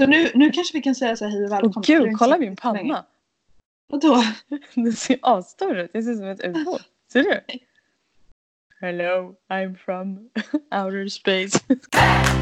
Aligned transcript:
Så 0.00 0.06
nu, 0.06 0.30
nu 0.34 0.50
kanske 0.50 0.78
vi 0.78 0.82
kan 0.82 0.94
säga 0.94 1.16
så 1.16 1.24
här 1.24 1.32
hej 1.32 1.44
och 1.44 1.52
välkommen. 1.52 1.74
Åh 1.76 1.82
gud, 1.82 2.18
kolla 2.18 2.38
min 2.38 2.56
panna. 2.56 3.04
Vadå? 3.88 4.22
Den 4.74 4.92
ser 4.92 5.18
asstor 5.22 5.78
ut. 5.78 5.90
Jag 5.92 6.04
ser 6.04 6.10
ut 6.10 6.18
som 6.18 6.26
ett 6.26 6.44
UFO. 6.44 6.78
Ser 7.12 7.22
du? 7.22 7.40
Hello, 8.80 9.34
I'm 9.48 9.76
from 9.76 10.30
outer 10.70 11.08
space. 11.08 11.60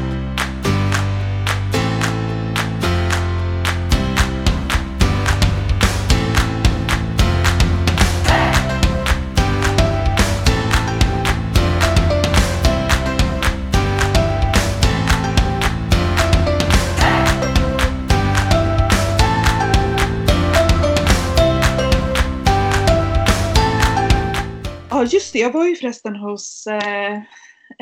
Ja 24.99 25.05
just 25.05 25.33
det, 25.33 25.39
jag 25.39 25.51
var 25.51 25.65
ju 25.65 25.75
förresten 25.75 26.15
hos 26.15 26.67
eh, 26.67 27.21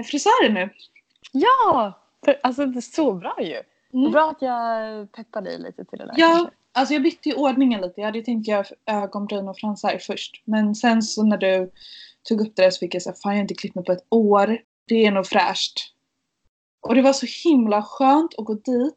frisören 0.06 0.54
nu. 0.54 0.70
Ja! 1.32 1.94
För, 2.26 2.40
alltså 2.44 2.66
det 2.66 2.80
är 2.80 2.82
så 2.82 3.14
bra 3.14 3.36
ju. 3.40 3.62
Mm. 3.94 4.12
Bra 4.12 4.30
att 4.30 4.42
jag 4.42 5.12
peppar 5.12 5.42
dig 5.42 5.60
lite 5.60 5.86
till 5.86 6.00
det 6.00 6.06
där. 6.06 6.14
Ja, 6.18 6.28
kanske. 6.36 6.54
alltså 6.72 6.94
jag 6.94 7.04
bytte 7.04 7.30
ju 7.30 7.36
ordningen 7.36 7.82
lite. 7.82 8.02
Jag 8.02 8.06
hade 8.06 8.18
ju 8.18 8.24
tänkt 8.24 8.48
göra 8.48 8.66
ögonbryn 8.86 9.48
och 9.48 9.58
fransar 9.58 9.98
först. 10.02 10.42
Men 10.46 10.76
sen 10.76 11.02
så 11.04 11.24
när 11.24 11.38
du 11.38 11.72
tog 12.24 12.42
upp 12.42 12.56
det 12.56 12.62
där 12.64 12.70
så 12.72 12.80
fick 12.80 12.96
jag 12.96 13.02
säga 13.02 13.16
fan 13.24 13.32
jag 13.32 13.38
har 13.38 13.42
inte 13.42 13.54
klippt 13.54 13.76
mig 13.76 13.86
på 13.86 13.92
ett 13.92 14.06
år. 14.10 14.58
Det 14.88 15.06
är 15.06 15.12
nog 15.12 15.26
fräscht. 15.28 15.94
Och 16.82 16.96
det 16.96 17.02
var 17.02 17.14
så 17.14 17.50
himla 17.50 17.84
skönt 17.84 18.32
att 18.38 18.46
gå 18.46 18.54
dit 18.54 18.94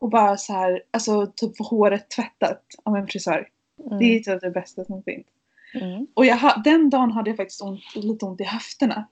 och 0.00 0.10
bara 0.10 0.36
så 0.36 0.52
här, 0.52 0.82
alltså 0.90 1.26
typ 1.36 1.56
få 1.56 1.64
håret 1.64 2.10
tvättat 2.10 2.62
av 2.84 2.96
en 2.96 3.06
frisör. 3.06 3.48
Det 3.76 4.04
är 4.04 4.10
Mm. 4.10 4.22
typ 4.22 4.40
det 4.40 4.50
bästa 4.50 4.84
som 4.84 5.02
finns. 5.02 5.26
Mm. 5.74 6.06
Och 6.14 6.26
jag, 6.26 6.62
den 6.64 6.90
dagen 6.90 7.12
hade 7.12 7.30
jag 7.30 7.36
faktiskt 7.36 7.62
ont, 7.62 7.80
lite 7.94 8.24
ont 8.24 8.40
i 8.40 8.44
höfterna. 8.44 9.08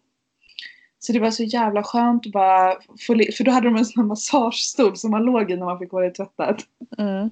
Så 0.99 1.13
det 1.13 1.21
var 1.21 1.31
så 1.31 1.43
jävla 1.43 1.83
skönt 1.83 2.27
att 2.27 2.33
bara 2.33 2.75
få, 2.81 3.15
för 3.37 3.45
då 3.45 3.51
hade 3.51 3.67
de 3.69 3.77
en 3.77 3.85
sån 3.85 4.03
här 4.03 4.09
massagestol 4.09 4.97
som 4.97 5.11
man 5.11 5.23
låg 5.23 5.51
i 5.51 5.57
när 5.57 5.65
man 5.67 5.79
fick 5.79 5.91
håret 5.91 6.15
tvättat. 6.15 6.61
Mm. 6.99 7.31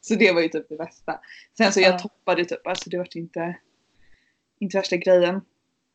Så 0.00 0.14
det 0.14 0.32
var 0.32 0.40
ju 0.40 0.48
typ 0.48 0.68
det 0.68 0.76
bästa. 0.76 1.20
Sen 1.58 1.72
så 1.72 1.80
jag 1.80 1.94
Ja. 1.94 1.98
toppade 1.98 2.44
typ, 2.44 2.66
alltså 2.66 2.90
det 2.90 2.98
var 2.98 3.16
inte, 3.16 3.56
inte 4.58 4.78
värsta 4.78 4.96
grejen. 4.96 5.40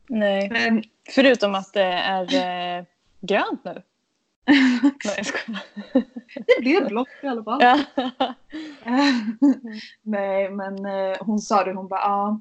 Nej. 0.07 0.49
Men 0.49 0.83
Förutom 1.09 1.55
att 1.55 1.73
det 1.73 1.83
är 1.83 2.77
eh, 2.79 2.85
grönt 3.21 3.63
nu. 3.66 3.81
Nej, 5.05 5.13
jag 5.17 5.25
skojar. 5.25 5.61
det 6.33 6.61
blev 6.61 6.88
blått 6.88 7.07
i 7.23 7.27
alla 7.27 7.43
fall. 7.43 7.59
Ja. 7.61 7.79
Nej 10.03 10.49
men 10.49 10.85
eh, 10.85 11.17
hon 11.19 11.39
sa 11.39 11.63
det, 11.63 11.73
hon 11.73 11.88
bara 11.88 11.99
ja. 11.99 12.39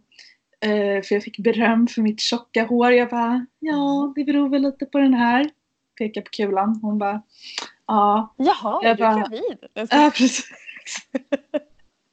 För 1.04 1.12
jag 1.14 1.22
fick 1.22 1.38
beröm 1.38 1.86
för 1.86 2.02
mitt 2.02 2.20
tjocka 2.20 2.64
hår. 2.64 2.92
Jag 2.92 3.08
bara 3.08 3.46
ja 3.58 4.12
det 4.16 4.24
beror 4.24 4.48
väl 4.48 4.62
lite 4.62 4.86
på 4.86 4.98
den 4.98 5.14
här. 5.14 5.50
Pekar 5.98 6.20
på 6.20 6.30
kulan. 6.30 6.78
Hon 6.82 6.98
bara 6.98 7.22
ja. 7.86 8.34
Jaha, 8.36 8.80
Jag 8.82 8.90
är 8.90 8.94
du 8.94 9.02
bara- 9.02 9.14
gravid? 9.14 9.58
Jag 9.74 9.88
Ja 9.90 10.10
precis. 10.16 10.44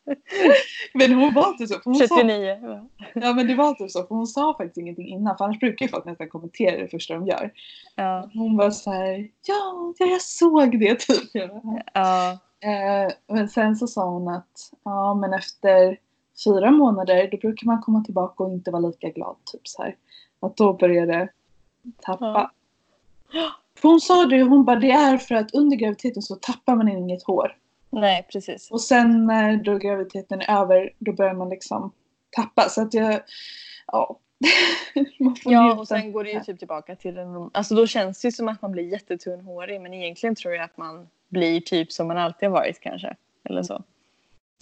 men 0.93 1.13
hon 1.13 1.33
var 1.33 1.47
inte 1.49 1.67
så. 1.67 1.79
Hon 1.83 1.95
sa, 1.95 2.15
39. 2.15 2.57
va? 2.67 2.89
ja 3.13 3.33
men 3.33 3.47
det 3.47 3.55
var 3.55 3.73
typ 3.73 3.91
så. 3.91 4.03
För 4.07 4.15
hon 4.15 4.27
sa 4.27 4.53
faktiskt 4.57 4.77
ingenting 4.77 5.07
innan. 5.07 5.37
För 5.37 5.45
annars 5.45 5.59
brukar 5.59 5.85
ju 5.85 5.89
folk 5.91 6.05
nästan 6.05 6.29
kommentera 6.29 6.77
det 6.77 6.87
första 6.87 7.13
de 7.13 7.27
gör. 7.27 7.51
Ja. 7.95 8.29
Hon 8.33 8.57
var 8.57 8.71
så 8.71 8.91
här, 8.91 9.27
ja, 9.47 9.93
ja 9.97 10.05
jag 10.05 10.21
såg 10.21 10.79
det 10.79 10.99
typ. 10.99 11.33
Bara, 11.33 11.81
ja. 11.93 12.31
Eh, 12.59 13.11
men 13.27 13.49
sen 13.49 13.75
så 13.75 13.87
sa 13.87 14.05
hon 14.09 14.27
att 14.27 14.71
ja 14.83 15.13
men 15.13 15.33
efter 15.33 15.97
fyra 16.43 16.71
månader 16.71 17.29
då 17.31 17.37
brukar 17.37 17.67
man 17.67 17.81
komma 17.81 18.03
tillbaka 18.03 18.43
och 18.43 18.51
inte 18.51 18.71
vara 18.71 18.81
lika 18.87 19.09
glad. 19.09 19.35
Typ 19.45 19.67
så 19.67 19.83
här. 19.83 19.95
Att 20.39 20.57
då 20.57 20.73
börjar 20.73 21.07
det 21.07 21.29
tappa. 22.01 22.51
Ja. 23.31 23.51
För 23.81 23.89
hon 23.89 24.01
sa 24.01 24.25
det, 24.25 24.41
hon 24.43 24.65
bara 24.65 24.79
det 24.79 24.91
är 24.91 25.17
för 25.17 25.35
att 25.35 25.53
under 25.53 25.77
graviditeten 25.77 26.21
så 26.21 26.35
tappar 26.35 26.75
man 26.75 26.87
inget 26.87 27.23
hår. 27.23 27.57
Nej, 27.89 28.27
precis. 28.31 28.71
Och 28.71 28.81
sen 28.81 29.25
när 29.25 29.57
då 29.57 29.77
graviditeten 29.77 30.41
är 30.41 30.61
över 30.61 30.93
då 30.99 31.13
börjar 31.13 31.33
man 31.33 31.49
liksom 31.49 31.91
tappa. 32.29 32.69
Så 32.69 32.81
att 32.81 32.93
jag, 32.93 33.21
ja. 33.87 34.19
Ja, 35.45 35.79
och 35.79 35.87
sen 35.87 36.11
går 36.11 36.23
det 36.23 36.31
ju 36.31 36.39
typ 36.39 36.59
tillbaka 36.59 36.95
till 36.95 37.17
en... 37.17 37.49
Alltså 37.53 37.75
då 37.75 37.87
känns 37.87 38.21
det 38.21 38.27
ju 38.27 38.31
som 38.31 38.47
att 38.47 38.61
man 38.61 38.71
blir 38.71 38.91
jättetunnhårig 38.91 39.81
men 39.81 39.93
egentligen 39.93 40.35
tror 40.35 40.53
jag 40.53 40.63
att 40.63 40.77
man 40.77 41.07
blir 41.29 41.61
typ 41.61 41.91
som 41.91 42.07
man 42.07 42.17
alltid 42.17 42.49
har 42.49 42.53
varit 42.53 42.79
kanske. 42.79 43.15
Eller 43.43 43.63
så. 43.63 43.83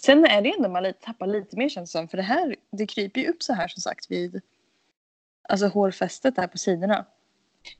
Sen 0.02 0.24
är 0.24 0.42
det 0.42 0.54
ändå 0.56 0.68
man 0.68 0.82
lite, 0.82 1.04
tappar 1.04 1.26
lite 1.26 1.56
mer 1.56 1.68
känns 1.68 1.92
det 1.92 1.98
som. 1.98 2.08
För 2.08 2.16
det 2.16 2.22
här, 2.22 2.56
det 2.72 2.86
kryper 2.86 3.20
ju 3.20 3.28
upp 3.28 3.42
så 3.42 3.52
här 3.52 3.68
som 3.68 3.80
sagt 3.80 4.10
vid 4.10 4.40
alltså 5.48 5.66
hårfästet 5.66 6.36
där 6.36 6.46
på 6.46 6.58
sidorna. 6.58 7.06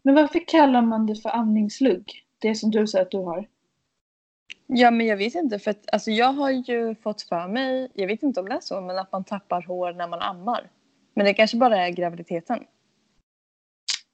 Men 0.03 0.15
varför 0.15 0.49
kallar 0.49 0.82
man 0.82 1.06
det 1.06 1.16
för 1.16 1.31
amningslugg? 1.37 2.25
Det 2.38 2.55
som 2.55 2.71
du 2.71 2.87
säger 2.87 3.05
att 3.05 3.10
du 3.10 3.19
har. 3.19 3.49
Ja 4.66 4.91
men 4.91 5.06
jag 5.06 5.16
vet 5.16 5.34
inte 5.34 5.59
för 5.59 5.71
att 5.71 5.91
alltså 5.93 6.10
jag 6.10 6.32
har 6.32 6.50
ju 6.50 6.94
fått 6.94 7.22
för 7.22 7.49
mig, 7.49 7.91
jag 7.94 8.06
vet 8.06 8.22
inte 8.22 8.41
om 8.41 8.49
det 8.49 8.55
är 8.55 8.60
så, 8.60 8.81
men 8.81 8.99
att 8.99 9.12
man 9.12 9.25
tappar 9.25 9.62
hår 9.62 9.93
när 9.93 10.09
man 10.09 10.21
ammar. 10.22 10.71
Men 11.15 11.26
det 11.26 11.34
kanske 11.34 11.56
bara 11.56 11.87
är 11.87 11.91
graviditeten. 11.91 12.65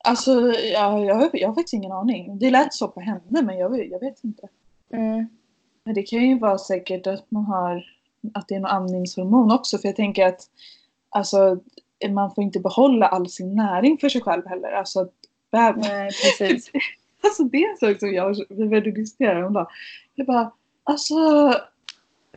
Alltså, 0.05 0.31
ja, 0.53 1.05
jag, 1.05 1.15
har- 1.15 1.31
jag 1.33 1.49
har 1.49 1.55
faktiskt 1.55 1.75
ingen 1.75 1.93
aning. 1.93 2.39
Det 2.39 2.51
lät 2.51 2.75
så 2.75 2.89
på 2.89 3.01
henne, 3.01 3.43
men 3.43 3.59
jag, 3.59 3.87
jag 3.91 4.01
vet 4.01 4.25
inte. 4.25 4.49
Mm. 4.93 5.29
Men 5.85 5.95
det 5.95 6.03
kan 6.03 6.23
ju 6.23 6.39
vara 6.39 6.59
säkert 6.59 7.07
att 7.07 7.31
man 7.31 7.45
har 7.45 7.85
att 8.35 8.49
det 8.49 8.55
är 8.55 8.61
något 8.61 8.71
amningshormon 8.71 9.53
också. 9.53 9.79
För 9.79 9.89
jag 9.89 9.97
tänker 9.97 10.27
att 10.27 10.41
alltså, 11.11 11.61
man 12.11 12.35
får 12.35 12.45
inte 12.45 12.61
behålla 12.61 13.07
all 13.07 13.29
sin 13.29 13.55
näring 13.57 13.99
för 13.99 14.09
sig 14.09 14.21
själv 14.21 14.47
heller. 14.47 14.73
Alltså, 14.73 15.09
bäv- 15.53 15.77
Nej 15.77 16.11
precis. 16.39 16.71
alltså 17.25 17.45
det 17.45 17.65
är 17.65 17.71
en 17.71 17.77
sak 17.77 18.01
som 18.01 18.13
jag, 18.15 18.37
vi 18.49 18.69
började 18.69 18.91
diskutera 18.91 19.35
häromdagen. 19.35 19.67
Jag 20.15 20.27
bara, 20.27 20.53
alltså. 20.85 21.15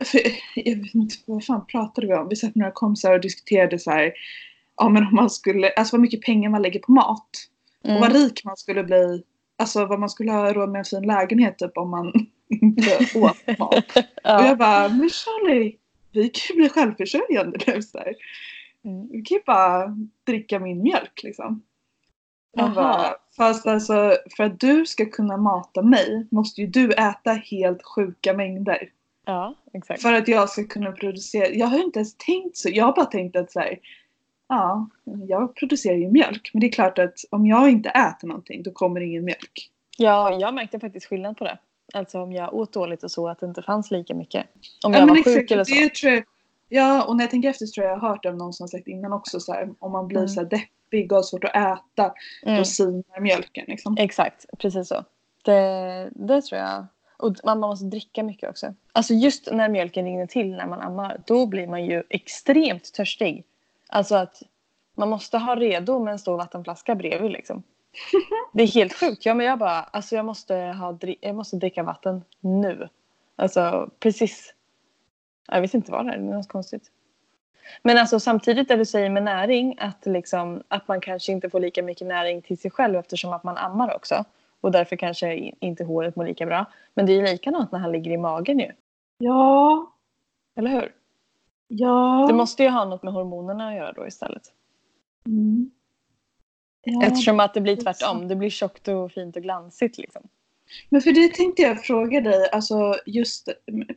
För, 0.04 0.20
jag 0.54 0.76
vet 0.76 0.94
inte, 0.94 1.14
vad 1.26 1.44
fan 1.44 1.66
pratade 1.66 2.06
vi 2.06 2.14
om? 2.14 2.28
Vi 2.28 2.36
satt 2.36 2.54
med 2.54 2.60
några 2.62 2.72
kompisar 2.72 3.12
och 3.12 3.20
diskuterade 3.20 3.78
så 3.78 3.90
här. 3.90 4.12
Ja 4.76 4.88
men 4.88 5.02
om 5.06 5.14
man 5.14 5.30
skulle, 5.30 5.70
alltså 5.70 5.96
vad 5.96 6.00
mycket 6.00 6.22
pengar 6.22 6.50
man 6.50 6.62
lägger 6.62 6.80
på 6.80 6.92
mat. 6.92 7.28
Och 7.84 7.90
vad 7.90 8.10
Mm. 8.10 8.12
rik 8.12 8.44
man 8.44 8.56
skulle 8.56 8.84
bli. 8.84 9.22
Alltså 9.58 9.86
vad 9.86 10.00
man 10.00 10.08
skulle 10.08 10.32
ha 10.32 10.52
råd 10.52 10.68
med 10.68 10.78
en 10.78 10.84
fin 10.84 11.02
lägenhet 11.06 11.58
typ 11.58 11.78
om 11.78 11.90
man 11.90 12.12
inte 12.48 13.18
åt 13.18 13.58
mat. 13.58 13.96
Och 13.96 14.02
Ja. 14.22 14.46
jag 14.46 14.58
bara, 14.58 14.88
men 14.88 15.08
Charlie, 15.10 15.76
vi 16.12 16.28
kan 16.28 16.56
ju 16.56 16.60
bli 16.60 16.68
självförsörjande 16.68 17.58
nu 17.66 17.82
så 17.82 17.98
här. 17.98 18.14
Mm. 18.84 19.08
Vi 19.12 19.22
kan 19.22 19.36
ju 19.36 19.42
bara 19.46 19.96
dricka 20.26 20.58
min 20.58 20.82
mjölk 20.82 21.22
liksom. 21.22 21.62
Bara, 22.56 23.14
fast 23.36 23.66
alltså 23.66 24.14
för 24.36 24.44
att 24.44 24.60
du 24.60 24.86
ska 24.86 25.06
kunna 25.06 25.36
mata 25.36 25.82
mig 25.82 26.26
måste 26.30 26.60
ju 26.60 26.66
du 26.66 26.92
äta 26.92 27.32
helt 27.32 27.82
sjuka 27.82 28.34
mängder. 28.34 28.88
ja, 29.26 29.54
exakt. 29.72 30.02
För 30.02 30.12
att 30.12 30.28
jag 30.28 30.50
ska 30.50 30.64
kunna 30.64 30.92
producera. 30.92 31.48
Jag 31.48 31.66
har 31.66 31.78
ju 31.78 31.84
inte 31.84 31.98
ens 31.98 32.16
tänkt 32.16 32.56
så. 32.56 32.68
Jag 32.72 32.84
har 32.84 32.92
bara 32.92 33.06
tänkt 33.06 33.36
att 33.36 33.52
så 33.52 33.60
här, 33.60 33.78
ja, 34.48 34.88
jag 35.28 35.54
producerar 35.56 35.96
ju 35.96 36.10
mjölk. 36.10 36.50
Men 36.52 36.60
det 36.60 36.66
är 36.66 36.72
klart 36.72 36.98
att 36.98 37.14
om 37.30 37.46
jag 37.46 37.70
inte 37.70 37.88
äter 37.88 38.28
någonting 38.28 38.62
då 38.62 38.70
kommer 38.72 39.00
det 39.00 39.06
ingen 39.06 39.24
mjölk. 39.24 39.70
Ja, 39.98 40.38
jag 40.40 40.54
märkte 40.54 40.80
faktiskt 40.80 41.06
skillnad 41.06 41.36
på 41.36 41.44
det. 41.44 41.58
Alltså 41.94 42.20
om 42.22 42.32
jag 42.32 42.54
åt 42.54 42.72
dåligt 42.72 43.02
och 43.04 43.10
så 43.10 43.28
att 43.28 43.40
det 43.40 43.46
inte 43.46 43.62
fanns 43.62 43.90
lika 43.90 44.14
mycket. 44.14 44.46
Om 44.84 44.92
Ja, 44.92 44.98
jag 44.98 45.06
men 45.06 45.08
var 45.08 45.22
sjuk 45.22 45.26
exakt, 45.36 45.50
eller 45.50 45.64
så. 45.64 45.74
Det 45.74 45.94
tror 45.94 46.12
jag, 46.12 46.24
ja, 46.68 47.04
och 47.04 47.16
när 47.16 47.24
jag 47.24 47.30
tänker 47.30 47.48
efter 47.48 47.66
så 47.66 47.74
tror 47.74 47.86
jag 47.86 47.94
jag 47.96 48.00
har 48.00 48.08
hört 48.08 48.26
av 48.26 48.36
någon 48.36 48.52
som 48.52 48.68
sagt 48.68 48.88
innan 48.88 49.12
också 49.12 49.40
så 49.40 49.52
här, 49.52 49.68
om 49.78 49.92
man 49.92 50.06
blir 50.08 50.18
Mm. 50.18 50.28
så 50.28 50.40
här 50.40 50.48
deppig 50.48 51.12
och 51.12 51.16
har 51.16 51.22
svårt 51.22 51.44
att 51.44 51.56
äta 51.56 52.14
Mm. 52.42 52.58
då 52.58 52.64
sinar 52.64 53.20
mjölken 53.20 53.64
liksom. 53.68 53.96
Exakt, 53.98 54.44
precis 54.58 54.88
så. 54.88 55.04
Det, 55.44 56.08
det 56.12 56.42
tror 56.42 56.60
jag. 56.60 56.86
Och 57.18 57.34
man 57.44 57.60
man 57.60 57.68
måste 57.70 57.84
dricka 57.86 58.22
mycket 58.22 58.50
också. 58.50 58.74
Alltså 58.92 59.14
just 59.14 59.48
när 59.52 59.68
mjölken 59.68 60.04
rinner 60.04 60.26
till 60.26 60.50
när 60.50 60.66
man 60.66 60.80
ammar, 60.80 61.20
då 61.26 61.46
blir 61.46 61.66
man 61.66 61.84
ju 61.84 62.02
extremt 62.08 62.92
törstig. 62.94 63.44
Alltså 63.88 64.14
att 64.16 64.42
man 64.94 65.08
måste 65.08 65.38
ha 65.38 65.56
redo 65.56 65.98
med 65.98 66.12
en 66.12 66.18
stor 66.18 66.36
vattenflaska 66.36 66.94
bredvid 66.94 67.30
liksom. 67.32 67.62
Det 68.52 68.62
är 68.62 68.66
helt 68.66 68.92
sjukt. 68.92 69.26
Ja, 69.26 69.34
men 69.34 69.46
jag 69.46 69.58
bara, 69.58 69.82
alltså 69.82 70.16
jag 70.16 70.24
måste, 70.24 70.54
ha, 70.54 70.98
jag 71.20 71.34
måste 71.34 71.56
dricka 71.56 71.82
vatten 71.82 72.24
nu. 72.40 72.88
Alltså 73.36 73.90
precis. 74.00 74.54
Jag 75.48 75.60
vet 75.60 75.74
inte 75.74 75.92
vad 75.92 76.06
det 76.06 76.12
är, 76.12 76.18
det 76.18 76.24
är 76.32 76.36
något 76.36 76.48
konstigt. 76.48 76.90
Men 77.82 77.98
alltså 77.98 78.20
samtidigt 78.20 78.68
det 78.68 78.76
du 78.76 78.84
säger 78.84 79.10
med 79.10 79.22
näring, 79.22 79.76
att, 79.78 80.06
liksom, 80.06 80.62
att 80.68 80.88
man 80.88 81.00
kanske 81.00 81.32
inte 81.32 81.50
får 81.50 81.60
lika 81.60 81.82
mycket 81.82 82.06
näring 82.06 82.42
till 82.42 82.58
sig 82.58 82.70
själv 82.70 82.96
eftersom 82.96 83.32
att 83.32 83.44
man 83.44 83.56
ammar 83.58 83.96
också. 83.96 84.24
Och 84.60 84.72
därför 84.72 84.96
kanske 84.96 85.34
inte 85.60 85.84
håret 85.84 86.16
mår 86.16 86.24
lika 86.24 86.46
bra. 86.46 86.64
Men 86.94 87.06
det 87.06 87.12
är 87.12 87.16
ju 87.16 87.22
likadant 87.22 87.72
när 87.72 87.78
han 87.78 87.92
ligger 87.92 88.10
i 88.10 88.16
magen 88.16 88.58
ju. 88.58 88.72
Ja, 89.18 89.92
Eller 90.56 90.70
hur? 90.70 90.92
ja. 91.68 92.24
Det 92.28 92.34
måste 92.34 92.62
ju 92.62 92.68
ha 92.68 92.84
något 92.84 93.02
med 93.02 93.12
hormonerna 93.12 93.68
att 93.68 93.74
göra 93.74 93.92
då 93.92 94.06
istället. 94.06 94.42
Mm. 95.26 95.70
Ja, 96.88 97.02
Eftersom 97.02 97.40
att 97.40 97.54
det 97.54 97.60
blir 97.60 97.76
tvärtom. 97.76 98.28
Det 98.28 98.36
blir 98.36 98.50
tjockt 98.50 98.88
och 98.88 99.12
fint 99.12 99.36
och 99.36 99.42
glansigt 99.42 99.98
liksom. 99.98 100.22
Men 100.88 101.00
för 101.00 101.12
det 101.12 101.34
tänkte 101.34 101.62
jag 101.62 101.84
fråga 101.84 102.20
dig, 102.20 102.48
alltså 102.52 102.94
just 103.06 103.48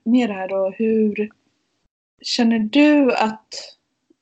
med 0.03 0.29
det 0.29 0.33
här 0.33 0.47
då, 0.47 0.73
hur 0.77 1.31
känner 2.21 2.59
du 2.59 3.13
att 3.13 3.53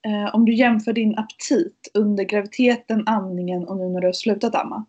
eh, 0.05 0.35
om 0.35 0.45
du 0.45 0.53
jämför 0.53 0.93
din 0.93 1.17
aptit 1.17 1.87
under 1.93 2.23
graviditeten, 2.23 3.03
amningen 3.07 3.67
och 3.67 3.77
nu 3.77 3.89
när 3.89 4.01
du 4.01 4.07
har 4.07 4.13
slutat 4.13 4.55
amma. 4.55 4.85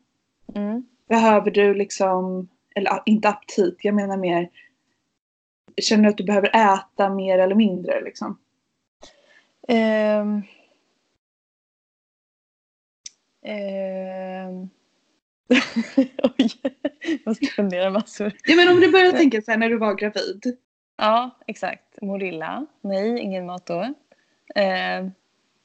Mm. 0.54 0.86
Behöver 1.08 1.50
du 1.50 1.74
liksom, 1.74 2.48
eller 2.74 2.90
ah, 2.90 3.02
inte 3.06 3.28
aptit, 3.28 3.78
jag 3.82 3.94
menar 3.94 4.16
mer 4.16 4.48
Känner 5.80 6.02
du 6.02 6.08
att 6.08 6.16
du 6.16 6.24
behöver 6.24 6.74
äta 6.74 7.10
mer 7.10 7.38
eller 7.38 7.54
mindre 7.54 8.00
liksom? 8.04 8.38
Ehm. 9.68 10.42
Ehm. 13.44 14.68
Oj, 16.22 16.50
jag 17.00 17.18
måste 17.26 17.46
fundera 17.46 17.90
massor. 17.90 18.32
Ja 18.44 18.56
men 18.56 18.68
om 18.68 18.80
du 18.80 18.92
börjar 18.92 19.12
tänka 19.12 19.42
så 19.42 19.50
här 19.50 19.58
när 19.58 19.68
du 19.68 19.78
var 19.78 19.94
gravid. 19.94 20.56
Ja, 20.98 21.30
exakt. 21.46 22.02
Morilla. 22.02 22.66
Nej, 22.80 23.20
ingen 23.20 23.46
mat 23.46 23.66
då. 23.66 23.94
Ehm. 24.54 25.10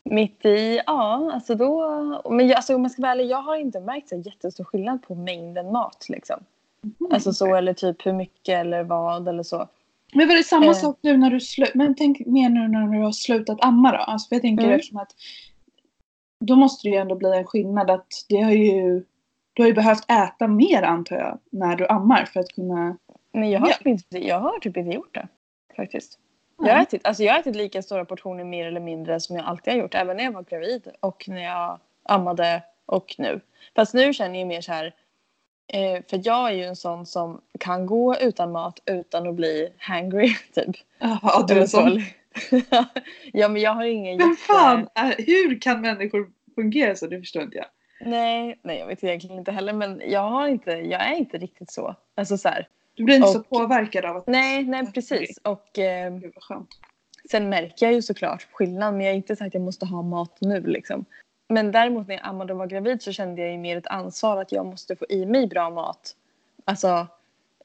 Mitt 0.06 0.46
i, 0.46 0.82
ja, 0.86 1.32
alltså 1.34 1.56
då... 1.56 2.22
Men 2.30 2.48
jag, 2.48 2.56
alltså, 2.56 2.76
om 2.76 2.82
man 2.82 2.90
ska 2.92 3.02
vara 3.02 3.12
ärlig, 3.12 3.26
jag 3.28 3.42
har 3.42 3.56
inte 3.56 3.80
märkt 3.80 4.10
så 4.10 4.16
jättestor 4.16 4.64
skillnad 4.64 5.02
på 5.04 5.16
mängden 5.16 5.72
mat. 5.72 6.06
Liksom. 6.10 6.44
Mm, 6.84 7.12
Alltså 7.14 7.34
så, 7.34 7.56
eller 7.56 7.74
typ 7.74 8.06
hur 8.06 8.14
mycket 8.14 8.60
eller 8.60 8.84
vad 8.84 9.28
eller 9.28 9.44
så. 9.44 9.70
Men 10.14 10.28
var 10.28 10.36
det 10.36 10.44
samma 10.44 10.66
Eh. 10.66 10.74
sak 10.74 10.98
nu 11.02 11.18
när 11.18 11.30
du 11.30 11.40
slut... 11.40 11.72
Men 11.76 11.96
tänk 11.96 12.20
mer 12.26 12.50
nu 12.50 12.68
när 12.68 12.88
du 12.88 13.00
har 13.04 13.12
slutat 13.12 13.58
amma 13.66 13.92
då. 13.92 13.98
Alltså 13.98 14.36
jag 14.36 14.42
tänker 14.42 14.64
Mm. 14.64 14.76
eftersom 14.76 14.98
att 14.98 15.12
då 16.46 16.56
måste 16.56 16.88
det 16.88 16.92
ju 16.92 16.98
ändå 17.02 17.16
bli 17.16 17.38
en 17.38 17.46
skillnad 17.46 17.90
att 17.92 18.08
det 18.30 18.42
har 18.42 18.52
ju 18.52 19.04
du 19.54 19.62
har 19.64 19.68
ju 19.68 19.74
behövt 19.74 20.12
äta 20.12 20.48
mer 20.48 20.84
antar 20.84 21.16
jag 21.16 21.40
när 21.52 21.76
du 21.76 21.88
ammar 21.88 22.26
för 22.26 22.40
att 22.40 22.50
kunna 22.50 22.98
Men 23.32 23.50
jag 23.52 23.60
har, 23.60 23.68
Ja. 23.68 23.74
typ 23.74 23.88
inte, 23.88 24.28
jag 24.28 24.40
har 24.40 24.60
typ 24.60 24.78
inte 24.78 24.92
gjort 24.96 25.14
det. 25.14 25.28
Faktiskt. 25.76 26.20
Jag 26.58 26.74
har, 26.76 26.82
ätit, 26.82 27.08
alltså 27.08 27.24
jag 27.24 27.34
har 27.34 27.40
ätit 27.40 27.56
lika 27.56 27.82
stora 27.82 28.06
portioner 28.06 28.44
mer 28.44 28.68
eller 28.68 28.80
mindre 28.80 29.20
som 29.20 29.36
jag 29.36 29.46
alltid 29.46 29.74
har 29.74 29.80
gjort. 29.82 29.96
Även 29.96 30.18
när 30.18 30.24
jag 30.24 30.32
var 30.32 30.44
gravid 30.44 30.88
och 31.00 31.26
när 31.28 31.44
jag 31.44 31.80
ammade 32.04 32.64
och 32.86 33.16
nu. 33.18 33.40
Fast 33.76 33.94
nu 33.94 34.14
känner 34.14 34.40
jag 34.40 34.48
mer 34.48 34.62
så 34.62 34.72
här. 34.72 34.94
Eh, 35.68 36.04
för 36.10 36.22
jag 36.24 36.48
är 36.50 36.54
ju 36.54 36.64
en 36.64 36.76
sån 36.76 37.06
som 37.06 37.42
kan 37.60 37.86
gå 37.86 38.16
utan 38.18 38.52
mat 38.52 38.80
utan 38.86 39.28
att 39.28 39.36
bli 39.36 39.74
hangry 39.78 40.30
typ. 40.54 40.76
Jaha, 41.00 41.46
du 41.48 41.54
är 41.54 41.58
Eller 41.58 41.68
sån. 41.68 42.02
Ja 43.34 43.48
men 43.50 43.62
jag 43.62 43.72
har 43.74 43.84
ingen 43.84 44.18
Men 44.18 44.30
jätte- 44.30 44.42
fan, 44.42 44.88
hur 45.18 45.60
kan 45.62 45.82
människor 45.82 46.30
fungera 46.56 46.96
så? 46.96 47.08
Det 47.08 47.20
förstår 47.20 47.42
inte 47.44 47.58
jag. 47.58 47.66
Nej, 48.06 48.60
nej 48.64 48.80
jag 48.80 48.88
vet 48.88 49.04
egentligen 49.04 49.38
inte 49.40 49.52
heller 49.52 49.74
men 49.74 50.02
jag 50.06 50.30
har 50.30 50.48
inte, 50.48 50.72
jag 50.72 51.08
är 51.08 51.16
inte 51.16 51.38
riktigt 51.38 51.72
så. 51.72 51.96
Alltså 52.16 52.38
så 52.38 52.50
här. 52.50 52.68
Du 52.96 53.04
blir 53.04 53.16
inte 53.16 53.28
så 53.28 53.40
Och- 53.40 53.50
påverkad 53.50 54.06
av 54.06 54.18
att... 54.18 54.28
Nej, 54.28 54.64
nej 54.64 54.92
precis. 54.94 55.38
Och 55.44 55.80
eh, 55.80 56.14
Gud 56.18 56.32
vad 56.36 56.44
skönt. 56.44 56.70
Sen 57.32 57.50
märker 57.50 57.86
jag 57.86 57.94
ju 57.94 58.02
såklart 58.02 58.48
skillnad 58.52 58.94
men 58.94 59.02
jag 59.06 59.12
är 59.12 59.16
inte 59.16 59.36
så 59.36 59.46
att 59.46 59.54
jag 59.54 59.64
måste 59.64 59.86
ha 59.86 60.02
mat 60.02 60.38
nu 60.42 60.62
liksom. 60.62 61.06
Men 61.50 61.72
däremot 61.72 62.08
när 62.08 62.16
jag 62.16 62.26
ammade 62.28 62.54
och 62.54 62.60
var 62.60 62.68
gravid 62.68 63.02
så 63.02 63.12
kände 63.12 63.42
jag 63.42 63.52
ju 63.52 63.58
mer 63.58 63.78
ett 63.78 63.88
ansvar 63.88 64.42
att 64.42 64.52
jag 64.52 64.66
måste 64.66 64.96
få 64.96 65.06
i 65.10 65.26
mig 65.26 65.48
bra 65.48 65.70
mat. 65.70 66.16
Alltså 66.66 67.08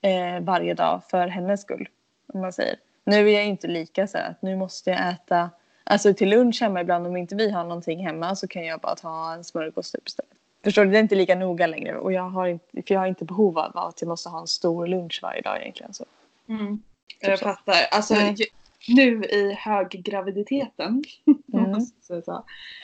eh, 0.02 0.40
varje 0.40 0.74
dag 0.74 1.02
för 1.10 1.26
hennes 1.28 1.62
skull. 1.62 1.88
Om 2.32 2.40
man 2.40 2.52
säger. 2.52 2.76
Nu 3.08 3.30
är 3.30 3.34
jag 3.34 3.46
inte 3.46 3.66
lika 3.66 4.06
så 4.06 4.18
här 4.18 4.30
att 4.30 4.42
nu 4.42 4.56
måste 4.56 4.90
jag 4.90 5.08
äta. 5.10 5.50
Alltså 5.84 6.14
till 6.14 6.28
lunch 6.28 6.60
hemma 6.62 6.80
ibland 6.80 7.06
om 7.06 7.16
inte 7.16 7.34
vi 7.34 7.50
har 7.50 7.64
någonting 7.64 8.06
hemma 8.06 8.36
så 8.36 8.48
kan 8.48 8.64
jag 8.64 8.80
bara 8.80 8.94
ta 8.94 9.32
en 9.34 9.44
smörgås 9.44 9.92
typ 9.92 10.08
istället. 10.08 10.32
Förstår 10.64 10.84
du? 10.84 10.90
Det 10.90 10.98
är 10.98 11.02
inte 11.02 11.14
lika 11.14 11.34
noga 11.34 11.66
längre 11.66 11.98
och 11.98 12.12
jag 12.12 12.22
har 12.30 12.46
inte, 12.46 12.66
för 12.86 12.94
jag 12.94 13.00
har 13.00 13.06
inte 13.06 13.24
behov 13.24 13.58
av 13.58 13.76
att 13.76 14.00
jag 14.02 14.08
måste 14.08 14.28
ha 14.28 14.40
en 14.40 14.46
stor 14.46 14.86
lunch 14.86 15.20
varje 15.22 15.40
dag 15.40 15.60
egentligen. 15.62 15.94
Så. 15.94 16.04
Mm. 16.48 16.82
Jag 17.20 17.30
Typ 17.30 17.38
så. 17.38 17.44
fattar. 17.44 17.74
Alltså 17.90 18.14
Mm. 18.14 18.34
ju- 18.34 18.46
nu 18.94 19.24
i 19.24 19.52
höggraviditeten. 19.58 21.04
Mm. 21.54 21.80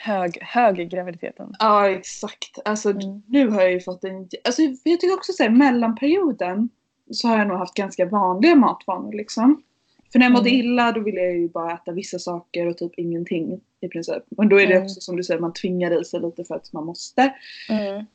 Hög, 0.03 0.37
hög 0.41 0.79
i 0.79 0.85
graviditeten. 0.85 1.53
Ja 1.59 1.89
exakt. 1.89 2.59
Alltså 2.65 2.89
Mm. 2.89 3.23
nu 3.27 3.47
har 3.49 3.61
jag 3.61 3.71
ju 3.71 3.79
fått 3.81 4.03
en... 4.03 4.29
Alltså 4.43 4.61
jag 4.61 4.99
tycker 4.99 5.13
också 5.13 5.31
såhär 5.33 5.49
mellanperioden 5.49 6.69
så 7.11 7.27
har 7.27 7.37
jag 7.37 7.47
nog 7.47 7.57
haft 7.57 7.73
ganska 7.73 8.05
vanliga 8.05 8.55
matvanor 8.55 9.13
liksom. 9.13 9.63
För 10.11 10.19
när 10.19 10.25
jag 10.25 10.33
mådde 10.33 10.49
Mm. 10.49 10.59
illa 10.65 10.91
då 10.91 10.99
ville 11.01 11.21
jag 11.21 11.35
ju 11.37 11.49
bara 11.49 11.73
äta 11.73 11.91
vissa 11.91 12.19
saker 12.19 12.67
och 12.67 12.77
typ 12.77 12.91
ingenting 12.97 13.61
i 13.81 13.87
princip. 13.87 14.23
Men 14.29 14.49
då 14.49 14.61
är 14.61 14.67
det 14.67 14.73
Mm. 14.73 14.83
också 14.85 15.01
som 15.01 15.15
du 15.15 15.23
säger, 15.23 15.39
man 15.39 15.53
tvingar 15.53 16.01
i 16.01 16.05
sig 16.05 16.19
lite 16.21 16.43
för 16.43 16.55
att 16.55 16.73
man 16.73 16.85
måste. 16.85 17.33
Mm. 17.69 18.05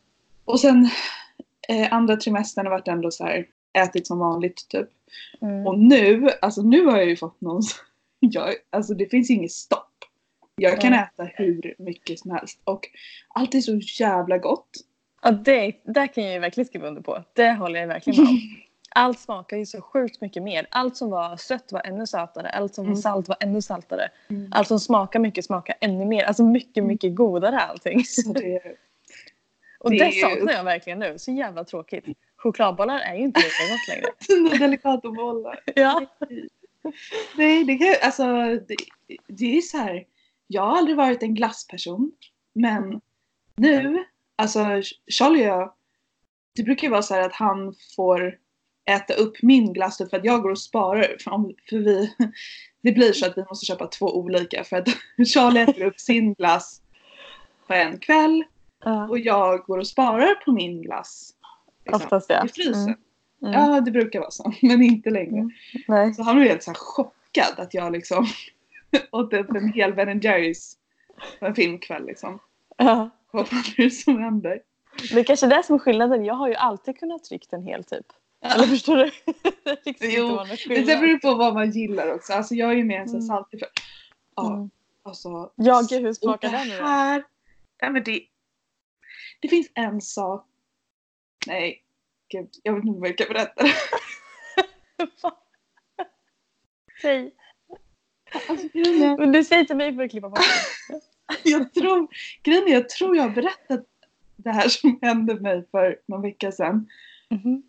Och 0.44 0.60
sen 0.60 0.88
eh, 1.68 1.92
andra 1.92 2.16
trimestern 2.16 2.66
har 2.66 2.70
varit 2.70 2.88
ändå 2.88 3.10
så 3.10 3.24
här 3.24 3.46
ätit 3.78 4.06
som 4.06 4.18
vanligt 4.18 4.68
typ. 4.68 4.88
Mm. 5.40 5.66
Och 5.66 5.78
nu, 5.78 6.28
alltså 6.40 6.62
nu 6.62 6.86
har 6.86 6.96
jag 6.96 7.06
ju 7.06 7.16
fått 7.16 7.40
någon... 7.40 7.62
Jag, 8.20 8.54
alltså 8.70 8.94
det 8.94 9.06
finns 9.06 9.30
inget 9.30 9.52
stopp. 9.52 9.86
Jag 10.56 10.80
kan 10.80 10.92
Mm. 10.92 11.04
äta 11.04 11.24
hur 11.24 11.74
mycket 11.78 12.18
som 12.18 12.30
helst 12.30 12.60
och 12.64 12.88
allt 13.28 13.54
är 13.54 13.60
så 13.60 13.76
jävla 14.02 14.38
gott. 14.38 14.70
Ja, 15.22 15.30
det, 15.30 15.72
där 15.84 16.06
kan 16.06 16.24
jag 16.24 16.32
ju 16.32 16.38
verkligen 16.38 16.66
skriva 16.66 16.88
under 16.88 17.02
på. 17.02 17.24
Det 17.32 17.52
håller 17.52 17.80
jag 17.80 17.86
verkligen 17.88 18.22
med 18.24 18.30
om. 18.30 18.38
Allt 18.94 19.20
smakar 19.20 19.56
ju 19.56 19.66
så 19.66 19.80
sjukt 19.80 20.20
mycket 20.20 20.42
mer. 20.42 20.66
Allt 20.70 20.96
som 20.96 21.10
var 21.10 21.36
sött 21.36 21.72
var 21.72 21.86
ännu 21.86 22.06
sötare. 22.06 22.48
Allt 22.48 22.74
som 22.74 22.84
var 22.84 22.90
Mm. 22.90 23.02
salt 23.02 23.28
var 23.28 23.36
ännu 23.40 23.62
saltare. 23.62 24.08
Mm. 24.30 24.48
Allt 24.52 24.68
som 24.68 24.80
smakar 24.80 25.20
mycket 25.20 25.44
smakar 25.44 25.74
ännu 25.80 26.04
mer. 26.04 26.24
Alltså 26.24 26.42
mycket, 26.44 26.84
mycket 26.84 27.14
godare 27.14 27.60
allting. 27.60 28.04
Det, 28.34 28.62
Och 29.78 29.90
det 29.90 29.96
det, 29.98 30.04
är 30.04 30.10
ju- 30.12 30.20
saknar 30.20 30.52
jag 30.52 30.64
verkligen 30.64 30.98
nu. 30.98 31.18
Så 31.18 31.32
jävla 31.32 31.64
tråkigt. 31.64 32.04
Chokladbollar 32.36 32.98
är 32.98 33.14
ju 33.14 33.22
inte 33.22 33.40
lika 33.40 33.72
gott 33.74 33.88
längre. 33.88 34.06
Sina 34.20 34.66
delicatobollar. 34.66 35.60
Ja. 35.74 36.06
Nej, 37.36 37.64
det 37.64 37.78
kan 37.78 37.94
alltså 38.02 38.24
det, 38.68 38.76
det 39.26 39.56
är 39.56 39.60
så 39.60 39.78
här. 39.78 40.04
Jag 40.46 40.62
har 40.62 40.76
aldrig 40.78 40.96
varit 40.96 41.22
en 41.22 41.34
glassperson. 41.34 42.12
Men 42.52 43.00
nu, 43.56 44.04
alltså 44.36 44.64
Charlie 45.06 45.42
och 45.42 45.46
jag. 45.48 45.72
Det 46.56 46.62
brukar 46.62 46.86
ju 46.86 46.90
vara 46.90 47.02
så 47.02 47.14
här 47.14 47.22
att 47.22 47.32
han 47.32 47.74
får 47.96 48.38
äta 48.84 49.14
upp 49.14 49.42
min 49.42 49.72
glass 49.72 49.96
för 49.98 50.16
att 50.16 50.24
jag 50.24 50.42
går 50.42 50.50
och 50.50 50.58
sparar. 50.58 51.16
För, 51.20 51.30
om, 51.30 51.54
för 51.68 51.76
vi, 51.76 52.14
det 52.82 52.92
blir 52.92 53.12
så 53.12 53.26
att 53.26 53.38
vi 53.38 53.44
måste 53.48 53.66
köpa 53.66 53.86
två 53.86 54.18
olika. 54.18 54.64
För 54.64 54.76
att 54.76 54.88
Charlie 55.26 55.60
äter 55.60 55.82
upp 55.82 56.00
sin 56.00 56.34
glass 56.34 56.82
på 57.66 57.74
en 57.74 57.98
kväll. 57.98 58.44
Och 59.08 59.18
jag 59.18 59.60
går 59.60 59.78
och 59.78 59.86
sparar 59.86 60.34
på 60.44 60.52
min 60.52 60.82
glass. 60.82 61.34
liksom, 61.84 62.02
Oftast 62.02 62.30
ja. 62.30 62.44
I 62.44 62.48
frysen. 62.48 62.82
Mm. 62.82 62.96
Mm. 63.42 63.52
Ja, 63.52 63.80
det 63.80 63.90
brukar 63.90 64.20
vara 64.20 64.30
så. 64.30 64.52
Men 64.62 64.82
inte 64.82 65.10
längre. 65.10 65.50
Mm. 65.88 66.14
Så 66.14 66.22
han 66.22 66.36
blev 66.36 66.48
helt 66.48 66.62
så 66.62 66.72
chockad 66.74 67.54
att 67.56 67.74
jag 67.74 67.92
liksom 67.92 68.26
åt 69.10 69.32
upp 69.32 69.50
en 69.50 69.72
hel 69.72 69.94
Ben 69.94 70.20
Jerrys 70.20 70.76
på 71.40 71.46
en 71.46 71.54
filmkväll 71.54 72.06
liksom. 72.06 72.38
Ja. 72.76 73.10
Vad 73.30 73.48
fan 73.48 73.62
är 73.76 73.84
det 73.84 73.90
som 73.90 74.18
händer? 74.18 74.60
Det 75.12 75.20
är 75.20 75.24
kanske 75.24 75.46
det 75.46 75.62
som 75.62 75.74
är 75.74 75.78
skillnaden. 75.78 76.24
Jag 76.24 76.34
har 76.34 76.48
ju 76.48 76.54
alltid 76.54 76.98
kunnat 76.98 77.24
trycka 77.24 77.56
en 77.56 77.62
hel 77.62 77.84
typ. 77.84 78.06
Eller 78.42 78.66
förstår 78.66 78.96
du? 78.96 79.04
det 79.64 79.84
liksom 79.84 80.08
Jo, 80.10 80.38
det 80.68 80.84
beror 81.00 81.18
på 81.18 81.34
vad 81.34 81.54
man 81.54 81.70
gillar 81.70 82.14
också. 82.14 82.32
Alltså 82.32 82.54
jag 82.54 82.70
är 82.70 82.74
ju 82.74 82.84
mer 82.84 83.00
en 83.00 83.08
sån 83.08 83.16
Mm. 83.16 83.26
saltig 83.28 83.60
för... 83.60 83.68
Ja, 84.36 84.54
Mm. 84.54 84.70
alltså. 85.02 85.52
Jag, 85.54 85.90
hur 85.90 86.08
och 86.08 86.16
smakar 86.16 86.50
det 86.50 86.56
den 86.58 86.68
nu 86.68 86.76
då? 86.76 86.82
här... 86.84 87.24
Ja, 87.78 87.90
men 87.90 88.04
det... 88.04 88.22
Det 89.40 89.48
finns 89.48 89.70
en 89.74 90.00
sak... 90.00 90.46
Nej, 91.46 91.82
gud. 92.28 92.48
Jag 92.62 92.74
vet 92.74 92.84
inte 92.84 93.00
vad 93.00 93.08
jag 93.08 93.18
kan 93.18 93.28
berätta. 93.28 93.64
Säg. 97.02 97.32
Alltså, 98.48 98.66
Men 99.18 99.32
du 99.32 99.44
säger 99.44 99.64
till 99.64 99.76
mig 99.76 99.96
för 99.96 100.02
att 100.02 100.10
klippa 100.10 100.28
bort 100.28 100.38
det. 100.88 101.00
jag 101.50 101.74
tror, 101.74 102.08
grejen 102.42 102.68
är, 102.68 102.72
jag 102.72 102.88
tror 102.88 103.16
jag 103.16 103.22
har 103.22 103.30
berättat 103.30 103.86
det 104.36 104.50
här 104.50 104.68
som 104.68 104.98
hände 105.02 105.40
mig 105.40 105.66
för 105.70 106.00
någon 106.06 106.22
vecka 106.22 106.52
sedan. 106.52 106.88
Mhm. 107.30 107.62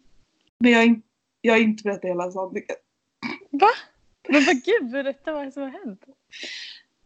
Men 0.62 0.72
jag 0.72 1.02
jag 1.42 1.54
har 1.54 1.60
inte 1.60 1.84
berättat 1.84 2.06
hela 2.10 2.32
sanningen. 2.32 2.66
Va? 3.50 3.70
Men 4.30 4.46
vad 4.46 4.64
gud, 4.64 4.92
berätta 4.92 5.34
vad 5.34 5.54
som 5.54 5.64
har 5.64 5.70
hänt. 5.70 6.04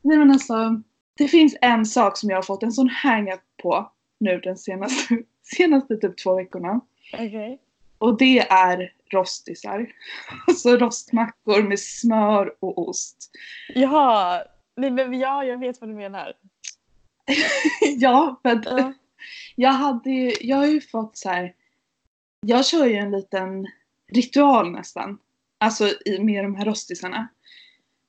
Nej 0.01 0.17
men 0.17 0.31
alltså, 0.31 0.81
det 1.17 1.27
finns 1.27 1.55
en 1.61 1.85
sak 1.85 2.17
som 2.17 2.29
jag 2.29 2.37
har 2.37 2.43
fått 2.43 2.63
en 2.63 2.71
sån 2.71 2.89
hang-up 2.89 3.41
på 3.61 3.91
nu 4.19 4.39
den 4.39 4.57
senaste, 4.57 5.17
senaste 5.57 5.97
typ 5.97 6.17
två 6.17 6.35
veckorna. 6.35 6.81
Okej. 7.13 7.61
Och 7.97 8.17
det 8.17 8.39
är 8.39 8.93
rostisar. 9.11 9.87
Alltså 10.47 10.77
rostmackor 10.77 11.63
med 11.63 11.79
smör 11.79 12.55
och 12.59 12.89
ost. 12.89 13.31
Jaha. 13.75 14.43
Nej, 14.75 14.91
men 14.91 15.19
ja, 15.19 15.43
jag 15.43 15.59
vet 15.59 15.81
vad 15.81 15.89
du 15.89 15.93
menar. 15.93 16.33
ja, 17.97 18.39
att 18.43 18.65
Ja. 18.65 18.93
jag 19.55 19.71
hade 19.71 20.09
ju, 20.09 20.33
jag 20.41 20.57
har 20.57 20.65
ju 20.67 20.81
fått 20.81 21.17
så 21.17 21.29
här. 21.29 21.53
Jag 22.47 22.65
kör 22.65 22.85
ju 22.85 22.95
en 22.95 23.11
liten 23.11 23.67
ritual 24.11 24.71
nästan. 24.71 25.19
Alltså 25.57 25.87
i, 26.05 26.19
med 26.19 26.43
de 26.43 26.55
här 26.55 26.65
rostisarna. 26.65 27.27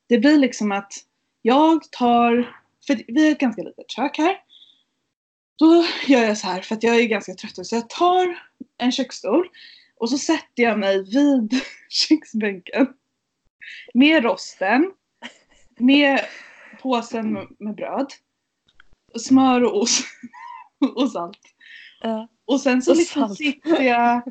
Det 0.09 0.19
blir 0.19 0.39
liksom 0.39 0.73
att 0.73 0.93
jag 1.43 1.91
tar, 1.91 2.57
för 2.87 3.03
vi 3.07 3.25
har 3.25 3.33
ett 3.33 3.39
ganska 3.39 3.63
litet 3.63 3.91
kök 3.91 4.19
här. 4.19 4.37
Då 5.59 5.85
gör 6.07 6.23
jag 6.23 6.39
så 6.39 6.47
här 6.47 6.61
för 6.63 6.75
att 6.75 6.83
jag 6.83 6.97
är 6.97 7.05
ganska 7.05 7.35
trött 7.35 7.67
så 7.67 7.77
jag 7.77 7.89
tar 7.91 8.43
en 8.79 8.93
köksstol 8.93 9.49
Och 9.97 10.11
så 10.11 10.19
sätter 10.19 10.63
jag 10.63 10.79
mig 10.79 11.05
vid 11.05 11.61
köksbänken. 11.89 12.87
Med 13.95 14.25
rosten. 14.25 14.93
Med 15.79 16.21
påsen 16.83 17.33
med- 17.33 17.49
med 17.59 17.75
bröd. 17.75 18.07
Smör 19.19 19.65
och 19.65 19.81
ost. 19.83 20.05
Och 20.95 21.11
salt. 21.11 21.39
Ja. 22.01 22.29
Och 22.45 22.61
sen 22.61 22.83
så 22.83 22.91
Och 22.91 22.97
liksom 22.97 23.35
sitter 23.35 23.83
jag. 23.83 24.23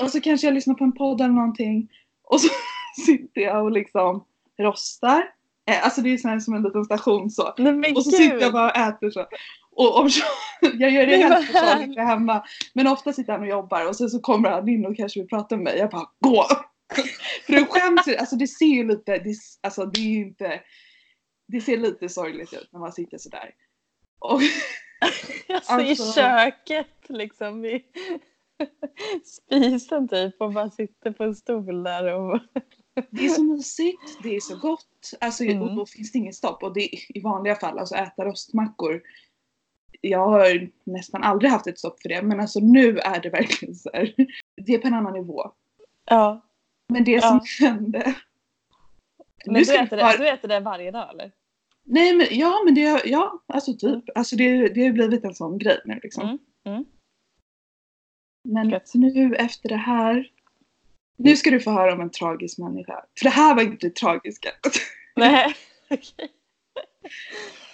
Och 0.00 0.10
så 0.10 0.20
kanske 0.20 0.46
jag 0.46 0.54
lyssnar 0.54 0.74
på 0.74 0.84
en 0.84 0.92
podd 0.92 1.20
eller 1.20 1.34
någonting. 1.34 1.88
Och 2.22 2.40
så 2.40 2.48
sitter 3.06 3.40
jag 3.40 3.64
och 3.64 3.72
liksom 3.72 4.24
rostar. 4.58 5.22
Eh, 5.70 5.84
Alltså 5.84 6.00
det 6.00 6.12
är 6.12 6.16
så 6.18 6.28
här 6.28 6.40
som 6.40 6.54
en 6.54 6.62
liten 6.62 6.84
station 6.84 7.30
så. 7.30 7.54
Men 7.58 7.96
Och 7.96 8.04
så 8.04 8.10
gud. 8.10 8.18
sitter 8.20 8.40
jag 8.40 8.52
bara 8.52 8.70
och 8.70 8.76
äter 8.76 9.10
så. 9.10 9.26
Och 9.70 9.98
om 10.00 10.08
jag 10.78 10.90
gör 10.90 11.06
det 11.06 11.16
helst 11.16 11.98
hemma. 11.98 12.44
Men 12.74 12.86
ofta 12.86 13.12
sitter 13.12 13.32
han 13.32 13.42
och 13.42 13.48
jobbar 13.48 13.88
och 13.88 13.96
sen 13.96 14.10
så 14.10 14.20
kommer 14.20 14.50
han 14.50 14.68
in 14.68 14.86
och 14.86 14.96
kanske 14.96 15.20
vill 15.20 15.28
prata 15.28 15.56
med 15.56 15.64
mig. 15.64 15.78
Jag 15.78 15.90
bara 15.90 16.06
gå! 16.20 16.44
För 17.46 17.52
det 17.52 17.66
skäms 17.66 18.06
ju. 18.08 18.16
Alltså 18.16 18.36
det 18.36 18.46
ser 18.46 18.66
ju 18.66 18.88
lite, 18.88 19.18
det, 19.18 19.34
alltså 19.60 19.86
det 19.86 20.00
är 20.00 20.04
ju 20.10 20.20
inte. 20.22 20.60
Det 21.48 21.60
ser 21.60 21.76
lite 21.76 22.08
sorgligt 22.08 22.52
ut 22.52 22.68
när 22.72 22.80
man 22.80 22.92
sitter 22.92 23.18
sådär. 23.18 23.50
Och, 24.18 24.40
Alltså, 25.02 25.72
Alltså- 25.72 25.80
i 25.80 26.12
köket 26.14 26.86
liksom. 27.08 27.64
I 27.64 27.84
spisen 29.24 30.08
typ 30.08 30.40
och 30.40 30.52
bara 30.52 30.70
sitter 30.70 31.10
på 31.10 31.24
en 31.24 31.34
stol 31.34 31.82
där 31.82 32.14
och... 32.14 32.40
det 33.10 33.24
är 33.24 33.28
så 33.28 33.42
mysigt, 33.44 34.18
det 34.22 34.36
är 34.36 34.40
så 34.40 34.56
gott. 34.56 35.10
Alltså, 35.20 35.44
Mm. 35.44 35.62
Och 35.62 35.74
då 35.76 35.86
finns 35.86 36.12
det 36.12 36.18
ingen 36.18 36.32
stopp. 36.32 36.62
Och 36.62 36.74
det, 36.74 36.88
i 37.16 37.20
vanliga 37.20 37.54
fall, 37.54 37.78
alltså 37.78 37.94
äta 37.94 38.24
rostmackor. 38.24 39.02
Jag 40.00 40.26
har 40.28 40.70
nästan 40.84 41.22
aldrig 41.22 41.50
haft 41.50 41.66
ett 41.66 41.78
stopp 41.78 42.02
för 42.02 42.08
det. 42.08 42.22
Men 42.22 42.40
alltså 42.40 42.60
nu 42.60 42.98
är 42.98 43.20
det 43.20 43.30
verkligen 43.30 43.74
så 43.74 43.90
här. 43.92 44.14
Det 44.56 44.74
är 44.74 44.78
på 44.78 44.86
en 44.86 44.94
annan 44.94 45.12
nivå. 45.12 45.52
Ja. 46.04 46.40
Men 46.88 47.04
det 47.04 47.20
som 47.20 47.40
hände. 47.60 48.14
Men 49.46 49.54
Nu 49.54 49.60
du 49.64 49.74
äter, 49.76 49.96
bara- 49.96 50.12
det, 50.12 50.18
du 50.18 50.28
äter 50.28 50.48
det 50.48 50.60
varje 50.60 50.90
dag 50.90 51.10
eller? 51.10 51.32
Nej 51.84 52.14
men 52.16 52.26
ja 52.30 52.62
men 52.64 52.74
det, 52.74 53.02
ja 53.04 53.42
alltså 53.46 53.76
typ. 53.76 54.04
Alltså 54.14 54.36
det, 54.36 54.68
det 54.68 54.84
har 54.84 54.92
blivit 54.92 55.24
en 55.24 55.34
sån 55.34 55.58
grej 55.58 55.80
nu 55.84 56.00
liksom. 56.02 56.22
Mm, 56.22 56.38
mm. 56.64 56.84
Men 58.48 58.70
Gött. 58.70 58.94
nu 58.94 59.34
efter 59.34 59.68
det 59.68 59.76
här. 59.76 60.30
Nu 61.16 61.36
ska 61.36 61.50
du 61.50 61.60
få 61.60 61.70
höra 61.70 61.92
om 61.92 62.00
en 62.00 62.10
tragisk 62.10 62.58
människa. 62.58 63.04
För 63.18 63.24
det 63.24 63.30
här 63.30 63.54
var 63.54 63.62
inte 63.62 63.86
det 63.86 63.94
tragiska. 63.94 64.48
Nej. 65.16 65.54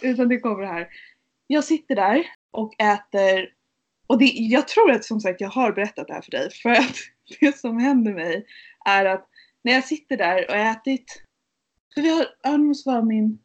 Utan 0.03 0.29
det 0.29 0.41
kommer 0.41 0.65
här. 0.65 0.89
Jag 1.47 1.65
sitter 1.65 1.97
där 1.97 2.27
och 2.51 2.81
äter. 2.81 3.55
Och 4.07 4.19
det, 4.19 4.25
jag 4.25 4.69
tror 4.69 4.91
att 4.91 5.05
som 5.05 5.21
sagt 5.21 5.41
jag 5.41 5.49
har 5.49 5.73
berättat 5.73 6.07
det 6.07 6.15
här 6.15 6.21
för 6.21 6.31
dig. 6.31 6.51
För 6.51 6.71
att 6.71 6.97
det 7.41 7.59
som 7.59 7.79
händer 7.79 8.15
mig 8.15 8.47
är 8.85 9.05
att 9.05 9.29
när 9.63 9.73
jag 9.73 9.85
sitter 9.85 10.17
där 10.17 10.47
och 10.51 10.57
ätit. 10.57 11.23
För 11.95 12.03
vi 12.03 12.09
har, 12.09 12.27
ja, 12.43 12.51
det 12.51 12.59
måste 12.59 12.91
vara 12.91 13.05
min. 13.05 13.39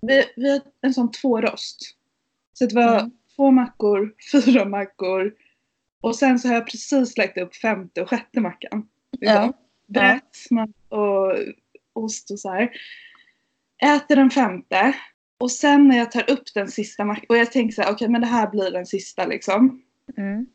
Vi, 0.00 0.24
vi 0.36 0.50
har 0.50 0.60
en 0.80 0.94
sån 0.94 1.10
tvårost. 1.12 1.96
Så 2.52 2.66
det 2.66 2.74
var 2.74 2.98
Mm. 2.98 3.10
två 3.36 3.50
mackor, 3.50 4.14
fyra 4.32 4.64
mackor. 4.64 5.34
Och 6.00 6.16
sen 6.16 6.38
så 6.38 6.48
har 6.48 6.54
jag 6.54 6.66
precis 6.70 7.16
lagt 7.16 7.38
upp 7.38 7.56
femte 7.56 8.02
och 8.02 8.08
sjätte 8.10 8.40
mackan. 8.40 8.88
Liksom. 9.12 9.36
Ja. 9.36 9.52
Brett 9.86 10.34
smak 10.36 10.70
och 10.88 11.34
ost 11.92 12.30
och 12.30 12.38
så 12.40 12.50
här. 12.50 12.70
Äter 13.82 14.16
den 14.16 14.30
femte. 14.30 14.92
Och 15.38 15.50
sen 15.52 15.88
när 15.88 15.98
jag 15.98 16.12
tar 16.12 16.30
upp 16.30 16.54
den 16.54 16.68
sista 16.68 17.04
mackan. 17.04 17.24
Och 17.28 17.36
jag 17.36 17.52
tänker 17.52 17.74
så 17.74 17.82
här, 17.82 17.92
okej 17.92 18.08
men 18.08 18.20
det 18.20 18.26
här 18.26 18.50
blir 18.50 18.70
den 18.70 18.86
sista 18.86 19.26
liksom. 19.26 19.82
Mm. 20.16 20.46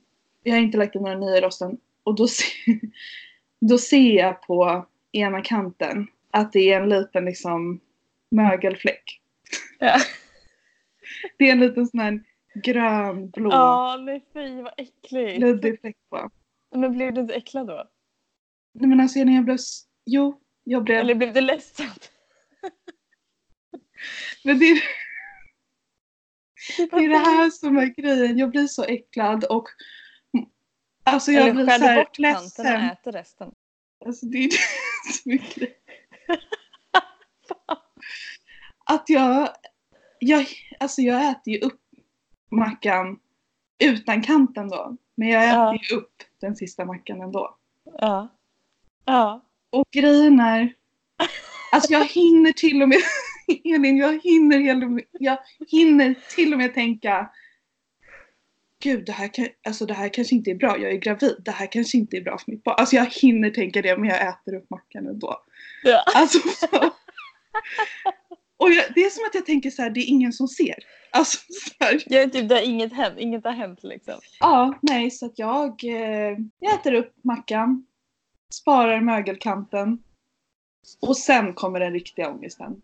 Jag 0.43 0.53
har 0.55 0.61
inte 0.61 0.77
lagt 0.77 0.95
in 0.95 1.01
några 1.01 1.17
nya 1.17 1.41
rosten. 1.41 1.77
Och 2.03 2.15
då 2.15 2.27
ser, 2.27 2.45
då 3.59 3.77
ser 3.77 4.15
jag 4.15 4.41
på 4.41 4.85
ena 5.11 5.41
kanten 5.41 6.07
att 6.31 6.53
det 6.53 6.73
är 6.73 6.81
en 6.81 6.89
liten 6.89 7.25
liksom 7.25 7.79
mögelfläck. 8.31 9.21
Ja. 9.85 9.99
Det 11.37 11.47
är 11.47 11.51
en 11.51 11.59
liten 11.59 11.87
sån 11.87 11.99
här 11.99 12.23
grön, 12.63 13.29
blå, 13.29 13.51
Ja, 13.51 13.97
nej 14.01 14.25
fy 14.33 14.61
vad 14.61 14.73
äckligt. 14.77 15.39
luddig 15.39 15.79
fläck 15.81 15.97
på. 16.09 16.29
Men 16.75 16.91
blev 16.97 17.13
du 17.13 17.21
inte 17.21 17.33
äcklad 17.35 17.67
då? 17.67 17.89
Nej 18.73 18.89
men 18.89 18.99
alltså 18.99 19.23
när 19.23 19.35
jag 19.35 19.45
blev... 19.45 19.57
Jo, 20.05 20.41
jag 20.63 20.83
blev... 20.83 20.99
Eller 20.99 21.15
blev 21.15 21.33
du 21.33 21.41
ledsen? 21.41 21.87
Men 24.43 24.59
det, 24.59 24.81
det 26.77 26.83
är 27.05 27.09
det 27.09 27.17
här 27.17 27.49
som 27.49 27.77
är 27.77 27.85
grejen. 27.85 28.37
Jag 28.37 28.49
blir 28.49 28.67
så 28.67 28.83
äcklad 28.83 29.43
och... 29.43 29.67
Alltså 31.03 31.31
jag 31.31 31.43
Eller 31.43 31.53
blir 31.53 31.65
så 31.65 31.71
här 31.85 31.95
bort 31.95 32.15
kanten 32.15 32.35
och 32.35 32.41
ledsen. 32.41 32.65
äter 32.75 33.11
resten? 33.11 33.51
Alltså 34.05 34.25
det 34.25 34.37
är 34.37 34.49
så 35.11 35.29
mycket. 35.29 35.69
Att 38.85 39.09
jag, 39.09 39.49
jag, 40.27 40.45
alltså 40.79 41.01
jag 41.01 41.29
äter 41.29 41.53
ju 41.53 41.59
upp 41.59 41.81
mackan 42.51 43.19
utan 43.79 44.21
kanten 44.21 44.69
då. 44.69 44.97
Men 45.15 45.27
jag 45.27 45.43
äter 45.43 45.55
Ja. 45.55 45.79
ju 45.89 45.95
upp 45.95 46.23
den 46.41 46.55
sista 46.55 46.85
mackan 46.85 47.21
ändå. 47.21 47.55
Ja. 47.99 48.27
Ja. 49.05 49.41
Och 49.69 49.85
grejen 49.91 50.39
är, 50.39 50.73
alltså 51.71 51.93
jag 51.93 52.05
hinner 52.05 52.51
till 52.51 52.81
och 52.81 52.89
med, 52.89 52.97
Elin, 53.63 53.97
jag 53.97 54.19
hinner, 54.23 54.59
jag 55.11 55.37
hinner 55.67 56.15
till 56.35 56.53
och 56.53 56.57
med 56.59 56.73
tänka 56.73 57.29
Gud, 58.83 59.05
det 59.05 59.11
här, 59.11 59.27
kan, 59.27 59.47
alltså 59.67 59.85
det 59.85 59.93
här 59.93 60.09
kanske 60.09 60.35
inte 60.35 60.51
är 60.51 60.55
bra. 60.55 60.77
Jag 60.77 60.91
är 60.91 60.97
gravid. 60.97 61.35
Det 61.45 61.51
här 61.51 61.71
kanske 61.71 61.97
inte 61.97 62.17
är 62.17 62.21
bra 62.21 62.37
för 62.37 62.51
mitt 62.51 62.63
barn. 62.63 62.75
Alltså 62.77 62.95
jag 62.95 63.05
hinner 63.05 63.49
tänka 63.49 63.81
det 63.81 63.97
men 63.97 64.09
jag 64.09 64.27
äter 64.27 64.55
upp 64.55 64.69
mackan 64.69 65.07
ändå. 65.07 65.43
ja. 65.83 66.03
Alltså, 66.15 66.39
så. 66.39 66.67
Och 68.57 68.71
jag, 68.71 68.85
det 68.95 69.01
är 69.01 69.09
som 69.09 69.25
att 69.27 69.35
jag 69.35 69.45
tänker 69.45 69.69
så 69.69 69.81
här, 69.81 69.89
det 69.89 69.99
är 69.99 70.07
ingen 70.07 70.33
som 70.33 70.47
ser. 70.47 70.75
Alltså 71.11 71.37
så 71.49 71.85
här, 71.85 72.03
Jag 72.05 72.23
är 72.23 72.27
typ 72.27 72.49
där 72.49 72.61
inget 72.61 72.93
hänt, 72.93 73.19
inget 73.19 73.43
har 73.43 73.51
hänt 73.51 73.83
liksom. 73.83 74.19
ja, 74.39 74.79
nej, 74.81 75.11
så 75.11 75.25
att 75.25 75.39
jag, 75.39 75.83
eh, 75.83 76.37
jag 76.59 76.73
äter 76.73 76.93
upp 76.93 77.13
mackan, 77.23 77.85
sparar 78.53 79.01
mögelkanten 79.01 80.03
och 81.01 81.17
sen 81.17 81.53
kommer 81.53 81.79
den 81.79 81.93
riktiga 81.93 82.31
ångesten. 82.31 82.81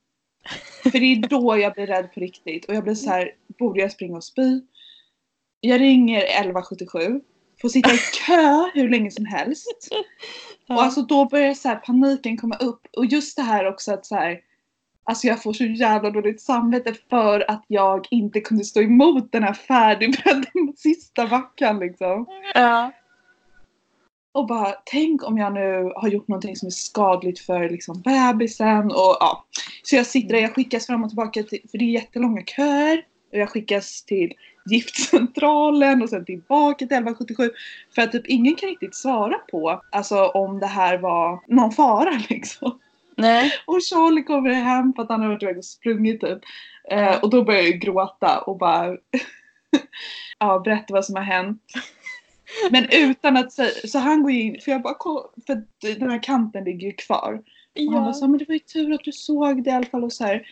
För 0.83 0.99
det 0.99 1.05
är 1.05 1.27
då 1.27 1.57
jag 1.57 1.73
blir 1.73 1.87
rädd 1.87 2.13
på 2.13 2.19
riktigt 2.19 2.65
och 2.65 2.75
jag 2.75 2.83
blir 2.83 2.95
så 2.95 3.09
här, 3.09 3.31
borde 3.59 3.79
jag 3.79 3.91
springa 3.91 4.17
och 4.17 4.23
spy? 4.23 4.61
Jag 5.59 5.81
ringer 5.81 6.23
1177, 6.23 7.21
får 7.61 7.69
sitta 7.69 7.93
i 7.93 7.97
kö 7.97 8.69
hur 8.73 8.89
länge 8.89 9.11
som 9.11 9.25
helst. 9.25 9.87
Och 10.69 10.83
alltså 10.83 11.01
då 11.01 11.25
börjar 11.25 11.53
så 11.53 11.67
här 11.67 11.75
paniken 11.75 12.37
komma 12.37 12.55
upp. 12.55 12.87
Och 12.97 13.05
just 13.05 13.35
det 13.35 13.41
här 13.41 13.67
också 13.67 13.93
att 13.93 14.05
så 14.05 14.15
här, 14.15 14.41
Alltså 15.03 15.27
jag 15.27 15.43
får 15.43 15.53
så 15.53 15.63
jävla 15.63 16.09
dåligt 16.09 16.41
samvete 16.41 16.93
för 17.09 17.51
att 17.51 17.63
jag 17.67 18.07
inte 18.11 18.41
kunde 18.41 18.63
stå 18.63 18.81
emot 18.81 19.31
den 19.31 19.43
här 19.43 19.53
färdigbredda 19.53 20.47
sista 20.77 21.27
mackan 21.27 21.79
liksom. 21.79 22.25
ja. 22.53 22.91
Och 24.33 24.47
bara 24.47 24.73
tänk 24.85 25.23
om 25.23 25.37
jag 25.37 25.53
nu 25.53 25.91
har 25.95 26.07
gjort 26.07 26.27
någonting 26.27 26.55
som 26.55 26.67
är 26.67 26.71
skadligt 26.71 27.39
för 27.39 27.69
liksom 27.69 28.01
bebisen 28.01 28.85
och 28.85 29.17
ja. 29.19 29.45
Så 29.83 29.95
jag 29.95 30.05
sitter 30.05 30.33
där, 30.33 30.41
jag 30.41 30.55
skickas 30.55 30.85
fram 30.87 31.03
och 31.03 31.09
tillbaka 31.09 31.43
till, 31.43 31.59
för 31.71 31.77
det 31.77 31.85
är 31.85 31.89
jättelånga 31.89 32.41
köer. 32.45 33.05
Och 33.31 33.37
jag 33.37 33.49
skickas 33.49 34.03
till 34.03 34.33
giftcentralen 34.65 36.01
och 36.01 36.09
sen 36.09 36.25
tillbaka 36.25 36.77
till 36.77 36.85
1177. 36.85 37.51
För 37.95 38.01
att 38.01 38.11
typ 38.11 38.27
ingen 38.27 38.55
kan 38.55 38.69
riktigt 38.69 38.95
svara 38.95 39.37
på 39.51 39.81
alltså 39.91 40.25
om 40.25 40.59
det 40.59 40.67
här 40.67 40.97
var 40.97 41.39
någon 41.47 41.71
fara 41.71 42.21
liksom. 42.29 42.79
Nej. 43.17 43.51
Och 43.65 43.79
Charlie 43.81 44.23
kommer 44.23 44.49
hem 44.49 44.93
för 44.93 45.03
att 45.03 45.09
han 45.09 45.21
har 45.21 45.29
varit 45.29 45.43
iväg 45.43 45.57
och 45.57 45.65
sprungit 45.65 46.21
typ. 46.21 46.39
Eh, 46.91 47.19
och 47.23 47.29
då 47.29 47.43
börjar 47.43 47.61
jag 47.61 47.79
gråta 47.79 48.39
och 48.39 48.57
bara 48.57 48.97
ja, 50.39 50.59
berätta 50.59 50.93
vad 50.93 51.05
som 51.05 51.15
har 51.15 51.23
hänt. 51.23 51.61
Men 52.71 52.87
utan 52.91 53.37
att 53.37 53.53
säga, 53.53 53.87
så 53.87 53.99
han 53.99 54.23
går 54.23 54.31
in, 54.31 54.61
för 54.61 54.71
jag 54.71 54.81
bara 54.81 54.95
för 55.47 55.63
den 55.99 56.11
här 56.11 56.23
kanten 56.23 56.63
ligger 56.63 56.87
ju 56.87 56.93
kvar. 56.93 57.41
Och 57.87 57.93
han 57.93 58.03
bara 58.03 58.13
så, 58.13 58.27
men 58.27 58.37
det 58.37 58.47
var 58.47 58.53
ju 58.53 58.59
tur 58.59 58.93
att 58.93 59.03
du 59.03 59.11
såg 59.11 59.63
det 59.63 59.69
i 59.69 59.73
alla 59.73 59.85
fall 59.85 60.03
och 60.03 60.13
så 60.13 60.23
här. 60.23 60.47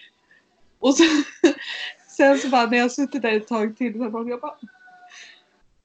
Och 0.79 0.95
så, 0.95 1.03
sen 2.17 2.37
så 2.37 2.49
bara 2.49 2.65
när 2.65 2.77
jag 2.77 2.91
suttit 2.91 3.21
där 3.21 3.33
ett 3.33 3.47
tag 3.47 3.77
till 3.77 3.93
så 3.93 4.09
bara, 4.09 4.29
jag 4.29 4.41
bara 4.41 4.55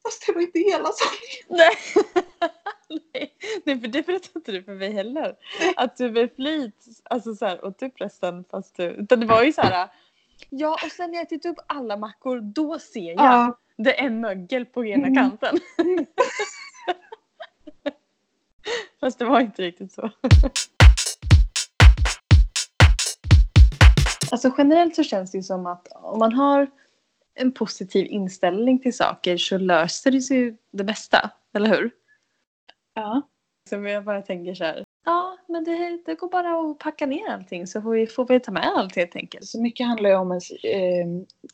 Fast 0.03 0.27
det 0.27 0.33
var 0.33 0.41
inte 0.41 0.59
hela 0.59 0.89
sanningen. 0.93 1.47
Nej. 1.49 1.77
Nej. 3.15 3.35
Nej, 3.65 3.81
för 3.81 3.89
det 3.89 4.07
berättade 4.07 4.31
inte 4.35 4.53
du 4.53 4.63
för 4.63 4.75
mig 4.75 4.93
heller. 4.93 5.37
Att 5.77 5.97
du 5.97 6.11
med 6.11 6.31
flit 6.37 6.85
alltså 7.05 7.35
så 7.35 7.47
här, 7.47 7.65
åt 7.65 7.83
upp 7.83 8.01
resten 8.01 8.45
fast 8.51 8.77
du... 8.77 8.85
Utan 8.85 9.21
det 9.21 9.27
var 9.27 9.43
ju 9.43 9.53
så 9.53 9.63
här. 9.63 9.89
Ja, 10.51 10.73
och 10.85 10.91
sen 10.93 11.11
när 11.11 11.19
jag 11.19 11.27
ätit 11.27 11.47
upp 11.47 11.59
alla 11.67 11.97
mackor, 11.97 12.41
då 12.41 12.79
ser 12.79 13.01
jag. 13.11 13.19
Ja. 13.25 13.59
Det 13.77 14.01
är 14.01 14.07
en 14.07 14.21
mögel 14.21 14.67
på 14.67 14.85
ena 14.85 15.07
Mm. 15.07 15.15
kanten. 15.15 15.59
Fast 19.01 19.19
det 19.19 19.25
var 19.25 19.41
inte 19.41 19.63
riktigt 19.63 19.93
så. 19.93 20.11
Alltså 24.33 24.53
generellt 24.59 24.97
så 24.97 25.03
känns 25.03 25.31
det 25.33 25.39
ju 25.39 25.43
som 25.43 25.67
att 25.67 25.89
om 25.93 26.19
man 26.19 26.33
har 26.33 26.67
en 27.35 27.53
positiv 27.53 28.07
inställning 28.07 28.79
till 28.79 28.97
saker 28.97 29.37
så 29.37 29.59
löser 29.59 30.11
det 30.11 30.21
sig 30.21 30.57
det 30.73 30.85
bästa, 30.85 31.31
eller 31.55 31.69
hur? 31.77 31.91
Ja. 32.95 33.23
Så 33.71 33.75
jag 33.77 34.05
bara 34.05 34.23
tänker 34.23 34.55
så 34.55 34.65
här. 34.65 34.85
Ja, 35.05 35.39
men 35.49 35.65
det, 35.65 35.99
det 36.07 36.15
går 36.15 36.29
bara 36.29 36.61
att 36.71 36.79
packa 36.79 37.07
ner 37.07 37.29
allting 37.29 37.67
så 37.67 37.83
får 37.83 37.91
vi, 37.91 38.07
får 38.07 38.27
vi 38.27 38.41
ta 38.41 38.53
med 38.53 38.63
allt 38.67 38.97
helt 38.97 39.17
enkelt. 39.17 39.45
Så 39.47 39.63
mycket 39.63 39.87
handlar 39.87 40.11
ju 40.11 40.17
om 40.17 40.31
ens 40.31 40.51
eh, 40.51 41.07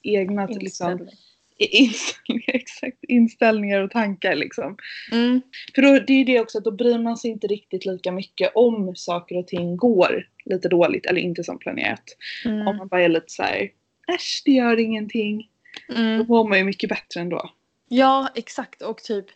egna 0.02 0.46
liksom, 0.46 0.90
Inställning. 0.90 1.14
inställningar, 1.58 2.44
exakt, 2.54 3.04
inställningar 3.04 3.80
och 3.80 3.90
tankar 3.90 4.34
liksom. 4.36 4.76
Mm. 5.12 5.40
För 5.74 5.82
då, 5.82 5.88
det 6.06 6.12
är 6.12 6.18
ju 6.18 6.24
det 6.24 6.40
också 6.40 6.58
att 6.58 6.64
då 6.64 6.70
bryr 6.70 6.98
man 6.98 7.16
sig 7.16 7.30
inte 7.30 7.46
riktigt 7.46 7.84
lika 7.86 8.12
mycket 8.12 8.52
om 8.54 8.96
saker 8.96 9.36
och 9.38 9.46
ting 9.46 9.76
går 9.76 10.28
lite 10.44 10.68
dåligt 10.68 11.06
eller 11.06 11.20
inte 11.20 11.44
som 11.44 11.58
planerat. 11.58 12.04
Om 12.44 12.52
Mm. 12.52 12.64
man 12.76 12.88
bara 12.88 13.02
är 13.02 13.08
lite 13.08 13.28
såhär, 13.32 13.70
äsch 14.14 14.42
det 14.44 14.52
gör 14.52 14.80
ingenting. 14.80 15.48
Då 15.88 15.94
Mm. 15.94 16.26
mår 16.28 16.48
man 16.48 16.58
ju 16.58 16.64
mycket 16.64 16.88
bättre 16.90 17.20
ändå. 17.20 17.50
Ja, 17.88 18.28
exakt. 18.34 18.82
Och 18.82 18.98
typ, 19.02 19.26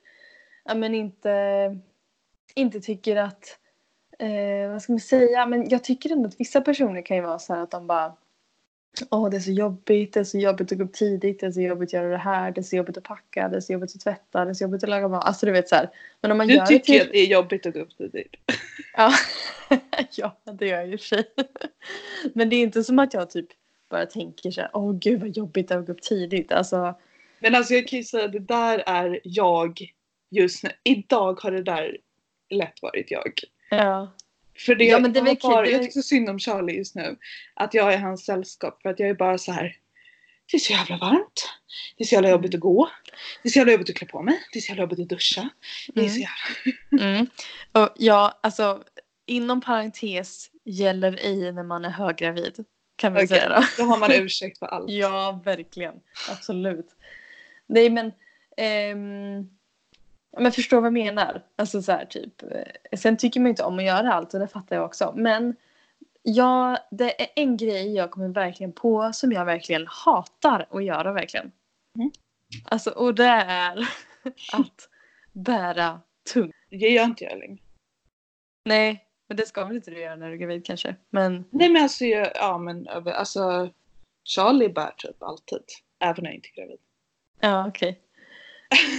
ja 0.64 0.74
men 0.74 0.94
inte, 0.94 1.30
inte 2.54 2.80
tycker 2.80 3.16
att, 3.16 3.58
eh, 4.18 4.70
vad 4.72 4.82
ska 4.82 4.92
man 4.92 5.00
säga, 5.00 5.46
men 5.46 5.68
jag 5.68 5.84
tycker 5.84 6.12
ändå 6.12 6.28
att 6.28 6.40
vissa 6.40 6.60
personer 6.60 7.02
kan 7.02 7.16
ju 7.16 7.22
vara 7.22 7.38
så 7.38 7.54
här 7.54 7.62
att 7.62 7.70
de 7.70 7.86
bara, 7.86 8.16
åh 9.10 9.30
det 9.30 9.36
är 9.36 9.40
så 9.40 9.50
jobbigt, 9.50 10.14
det 10.14 10.20
är 10.20 10.24
så 10.24 10.38
jobbigt 10.38 10.72
att 10.72 10.78
gå 10.78 10.84
upp 10.84 10.92
tidigt, 10.92 11.40
det 11.40 11.46
är 11.46 11.50
så 11.50 11.60
jobbigt 11.60 11.88
att 11.88 11.92
göra 11.92 12.08
det 12.08 12.16
här, 12.16 12.52
det 12.52 12.60
är 12.60 12.62
så 12.62 12.76
jobbigt 12.76 12.96
att 12.96 13.04
packa, 13.04 13.48
det 13.48 13.56
är 13.56 13.60
så 13.60 13.72
jobbigt 13.72 13.94
att 13.94 14.00
tvätta, 14.00 14.44
det 14.44 14.50
är 14.50 14.54
så 14.54 14.64
jobbigt 14.64 14.82
att 14.82 14.90
laga 14.90 15.08
mat. 15.08 15.24
Alltså 15.24 15.46
du 15.46 15.52
vet 15.52 15.68
så 15.68 15.74
här. 15.74 15.90
Men 16.20 16.30
om 16.30 16.38
man 16.38 16.46
Du 16.46 16.54
gör 16.54 16.66
tycker 16.66 16.92
ju 16.92 16.98
det 16.98 17.04
att 17.04 17.12
det 17.12 17.18
är 17.18 17.26
jobbigt 17.26 17.66
att 17.66 17.74
gå 17.74 17.80
upp 17.80 17.96
tidigt. 17.98 18.34
Ja. 18.96 19.12
ja, 20.16 20.36
det 20.52 20.66
gör 20.66 20.82
jag 20.82 20.90
för 21.00 21.06
sig. 21.06 21.24
Men 22.32 22.48
det 22.48 22.56
är 22.56 22.62
inte 22.62 22.84
som 22.84 22.98
att 22.98 23.14
jag 23.14 23.30
typ 23.30 23.48
bara 23.90 24.06
tänker 24.06 24.50
så 24.50 24.60
här, 24.60 24.70
åh 24.72 24.92
gud 24.98 25.20
vad 25.20 25.36
jobbigt 25.36 25.70
att 25.70 25.86
gå 25.86 25.92
upp 25.92 26.02
tidigt. 26.02 26.52
Alltså, 26.52 26.94
Men 27.40 27.54
alltså 27.54 27.74
jag 27.74 27.88
kan 27.88 27.98
ju 27.98 28.04
säga 28.04 28.24
att 28.24 28.32
det 28.32 28.38
där 28.38 28.82
är 28.86 29.20
jag 29.24 29.80
just 30.30 30.64
nu. 30.64 30.70
Idag 30.84 31.40
har 31.40 31.50
det 31.50 31.62
där 31.62 31.96
lätt 32.54 32.82
varit 32.82 33.10
jag. 33.10 33.40
ja. 33.70 34.12
För 34.66 34.74
det, 34.74 34.84
Ja, 34.84 34.98
men 34.98 35.12
det 35.12 35.18
jag, 35.18 35.36
bara, 35.42 35.68
jag 35.68 35.80
tycker 35.82 35.92
så 35.92 36.02
synd 36.02 36.28
om 36.28 36.38
Charlie 36.38 36.76
just 36.76 36.94
nu. 36.94 37.16
Att 37.54 37.74
jag 37.74 37.92
är 37.92 37.98
hans 37.98 38.24
sällskap. 38.24 38.82
För 38.82 38.88
att 38.88 38.98
jag 39.00 39.08
är 39.08 39.14
bara 39.14 39.38
så 39.38 39.52
här. 39.52 39.76
Det 40.50 40.56
är 40.56 40.58
så 40.60 40.72
jävla 40.72 40.96
varmt. 40.96 41.48
Det 41.96 42.04
är 42.04 42.06
så 42.06 42.14
jävla 42.14 42.30
jobbigt 42.30 42.54
att 42.54 42.60
gå. 42.60 42.90
Det 43.42 43.48
är 43.48 43.50
så 43.50 43.58
jävla 43.58 43.72
jobbigt 43.72 43.90
att 43.90 43.96
klä 43.96 44.06
på 44.06 44.22
mig. 44.22 44.40
Det 44.52 44.58
är 44.58 44.60
så 44.60 44.68
jävla 44.68 44.82
jobbigt 44.82 45.00
att 45.00 45.08
duscha. 45.08 45.48
Det 45.94 46.00
är 46.04 46.08
så 46.08 46.16
Mm. 46.16 46.28
jävla... 46.90 47.06
Mm. 47.14 47.26
Och 47.72 47.88
ja, 47.96 48.38
alltså 48.42 48.84
inom 49.26 49.60
parentes 49.60 50.50
gäller 50.64 51.18
ej 51.22 51.52
när 51.52 51.62
man 51.62 51.84
är 51.84 51.90
höggravid. 51.90 52.64
Kan 52.96 53.12
vi 53.14 53.18
Okej. 53.18 53.28
säga 53.28 53.48
då. 53.48 53.62
Då 53.78 53.82
har 53.84 53.98
man 53.98 54.12
ursäkt 54.22 54.58
för 54.58 54.66
allt. 54.66 54.90
Ja, 54.90 55.42
verkligen. 55.44 55.94
Absolut. 56.30 56.88
Nej, 57.66 57.90
men... 57.90 58.12
ehm, 58.56 59.50
men 60.38 60.52
förstår 60.52 60.76
vad 60.76 60.86
jag 60.86 60.92
menar. 60.92 61.42
Alltså 61.56 61.82
så 61.82 61.92
här 61.92 62.04
typ. 62.04 62.42
eh, 62.42 62.98
Sen 62.98 63.16
tycker 63.16 63.40
man 63.40 63.48
inte 63.50 63.62
om 63.64 63.78
att 63.78 63.84
göra 63.84 64.12
allt 64.12 64.34
och 64.34 64.40
det 64.40 64.48
fattar 64.48 64.76
jag 64.76 64.84
också. 64.84 65.12
Men 65.16 65.56
ja, 66.22 66.78
det 66.90 67.22
är 67.22 67.28
en 67.36 67.56
grej 67.56 67.94
jag 67.94 68.10
kommer 68.10 68.28
verkligen 68.28 68.72
på 68.72 69.10
som 69.12 69.32
jag 69.32 69.44
verkligen 69.44 69.86
hatar 69.88 70.66
att 70.70 70.84
göra 70.84 71.12
verkligen. 71.12 71.52
Mm. 71.98 72.10
Alltså, 72.64 72.90
och 72.90 73.14
det 73.14 73.24
är 73.24 73.78
att 74.52 74.88
bära 75.32 76.00
tungt. 76.32 76.54
Det 76.70 76.76
gör 76.76 77.04
inte 77.04 77.24
jag 77.24 77.38
längre. 77.38 77.58
Nej, 78.64 79.04
men 79.28 79.36
det 79.36 79.46
ska 79.46 79.64
väl 79.64 79.76
inte 79.76 79.90
du 79.90 80.00
göra 80.00 80.16
när 80.16 80.26
du 80.28 80.32
är 80.32 80.38
gravid 80.38 80.66
kanske. 80.66 80.96
Men 81.10 81.44
Nej 81.50 81.68
men 81.68 81.82
alltså, 81.82 82.04
jag, 82.04 82.30
ja 82.34 82.58
men 82.58 82.88
alltså. 82.88 83.70
Charlie 84.26 84.68
bär 84.68 84.90
typ 84.96 85.22
alltid. 85.22 85.62
Även 86.00 86.22
när 86.24 86.30
jag 86.30 86.34
inte 86.34 86.48
är 86.48 86.56
gravid. 86.62 86.78
ja, 87.40 87.68
okej. 87.68 88.00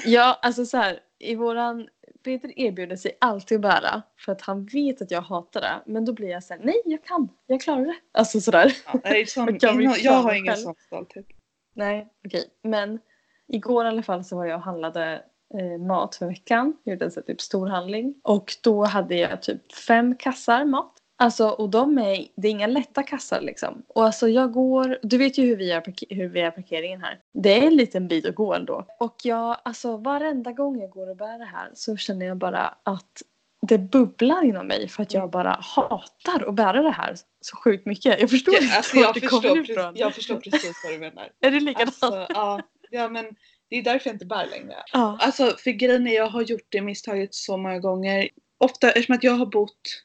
Ja, 0.06 0.40
alltså 0.42 0.66
så 0.66 0.78
här. 0.78 1.00
I 1.20 1.36
våran... 1.36 1.88
Peter 2.24 2.60
erbjuder 2.60 2.96
sig 2.96 3.18
alltid 3.22 3.56
att 3.56 3.62
bära 3.62 4.02
för 4.18 4.32
att 4.32 4.42
han 4.42 4.66
vet 4.66 5.02
att 5.02 5.12
jag 5.12 5.22
hatar 5.22 5.62
det. 5.62 5.82
Men 5.86 6.06
då 6.06 6.14
blir 6.14 6.30
jag 6.30 6.44
så 6.44 6.54
här, 6.54 6.62
nej 6.64 6.82
jag 6.86 7.04
kan, 7.04 7.30
jag 7.48 7.62
klarar 7.62 7.86
det. 7.86 7.96
Alltså 8.12 8.42
sådär. 8.42 8.78
Ja, 8.86 9.00
är 9.04 9.26
sån, 9.26 9.58
jag 9.62 9.74
vill 9.74 9.92
jag, 10.04 10.14
har 10.14 10.34
ingen 10.34 10.58
sån 10.58 10.76
stolthet. 10.86 11.26
Nej, 11.74 12.14
okej. 12.26 12.46
Men 12.64 13.00
igår 13.48 13.86
i 13.86 13.88
alla 13.88 14.04
fall 14.04 14.24
så 14.24 14.36
var 14.36 14.46
jag 14.46 14.58
och 14.58 14.64
handlade 14.64 15.24
eh, 15.54 15.86
mat 15.86 16.16
för 16.16 16.28
veckan. 16.28 16.78
Gjorde 16.86 17.06
en 17.06 17.12
sån 17.12 17.24
typ 17.24 17.42
storhandling. 17.42 18.16
Och 18.24 18.56
då 18.64 18.86
hade 18.86 19.16
jag 19.16 19.42
typ 19.42 19.74
fem 19.74 20.16
kassar 20.16 20.66
mat. 20.66 20.94
Alltså 21.18 21.48
och 21.48 21.70
de 21.70 21.98
är, 21.98 22.28
det 22.36 22.48
är 22.48 22.52
inga 22.52 22.68
lätta 22.68 23.04
kassar 23.04 23.42
liksom. 23.42 23.84
Och 23.88 24.06
alltså 24.06 24.28
jag 24.28 24.52
går, 24.54 25.00
du 25.02 25.18
vet 25.18 25.38
ju 25.38 25.46
hur 25.46 25.56
vi, 25.56 25.70
gör, 25.70 25.84
hur 26.10 26.28
vi 26.30 26.42
har 26.42 26.52
parkeringen 26.52 27.02
här. 27.02 27.20
Det 27.34 27.54
är 27.64 27.68
en 27.68 27.76
liten 27.76 28.08
bit 28.08 28.26
att 28.26 28.36
gå 28.36 28.54
ändå. 28.54 28.86
Och 29.00 29.16
jag, 29.24 29.58
alltså 29.64 29.98
varenda 29.98 30.52
gång 30.52 30.80
jag 30.82 30.90
går 30.90 31.10
och 31.10 31.18
bär 31.18 31.40
det 31.40 31.46
här 31.46 31.72
så 31.74 31.98
känner 31.98 32.26
jag 32.26 32.38
bara 32.38 32.76
att 32.84 33.22
det 33.62 33.78
bubblar 33.78 34.44
inom 34.46 34.68
mig 34.68 34.88
för 34.90 35.04
att 35.04 35.14
jag 35.14 35.30
bara 35.30 35.58
hatar 35.62 36.50
att 36.50 36.56
bära 36.56 36.82
det 36.82 36.92
här 36.92 37.16
så 37.42 37.58
sjukt 37.58 37.86
mycket. 37.86 38.20
Jag 38.22 38.30
förstår 38.30 38.54
inte 38.54 38.66
Ja, 38.66 38.78
alltså, 38.78 38.98
vart 38.98 39.06
jag, 39.06 39.14
det 39.16 39.20
förstår, 39.22 39.42
kommer 39.42 39.56
precis, 39.56 39.70
ifrån. 39.78 39.94
jag 39.96 40.16
förstår 40.16 40.36
precis 40.40 40.82
vad 40.84 40.94
du 40.94 41.00
menar. 41.00 41.30
Är 41.42 41.52
det 41.52 41.60
likadant? 41.60 42.04
Alltså, 42.04 42.26
ja, 42.30 42.62
ja 42.92 43.10
men 43.10 43.26
det 43.70 43.76
är 43.76 43.84
därför 43.84 44.10
jag 44.10 44.16
inte 44.16 44.26
bär 44.26 44.48
längre. 44.48 44.76
ja. 44.94 45.18
Alltså 45.22 45.56
för 45.58 45.72
grejen 45.72 46.08
är 46.08 46.16
jag 46.16 46.28
har 46.28 46.42
gjort 46.42 46.68
det 46.70 46.82
misstaget 46.82 47.34
så 47.36 47.58
många 47.58 47.80
gånger. 47.80 48.30
Ofta 48.58 48.88
eftersom 48.92 49.16
att 49.16 49.24
jag 49.24 49.34
har 49.34 49.46
bott 49.46 50.04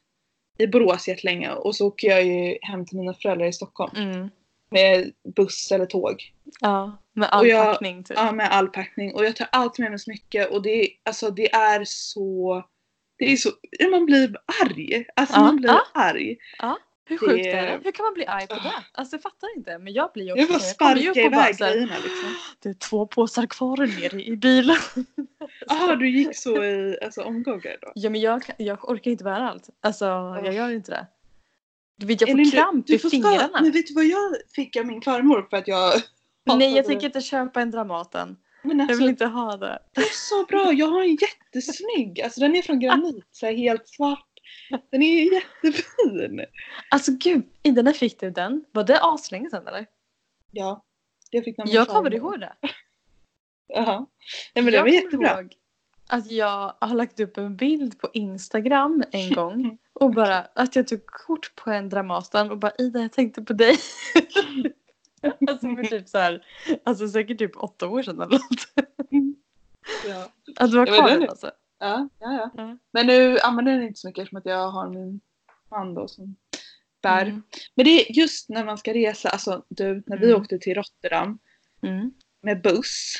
i 0.60 0.66
Borås 0.66 1.08
jättelänge 1.08 1.50
och 1.50 1.76
så 1.76 1.86
åker 1.86 2.08
jag 2.08 2.24
ju 2.24 2.58
hem 2.62 2.86
till 2.86 2.98
mina 2.98 3.14
föräldrar 3.14 3.46
i 3.46 3.52
Stockholm 3.52 3.92
Mm. 3.96 4.28
med 4.70 5.12
buss 5.36 5.72
eller 5.72 5.86
tåg. 5.86 6.32
Ja, 6.60 6.98
med 7.12 7.28
all 7.28 7.46
jag- 7.46 7.72
packning 7.72 8.04
typ. 8.04 8.16
Ja, 8.16 8.32
med 8.32 8.52
all 8.52 8.68
packning 8.68 9.14
och 9.14 9.24
jag 9.24 9.36
tar 9.36 9.48
alltid 9.52 9.82
med 9.82 9.90
mig 9.90 9.98
smycke 9.98 10.46
och 10.46 10.62
det 10.62 10.70
är, 10.84 10.88
alltså, 11.04 11.30
det 11.30 11.52
är 11.52 11.82
så 11.84 12.64
det 13.18 13.32
är 13.32 13.36
så, 13.36 13.50
man 13.90 14.06
blir 14.06 14.36
arg. 14.64 15.04
Alltså 15.16 15.36
Ja, 15.36 15.42
man 15.42 15.56
blir 15.56 15.68
ja. 15.70 15.82
arg. 15.94 16.36
Hur 17.10 17.18
sjukt 17.18 17.44
det- 17.44 17.50
är 17.50 17.66
det? 17.66 17.80
Hur 17.84 17.92
kan 17.92 18.04
man 18.04 18.14
bli 18.14 18.26
arg 18.26 18.46
på 18.46 18.54
det? 18.54 18.72
Alltså 18.92 19.16
jag 19.16 19.22
fattar 19.22 19.56
inte. 19.56 19.78
Men 19.78 19.92
jag 19.92 20.10
blir 20.14 20.24
ju 20.24 20.32
också 20.32 20.40
Jag 20.40 20.48
bara. 20.48 20.54
Jag 20.54 20.62
sparkar 20.62 21.26
iväg 21.26 21.56
grejerna 21.56 21.94
liksom. 22.04 22.34
Det 22.62 22.68
är 22.68 22.74
två 22.74 23.06
påsar 23.06 23.46
kvar 23.46 23.76
nere 23.76 24.22
i 24.24 24.36
bilen. 24.36 24.76
Jaha, 25.68 25.96
du 25.96 26.10
gick 26.10 26.36
så 26.36 26.64
i 26.64 26.98
alltså, 27.02 27.22
omgångar 27.22 27.76
då? 27.80 27.92
Ja 27.94 28.10
men 28.10 28.20
jag, 28.20 28.42
jag 28.58 28.88
orkar 28.90 29.10
inte 29.10 29.24
bära 29.24 29.50
allt. 29.50 29.68
Alltså 29.80 30.04
jag 30.44 30.54
gör 30.54 30.70
inte 30.70 30.90
det. 30.90 31.06
Du 31.96 32.06
vet 32.06 32.20
jag 32.20 32.30
får 32.30 32.34
Elin, 32.34 32.44
du- 32.44 32.56
kramp 32.56 32.86
du 32.86 32.94
i 32.94 32.98
får 32.98 33.10
fingrarna. 33.10 33.48
Ska, 33.48 33.62
men 33.62 33.72
vet 33.72 33.86
du 33.86 33.94
vad 33.94 34.04
jag 34.04 34.36
fick 34.54 34.76
av 34.76 34.86
min 34.86 35.02
farmor 35.02 35.46
för 35.50 35.56
att 35.56 35.68
jag 35.68 35.92
Nej 36.58 36.76
jag 36.76 36.84
tänker 36.84 37.06
inte 37.06 37.20
köpa 37.20 37.60
en 37.60 37.70
Dramaten. 37.70 38.36
Men 38.62 38.78
Jag 38.78 38.84
alltså, 38.90 38.98
vill 39.02 39.08
inte 39.10 39.26
ha 39.26 39.56
det. 39.56 39.78
det 39.94 40.00
är 40.00 40.04
så 40.12 40.44
bra, 40.44 40.72
jag 40.72 40.86
har 40.86 41.02
en 41.02 41.16
jättesnygg, 41.16 42.20
alltså 42.20 42.40
den 42.40 42.56
är 42.56 42.62
från 42.62 42.80
granit, 42.80 43.24
så 43.30 43.46
helt 43.46 43.88
svart. 43.88 44.29
Den 44.90 45.02
är 45.02 45.20
ju 45.20 45.34
jättefin. 45.34 46.44
Alltså 46.90 47.12
gud, 47.12 47.42
Ida 47.62 47.82
när 47.82 47.92
fick 47.92 48.20
du 48.20 48.30
den? 48.30 48.64
Var 48.72 48.84
det 48.84 48.98
aslänge 49.02 49.50
sedan 49.50 49.66
eller? 49.66 49.86
Ja, 50.50 50.84
jag 51.30 51.44
fick 51.44 51.56
Jag 51.58 51.88
kommer 51.88 52.14
ihåg 52.14 52.40
det. 52.40 52.52
Jaha. 53.66 54.06
Nej 54.54 54.64
men 54.64 54.74
jag 54.74 54.82
var 54.82 54.88
jättebra. 54.88 55.40
ihåg 55.40 55.56
att 56.10 56.30
jag 56.30 56.74
har 56.80 56.94
lagt 56.94 57.20
upp 57.20 57.36
en 57.36 57.56
bild 57.56 57.98
på 57.98 58.10
Instagram 58.12 59.02
en 59.10 59.32
gång 59.34 59.78
och 59.92 60.14
bara 60.14 60.38
att 60.38 60.76
jag 60.76 60.88
tog 60.88 61.06
kort 61.06 61.54
på 61.54 61.70
en 61.70 61.88
Dramaten 61.88 62.50
och 62.50 62.58
bara 62.58 62.72
Ida 62.78 63.00
jag 63.00 63.12
tänkte 63.12 63.42
på 63.42 63.52
dig. 63.52 63.76
alltså 65.48 65.66
för 65.76 65.84
typ 65.84 66.08
så 66.08 66.18
här, 66.18 66.46
alltså 66.84 67.08
säkert 67.08 67.38
typ 67.38 67.56
åtta 67.56 67.88
år 67.88 68.02
sedan 68.02 68.20
eller 68.20 68.38
något. 68.38 68.88
Ja. 70.08 70.30
Att 70.56 70.70
du 70.70 70.76
men 70.76 70.86
kvar 70.86 71.08
den 71.08 71.28
alltså. 71.28 71.50
Ja, 71.80 72.08
ja, 72.18 72.32
ja. 72.32 72.50
Ja. 72.56 72.76
Men 72.92 73.06
nu 73.06 73.38
använder 73.38 73.72
jag 73.72 73.80
den 73.80 73.88
inte 73.88 74.00
så 74.00 74.08
mycket 74.08 74.22
eftersom 74.22 74.38
att 74.38 74.46
jag 74.46 74.70
har 74.70 74.88
min 74.90 75.20
man 75.70 75.94
då 75.94 76.08
som 76.08 76.36
bär. 77.02 77.22
Mm. 77.26 77.42
Men 77.74 77.84
det 77.84 77.90
är 77.90 78.12
just 78.18 78.48
när 78.48 78.64
man 78.64 78.78
ska 78.78 78.94
resa, 78.94 79.28
alltså 79.28 79.64
du, 79.68 80.02
när 80.06 80.18
vi 80.18 80.26
Mm. 80.26 80.40
åkte 80.40 80.58
till 80.58 80.74
Rotterdam 80.74 81.38
Mm. 81.82 82.10
med 82.42 82.62
buss. 82.62 83.14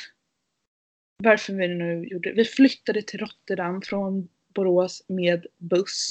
Varför 1.17 1.53
vi 1.53 1.67
nu 1.67 2.03
gjorde 2.07 2.31
Vi 2.31 2.45
flyttade 2.45 3.01
till 3.01 3.19
Rotterdam 3.19 3.81
från 3.81 4.29
Borås 4.53 5.03
med 5.07 5.45
buss. 5.57 6.09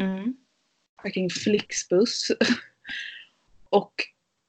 Mm. 0.00 0.36
Fucking 1.02 1.30
Flixbuss. 1.30 2.30
Och 3.70 3.92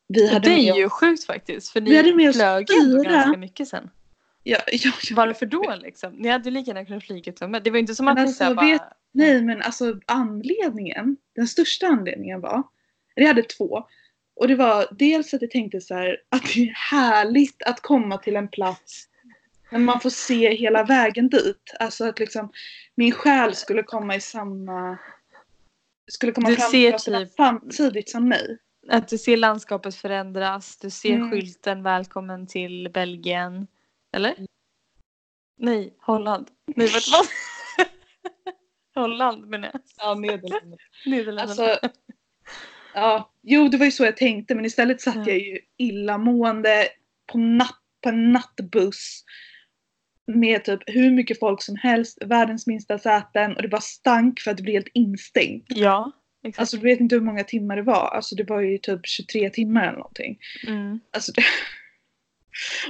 vi 0.08 0.26
Och 0.26 0.30
hade 0.30 0.50
det 0.50 0.70
är 0.70 0.76
ju 0.76 0.90
sjukt 0.90 1.26
faktiskt 1.26 1.70
för 1.70 1.82
Vi 1.82 1.98
hade 1.98 2.10
med 2.10 2.18
ni 2.18 2.30
oss 2.30 2.36
flög 2.36 2.68
ändå 2.82 3.04
ganska 3.04 3.38
mycket 3.38 3.68
sen. 3.68 3.90
ja, 4.50 4.58
ja, 4.72 4.92
ja, 5.10 5.16
Varför 5.16 5.46
då 5.46 5.76
liksom? 5.82 6.14
Ni 6.14 6.30
hade 6.30 6.50
ju 6.50 6.52
lika 6.52 6.72
gärna 6.72 6.86
kunnat 6.86 7.04
flyga 7.04 7.48
med. 7.48 7.64
Det 7.64 7.72
var 7.72 7.78
inte 7.80 7.96
som 7.96 8.06
Men 8.06 8.12
att 8.18 8.24
ni 8.24 8.28
alltså, 8.28 8.56
bara... 8.56 8.66
vet- 8.66 8.82
Nej 9.12 9.42
men 9.42 9.62
alltså 9.62 10.00
anledningen, 10.06 11.18
den 11.36 11.48
största 11.48 11.88
anledningen 11.88 12.42
var, 12.42 12.64
eller 13.16 13.28
jag 13.28 13.28
hade 13.28 13.44
två. 13.44 13.84
Och 14.36 14.48
det 14.48 14.56
var 14.56 14.86
dels 14.92 15.34
att 15.34 15.42
jag 15.42 15.52
tänkte 15.52 15.82
så 15.82 15.94
här 15.96 16.18
att 16.30 16.44
det 16.56 16.62
är 16.62 16.74
härligt 16.92 17.64
att 17.64 17.82
komma 17.82 18.18
till 18.18 18.36
en 18.36 18.48
plats 18.48 19.06
när 19.72 19.80
man 19.80 20.00
får 20.00 20.10
se 20.10 20.56
hela 20.56 20.84
vägen 20.84 21.30
dit. 21.30 21.74
Alltså 21.80 22.06
att 22.06 22.20
liksom 22.20 22.52
min 22.96 23.12
själ 23.12 23.56
skulle 23.56 23.84
komma 23.84 24.16
i 24.16 24.22
samma 24.22 24.98
skulle 26.12 26.32
komma 26.32 26.50
Du 26.50 26.56
fram 26.56 26.72
ser 26.72 26.92
typ- 26.92 27.32
samtidigt 27.38 28.10
som 28.10 28.28
mig. 28.30 28.58
Att 28.90 29.08
du 29.08 29.18
ser 29.18 29.38
landskapet 29.38 29.96
förändras, 29.96 30.78
du 30.78 30.90
ser 30.90 31.14
Mm. 31.16 31.32
skylten 31.32 31.84
välkommen 31.84 32.48
till 32.48 32.90
Belgien. 32.94 33.68
Eller? 34.12 34.36
Nej, 35.58 35.94
Holland. 36.02 36.48
Nej, 36.76 36.88
vart 36.88 37.08
vad? 37.12 37.26
Holland 39.04 39.48
menar 39.48 39.70
jag. 39.74 39.82
Ja, 39.98 40.14
Nederländerna. 40.16 40.78
Nederländerna. 41.06 41.42
Alltså, 41.42 41.90
ja, 42.94 43.34
jo 43.42 43.68
det 43.68 43.78
var 43.78 43.86
ju 43.86 43.92
så 43.92 44.06
jag 44.06 44.18
tänkte 44.18 44.56
men 44.56 44.66
istället 44.66 45.02
satt 45.02 45.16
Ja. 45.16 45.24
jag 45.28 45.38
ju 45.40 45.60
illamående 45.78 46.88
på, 47.32 47.38
natt, 47.38 47.80
på 48.04 48.10
en 48.10 48.32
nattbuss 48.32 49.24
med 50.28 50.64
typ 50.64 50.80
hur 50.88 51.12
mycket 51.12 51.40
folk 51.40 51.64
som 51.64 51.76
helst, 51.76 52.18
världens 52.26 52.68
minsta 52.68 53.00
säten 53.00 53.56
och 53.56 53.62
det 53.62 53.68
bara 53.68 53.82
stank 53.82 54.40
för 54.40 54.52
att 54.52 54.58
det 54.58 54.64
blev 54.64 54.74
helt 54.76 54.92
instängt. 54.94 55.66
ja, 55.68 56.12
exakt. 56.44 56.60
Alltså 56.60 56.78
du 56.78 56.84
vet 56.84 57.00
inte 57.00 57.16
hur 57.16 57.22
många 57.22 57.44
timmar 57.44 57.76
det 57.76 57.82
var, 57.82 58.08
alltså 58.16 58.36
det 58.36 58.44
var 58.44 58.62
ju 58.62 58.78
typ 58.78 59.00
23 59.08 59.50
timmar 59.50 59.84
eller 59.88 59.98
någonting. 59.98 60.40
mm. 60.68 61.00
Alltså 61.14 61.32
det... 61.32 61.44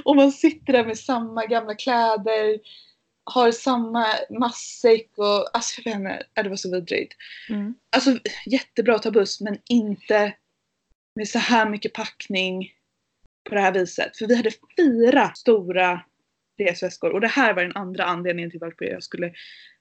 Och 0.04 0.16
man 0.16 0.32
sitter 0.32 0.72
där 0.72 0.84
med 0.84 0.98
samma 0.98 1.46
gamla 1.46 1.74
kläder, 1.74 2.58
har 3.24 3.52
samma 3.52 4.06
matsäck 4.30 5.10
och 5.16 5.56
alltså 5.56 5.80
jag 5.80 5.84
vet 5.84 6.00
inte, 6.00 6.26
ja, 6.34 6.42
det 6.42 6.48
var 6.48 6.56
så 6.56 6.70
vidrigt. 6.70 7.16
Mm. 7.48 7.74
Alltså 7.90 8.18
jättebra 8.46 8.94
att 8.94 9.02
ta 9.02 9.10
buss 9.10 9.40
men 9.40 9.58
inte 9.68 10.32
med 11.14 11.28
så 11.28 11.38
här 11.38 11.68
mycket 11.68 11.92
packning 11.92 12.72
på 13.48 13.54
det 13.54 13.60
här 13.60 13.72
viset. 13.72 14.16
För 14.16 14.26
vi 14.26 14.36
hade 14.36 14.50
fyra 14.76 15.32
stora 15.34 16.00
resväskor 16.58 17.10
och 17.10 17.20
det 17.20 17.28
här 17.28 17.54
var 17.54 17.62
den 17.62 17.76
andra 17.76 18.04
anledningen 18.04 18.50
till 18.50 18.60
varför 18.60 18.84
jag 18.84 19.02
skulle 19.02 19.34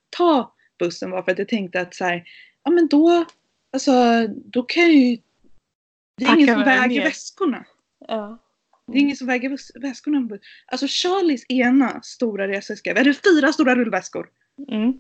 ta 0.10 0.56
bussen 0.80 1.12
var 1.12 1.24
för 1.24 1.32
att 1.32 1.40
jag 1.40 1.48
tänkte 1.48 1.82
att 1.82 1.96
så 1.96 2.06
här, 2.06 2.24
ja 2.64 2.72
men 2.72 2.88
då, 2.88 3.26
alltså 3.74 3.92
då 4.28 4.64
kan 4.64 4.84
jag 4.84 4.94
ju 4.94 5.18
det 6.18 6.24
är 6.24 6.28
Packa 6.28 6.40
ingen 6.40 6.56
som 6.56 6.64
väger 6.64 7.04
väskorna. 7.04 7.66
Ja. 8.08 8.38
Det 8.92 8.98
är 8.98 9.02
ingen 9.02 9.16
som 9.16 9.28
väger 9.28 9.50
väs- 9.50 9.72
väskorna. 9.82 10.30
Alltså 10.66 10.88
Charlies 10.90 11.46
ena 11.50 12.02
stora 12.02 12.48
resväska, 12.48 12.94
vi 12.94 13.00
hade 13.00 13.14
fyra 13.14 13.54
stora 13.54 13.76
rullväskor. 13.76 14.30
Mm. 14.72 14.94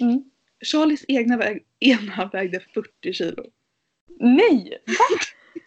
Mm. 0.00 0.24
Charlies 0.64 1.04
egna 1.08 1.36
väg, 1.36 1.64
ena 1.80 2.30
vägde 2.32 2.60
40 2.74 3.12
kilo. 3.12 3.44
Nej! 4.20 4.78
Va? 4.86 5.18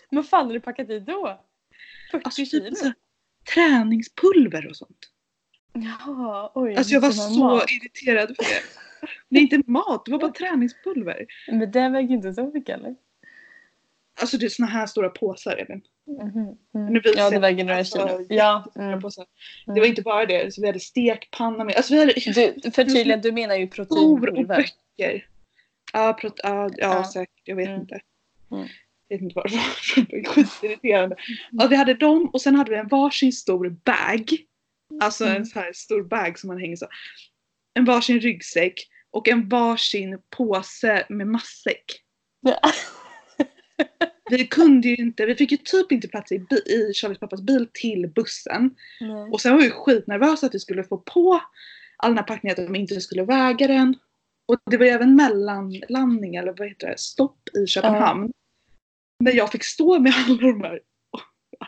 Vad 0.10 0.30
fan 0.30 0.46
har 0.46 0.54
du 0.54 0.60
packat 0.60 0.90
i 0.90 1.00
då? 1.00 1.42
40 2.12 2.22
Alltså 2.26 2.46
kilo? 2.46 2.66
typ 2.70 2.78
så 2.78 2.86
här, 2.86 2.94
träningspulver 3.54 4.68
och 4.68 4.76
sånt. 4.78 4.98
Jaha, 5.74 6.52
oj. 6.56 6.76
Alltså 6.76 6.94
jag 6.94 7.02
var 7.02 7.12
så 7.12 7.40
mat. 7.40 7.66
irriterad 7.70 8.28
för 8.28 8.44
det. 8.44 8.62
Det 9.30 9.38
är 9.38 9.42
inte 9.42 9.62
mat, 9.72 10.06
det 10.06 10.12
var 10.12 10.20
bara 10.20 10.32
träningspulver. 10.32 11.26
Men 11.48 11.72
det 11.72 11.90
väger 11.90 12.16
inte 12.16 12.34
så 12.34 12.52
mycket 12.54 12.80
eller? 12.80 12.96
Alltså 14.22 14.38
det 14.38 14.46
är 14.46 14.50
såna 14.50 14.68
här 14.68 14.86
stora 14.86 15.10
påsar 15.10 15.56
Elin. 15.58 15.82
Mhm. 16.08 16.58
Nu 16.74 17.00
Mm. 17.00 17.02
Ja, 17.16 17.30
det 17.30 17.40
väger 17.40 17.64
några 17.64 17.78
alltså. 17.78 18.26
Ja. 18.30 18.66
Mm. 18.76 19.00
Det 19.66 19.80
var 19.80 19.86
inte 19.86 20.02
bara 20.02 20.26
det, 20.26 20.54
så 20.54 20.62
vi 20.62 20.68
hade 20.68 20.80
stekpanna 20.80 21.64
med. 21.64 21.76
Alltså 21.76 21.94
vi 21.94 22.00
hade 22.00 22.14
Du, 22.14 22.72
förtydliga, 22.72 23.18
du 23.24 23.32
menar 23.32 23.56
ju 23.56 23.68
proteinpulver. 23.68 24.44
böcker. 24.46 25.28
Ja, 25.94 26.18
prot- 26.22 26.40
ja, 26.44 26.70
ja, 26.78 27.04
säkert. 27.04 27.42
Jag 27.44 27.56
vet 27.56 27.68
Mm. 27.70 27.82
inte. 27.82 28.00
Mm. 28.52 28.68
Jag 29.08 29.18
vet 29.18 29.22
inte 29.22 29.36
varför. 29.36 29.58
Skitirriterande. 30.34 31.16
Ja, 31.52 31.68
vi 31.68 31.76
hade 31.76 31.94
dem 31.94 32.30
och 32.34 32.42
sen 32.42 32.56
hade 32.56 32.72
vi 32.72 32.78
en 32.78 32.88
varsin 32.88 33.32
stor 33.34 33.70
bag. 33.70 34.30
Alltså 35.02 35.24
Mm. 35.26 35.38
en 35.38 35.46
så 35.46 35.60
här 35.60 35.74
stor 35.74 36.04
bag 36.04 36.40
som 36.40 36.48
man 36.48 36.58
hänger 36.60 36.76
så. 36.76 36.88
En 37.74 37.86
varsin 37.86 38.20
ryggsäck 38.20 38.74
och 39.12 39.28
en 39.28 39.50
varsin 39.50 40.20
påse 40.30 41.06
med 41.10 41.28
matsäck. 41.28 41.86
Ja. 42.42 42.60
Vi 44.38 44.48
kunde 44.48 44.88
ju 44.88 44.96
inte, 44.96 45.26
vi 45.26 45.36
fick 45.36 45.52
ju 45.52 45.58
typ 45.58 45.92
inte 45.92 46.08
plats 46.08 46.32
i, 46.32 46.36
i 46.66 46.94
Charlies 46.94 47.20
pappas 47.20 47.42
bil 47.42 47.68
till 47.74 48.08
bussen. 48.16 48.76
Nej. 49.00 49.30
Och 49.32 49.42
sen 49.42 49.54
var 49.54 49.62
vi 49.62 49.70
skitnervösa 49.70 50.46
att 50.46 50.56
vi 50.56 50.60
skulle 50.60 50.84
få 50.84 50.98
på 50.98 51.42
all 51.98 52.12
den 52.12 52.18
här 52.18 52.26
packningen, 52.26 52.60
att 52.60 52.68
de 52.68 52.76
inte 52.76 53.02
skulle 53.02 53.24
väga 53.24 53.68
den. 53.68 53.96
Och 54.48 54.58
det 54.72 54.78
var 54.78 54.86
ju 54.86 54.92
även 54.92 55.16
mellanlandning, 55.16 56.36
eller 56.36 56.56
vad 56.58 56.68
heter 56.68 56.88
det, 56.88 57.00
stopp 57.00 57.40
i 57.64 57.68
Köpenhamn. 57.68 58.32
När 59.24 59.32
jag 59.32 59.52
fick 59.52 59.64
stå 59.64 60.00
med 60.00 60.14
alla 60.28 60.38
de 60.42 60.62
här 60.62 60.80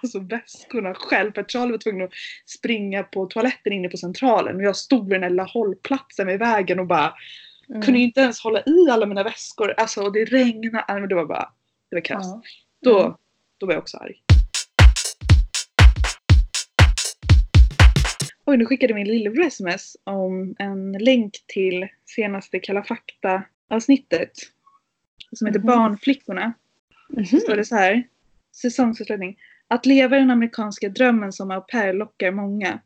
alltså 0.01 0.19
väskorna 0.19 0.93
själv 0.93 1.31
för 1.31 1.41
att 1.41 1.51
Charlie 1.51 1.71
var 1.71 1.77
tvungen 1.77 2.05
att 2.05 2.11
springa 2.45 3.03
på 3.03 3.25
toaletten 3.25 3.73
inne 3.73 3.89
på 3.89 3.97
centralen 3.97 4.55
och 4.55 4.63
jag 4.63 4.75
stod 4.75 5.03
vid 5.03 5.15
den 5.15 5.23
här 5.23 5.29
lilla 5.29 5.43
hållplatsen 5.43 6.27
vid 6.27 6.39
vägen 6.39 6.79
och 6.79 6.87
bara 6.87 7.13
Mm. 7.69 7.81
kunde 7.81 7.99
inte 7.99 8.21
ens 8.21 8.39
hålla 8.39 8.59
i 8.59 8.89
alla 8.91 9.05
mina 9.05 9.23
väskor. 9.23 9.73
Alltså 9.77 10.01
och 10.01 10.13
det 10.13 10.25
regnade, 10.25 11.07
det 11.07 11.15
var 11.15 11.25
bara, 11.25 11.49
det 11.93 11.95
var 11.95 12.01
kass. 12.01 12.25
Ja. 12.27 12.41
Då, 12.81 12.99
Mm. 12.99 13.13
då 13.57 13.65
var 13.65 13.73
jag 13.73 13.81
också 13.81 13.97
arg. 13.97 14.15
Oj, 18.45 18.57
nu 18.57 18.65
skickade 18.65 18.93
min 18.93 19.07
lillebror 19.07 19.43
sms 19.45 19.97
om 20.03 20.55
en 20.59 20.91
länk 20.91 21.33
till 21.47 21.87
senaste 22.05 22.59
Kalla 22.59 22.83
fakta 22.83 23.43
avsnittet. 23.69 24.31
Som 25.35 25.47
heter 25.47 25.59
Mhm. 25.59 25.67
Barnflickorna. 25.67 26.53
Så 27.29 27.37
står 27.39 27.55
det 27.55 27.65
så 27.65 27.75
här. 27.75 28.03
Säsongsavslutning. 28.61 29.37
Att 29.67 29.85
leva 29.85 30.17
den 30.17 30.31
amerikanska 30.31 30.89
drömmen 30.89 31.31
som 31.33 31.51
au 31.51 31.61
pair 31.61 31.93
lockar 31.93 32.31
många. 32.31 32.79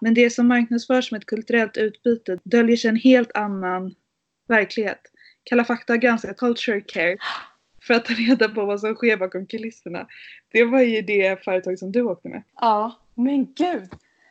Men 0.00 0.14
det 0.14 0.30
som 0.30 0.48
marknadsförs 0.48 1.08
som 1.08 1.16
ett 1.16 1.26
kulturellt 1.26 1.76
utbyte 1.76 2.38
döljer 2.44 2.76
sig 2.76 2.88
en 2.90 2.96
helt 2.96 3.32
annan 3.36 3.94
verklighet. 4.48 5.00
Kalla 5.44 5.64
fakta 5.64 5.92
har 5.92 5.98
granskat 5.98 6.36
Culture 6.36 6.80
Care 6.80 7.16
för 7.88 7.94
att 7.94 8.04
ta 8.04 8.12
reda 8.14 8.48
på 8.48 8.64
vad 8.64 8.80
som 8.80 8.94
sker 8.94 9.16
bakom 9.16 9.46
kulisserna. 9.46 10.06
Det 10.52 10.64
var 10.64 10.80
ju 10.80 11.02
det 11.02 11.44
företag 11.44 11.78
som 11.78 11.92
du 11.92 12.02
åkte 12.02 12.28
med. 12.28 12.42
Ja, 12.60 12.92
men 13.14 13.44
gud. 13.54 13.88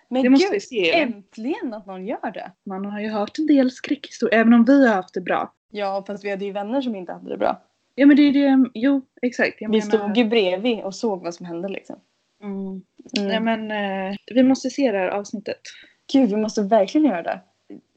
Men 0.10 0.24
Det 0.24 0.30
måste 0.30 0.54
gud, 0.54 0.62
se. 0.64 0.92
äntligen 1.00 1.74
att 1.74 1.86
någon 1.86 2.06
gör 2.08 2.32
det. 2.32 2.52
Man 2.66 2.86
har 2.86 3.00
ju 3.02 3.10
hört 3.10 3.40
en 3.40 3.48
del 3.48 3.72
skräckhistorier, 3.72 4.40
även 4.40 4.54
om 4.54 4.66
vi 4.66 4.88
har 4.88 4.96
haft 4.96 5.14
det 5.14 5.22
bra. 5.22 5.54
Ja, 5.72 6.04
fast 6.08 6.24
vi 6.26 6.30
hade 6.30 6.46
ju 6.46 6.52
vänner 6.52 6.82
som 6.82 6.96
inte 6.96 7.12
hade 7.14 7.30
det 7.30 7.38
bra. 7.38 7.62
Ja 7.96 8.06
men 8.06 8.18
det 8.18 8.24
är 8.24 8.34
det, 8.34 8.70
jo 8.74 9.02
exakt. 9.22 9.62
Jag 9.62 9.72
Vi 9.72 9.80
menar- 9.80 9.98
stod 9.98 10.18
ju 10.18 10.26
bredvid 10.26 10.82
och 10.84 10.96
såg 10.96 11.24
vad 11.24 11.34
som 11.36 11.46
hände 11.46 11.68
liksom. 11.68 11.96
Mm. 12.44 12.58
Mm. 12.68 12.82
Nej 13.28 13.40
men 13.40 13.72
eh, 14.12 14.18
vi 14.34 14.44
måste 14.44 14.70
se 14.70 14.92
det 14.92 14.98
här 14.98 15.08
avsnittet. 15.08 15.60
Gud, 16.14 16.30
vi 16.30 16.36
måste 16.36 16.62
verkligen 16.62 17.08
göra 17.08 17.22
det. 17.24 17.40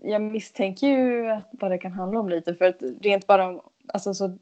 Jag 0.02 0.22
misstänker 0.22 0.86
ju 0.88 1.30
att 1.30 1.48
vad 1.52 1.70
det 1.70 1.78
kan 1.78 1.92
handla 1.92 2.20
om 2.20 2.28
lite 2.28 2.54
för 2.54 2.64
att 2.64 2.82
rent 3.02 3.26
bara 3.26 3.46
om, 3.48 3.60
alltså 3.88 4.14
så 4.14 4.38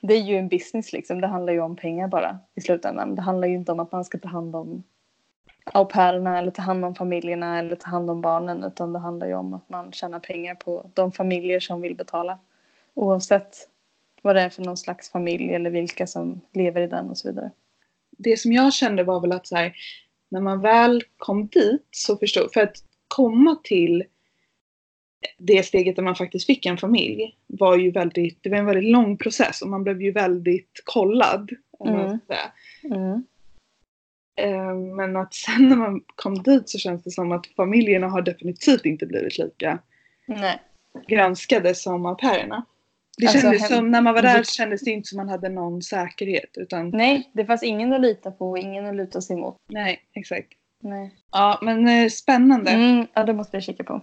det 0.00 0.14
är 0.14 0.22
ju 0.22 0.36
en 0.36 0.48
business 0.48 0.92
liksom. 0.92 1.20
Det 1.20 1.26
handlar 1.26 1.52
ju 1.52 1.60
om 1.60 1.76
pengar 1.76 2.08
bara 2.08 2.38
i 2.54 2.60
slutändan. 2.60 3.14
Det 3.14 3.22
handlar 3.22 3.48
ju 3.48 3.54
inte 3.54 3.72
om 3.72 3.80
att 3.80 3.92
man 3.92 4.04
ska 4.04 4.18
ta 4.18 4.28
hand 4.28 4.56
om 4.56 4.82
au 5.72 5.84
pairerna 5.84 6.38
eller 6.38 6.50
ta 6.50 6.62
hand 6.62 6.84
om 6.84 6.94
familjerna 6.94 7.58
eller 7.58 7.76
ta 7.76 7.90
hand 7.90 8.10
om 8.10 8.20
barnen 8.20 8.64
utan 8.64 8.92
det 8.92 8.98
handlar 8.98 9.26
ju 9.26 9.34
om 9.34 9.54
att 9.54 9.68
man 9.68 9.92
tjänar 9.92 10.20
pengar 10.20 10.54
på 10.54 10.90
de 10.94 11.12
familjer 11.12 11.60
som 11.60 11.80
vill 11.80 11.96
betala. 11.96 12.38
Oavsett 12.94 13.56
vad 14.22 14.36
det 14.36 14.42
är 14.42 14.50
för 14.50 14.62
någon 14.62 14.76
slags 14.76 15.10
familj 15.10 15.54
eller 15.54 15.70
vilka 15.70 16.06
som 16.06 16.40
lever 16.52 16.80
i 16.80 16.86
den 16.86 17.10
och 17.10 17.18
så 17.18 17.28
vidare. 17.28 17.50
Det 18.18 18.36
som 18.36 18.52
jag 18.52 18.72
kände 18.72 19.02
var 19.02 19.20
väl 19.20 19.32
att 19.32 19.46
så 19.46 19.56
här, 19.56 19.74
när 20.28 20.40
man 20.40 20.60
väl 20.60 21.02
kom 21.16 21.46
dit 21.46 21.88
så 21.90 22.16
förstod, 22.16 22.52
för 22.52 22.60
att 22.60 22.76
komma 23.08 23.56
till 23.64 24.04
det 25.38 25.62
steget 25.66 25.96
där 25.96 26.02
man 26.02 26.14
faktiskt 26.16 26.46
fick 26.46 26.66
en 26.66 26.78
familj 26.78 27.36
var 27.46 27.76
ju 27.76 27.90
väldigt, 27.90 28.38
det 28.42 28.50
var 28.50 28.56
en 28.58 28.66
väldigt 28.66 28.92
lång 28.92 29.16
process 29.16 29.62
och 29.62 29.68
man 29.68 29.82
blev 29.84 30.02
ju 30.02 30.12
väldigt 30.12 30.82
kollad. 30.84 31.50
Mm. 31.86 32.18
Mm. 32.84 33.24
Eh, 34.40 34.74
Men 34.74 35.16
att 35.16 35.34
sen 35.34 35.68
när 35.68 35.76
man 35.76 36.00
kom 36.14 36.42
dit 36.42 36.68
så 36.70 36.78
känns 36.78 37.04
det 37.04 37.10
som 37.10 37.32
att 37.32 37.46
familjerna 37.46 38.08
har 38.08 38.22
definitivt 38.22 38.84
inte 38.84 39.06
blivit 39.06 39.38
lika 39.38 39.78
Nej. 40.26 40.58
granskade 41.08 41.74
som 41.74 42.06
au 42.06 42.14
pairerna. 42.14 42.64
Det 43.18 43.26
Alltså, 43.26 43.40
kändes 43.40 43.68
som, 43.68 43.90
när 43.90 44.00
man 44.02 44.14
var 44.14 44.22
där 44.22 44.30
Mm. 44.34 44.44
kändes 44.44 44.80
det 44.84 44.90
inte 44.90 45.08
som 45.08 45.16
man 45.16 45.28
hade 45.28 45.48
någon 45.48 45.82
säkerhet 45.82 46.50
utan 46.56 46.90
Nej, 46.90 47.30
det 47.32 47.44
fanns 47.46 47.62
ingen 47.62 47.92
att 47.92 48.00
lita 48.00 48.30
på 48.30 48.50
och 48.50 48.58
ingen 48.58 48.86
att 48.86 48.96
luta 48.96 49.20
sig 49.20 49.36
mot. 49.36 49.56
nej, 49.68 50.00
exakt. 50.14 50.48
Nej. 50.82 51.14
Ja 51.32 51.58
men 51.62 51.88
eh, 51.88 52.08
spännande. 52.08 52.70
Mm, 52.70 53.06
ja, 53.14 53.24
det 53.24 53.32
måste 53.32 53.56
vi 53.56 53.60
kika 53.62 53.84
på. 53.84 54.00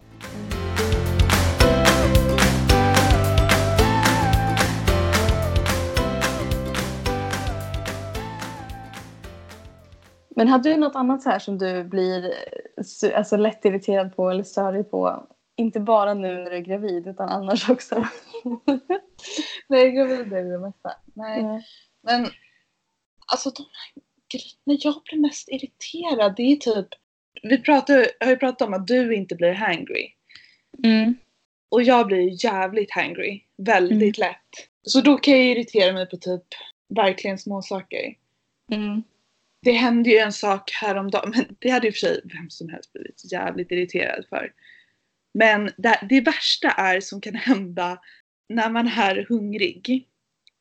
Men 10.38 10.48
hade 10.48 10.70
du 10.70 10.78
något 10.78 10.96
annat 10.96 11.22
så 11.22 11.30
här 11.30 11.40
som 11.40 11.58
du 11.58 11.84
blir 11.84 12.34
eh, 13.04 13.18
alltså, 13.18 13.38
lätt 13.38 13.66
irriterad 13.66 14.16
på 14.16 14.30
eller 14.30 14.44
störig 14.44 14.92
på? 14.92 15.28
Inte 15.56 15.80
bara 15.80 16.14
nu 16.14 16.36
när 16.36 16.50
du 16.50 16.56
är 16.56 16.62
gravid 16.62 17.08
utan 17.08 17.30
annars 17.30 17.70
också. 17.70 17.96
Nej, 19.68 19.92
gravid 19.92 20.34
är 20.34 20.44
det 20.44 20.60
mesta. 20.60 20.94
Nej. 21.14 21.40
Mm. 21.40 21.62
Men 22.04 22.28
alltså 23.32 23.50
de 23.50 23.62
här 23.62 24.04
grejerna 24.32 24.82
jag 24.84 25.02
blir 25.04 25.22
mest 25.22 25.50
irriterad 25.50 26.34
det 26.36 26.44
är 26.44 26.56
typ 26.56 26.88
vi 27.44 27.62
pratar, 27.62 28.08
har 28.20 28.30
ju 28.30 28.38
pratat 28.38 28.68
om 28.68 28.74
att 28.74 28.88
du 28.88 29.16
inte 29.16 29.36
blir 29.36 29.54
hangry. 29.54 30.14
Mm. 30.84 31.16
Och 31.70 31.84
jag 31.84 32.08
blir 32.08 32.46
jävligt 32.46 32.92
hangry. 32.92 33.44
Väldigt 33.58 34.18
lätt. 34.18 34.70
Så 34.84 35.02
då 35.02 35.18
kan 35.18 35.34
jag 35.34 35.46
irritera 35.46 35.94
mig 35.94 36.10
på 36.10 36.18
typ 36.18 36.44
verkligen 36.90 37.38
små 37.38 37.62
saker. 37.62 38.16
Mm. 38.72 39.04
Det 39.62 39.72
hände 39.72 40.10
ju 40.10 40.18
en 40.18 40.34
sak 40.34 40.72
häromdagen, 40.72 41.34
men 41.36 41.56
det 41.60 41.70
hade 41.70 41.88
och 41.88 41.94
för 41.94 42.00
sig 42.00 42.22
vem 42.24 42.50
som 42.50 42.70
helst 42.70 42.94
blivit 42.94 43.32
jävligt 43.32 43.72
irriterad 43.72 44.26
för. 44.30 44.52
Men 45.34 45.70
det, 45.78 46.00
det 46.10 46.22
värsta 46.22 46.72
är 46.72 47.00
som 47.00 47.22
kan 47.22 47.36
hända 47.36 48.00
när 48.50 48.70
man 48.70 48.88
är 48.88 49.26
hungrig, 49.30 50.08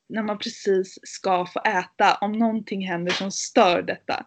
när 0.08 0.22
man 0.22 0.38
precis 0.38 0.98
ska 1.02 1.46
få 1.46 1.60
äta, 1.60 2.14
om 2.14 2.32
någonting 2.32 2.86
händer 2.86 3.12
som 3.12 3.30
stör 3.30 3.82
detta. 3.82 4.26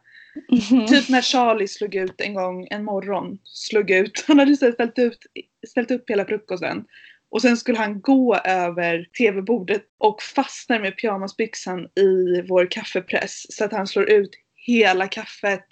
Typ 0.89 1.10
när 1.10 1.21
Charlie 1.21 1.67
slog 1.67 1.95
ut 1.95 2.21
en 2.21 2.34
gång 2.34 2.67
en 2.71 2.84
morgon, 2.84 3.39
slog 3.43 3.91
ut, 3.91 4.25
han 4.27 4.39
hade 4.39 4.55
ställt, 4.55 4.99
ut, 4.99 5.19
ställt 5.67 5.91
upp 5.91 6.10
hela 6.10 6.25
frukosten 6.25 6.86
och 7.32 7.41
sen 7.41 7.58
skulle 7.58 7.77
han 7.77 8.01
gå 8.01 8.36
över 8.36 9.10
tv-bordet 9.17 9.84
och 9.97 10.21
fastnar 10.21 10.79
med 10.79 10.97
pyjamasbyxan 10.97 11.86
i 11.86 12.41
vår 12.49 12.71
kaffepress 12.71 13.45
så 13.49 13.65
att 13.65 13.71
han 13.71 13.88
slår 13.88 14.10
ut 14.10 14.32
hela 14.69 15.08
kaffet 15.08 15.65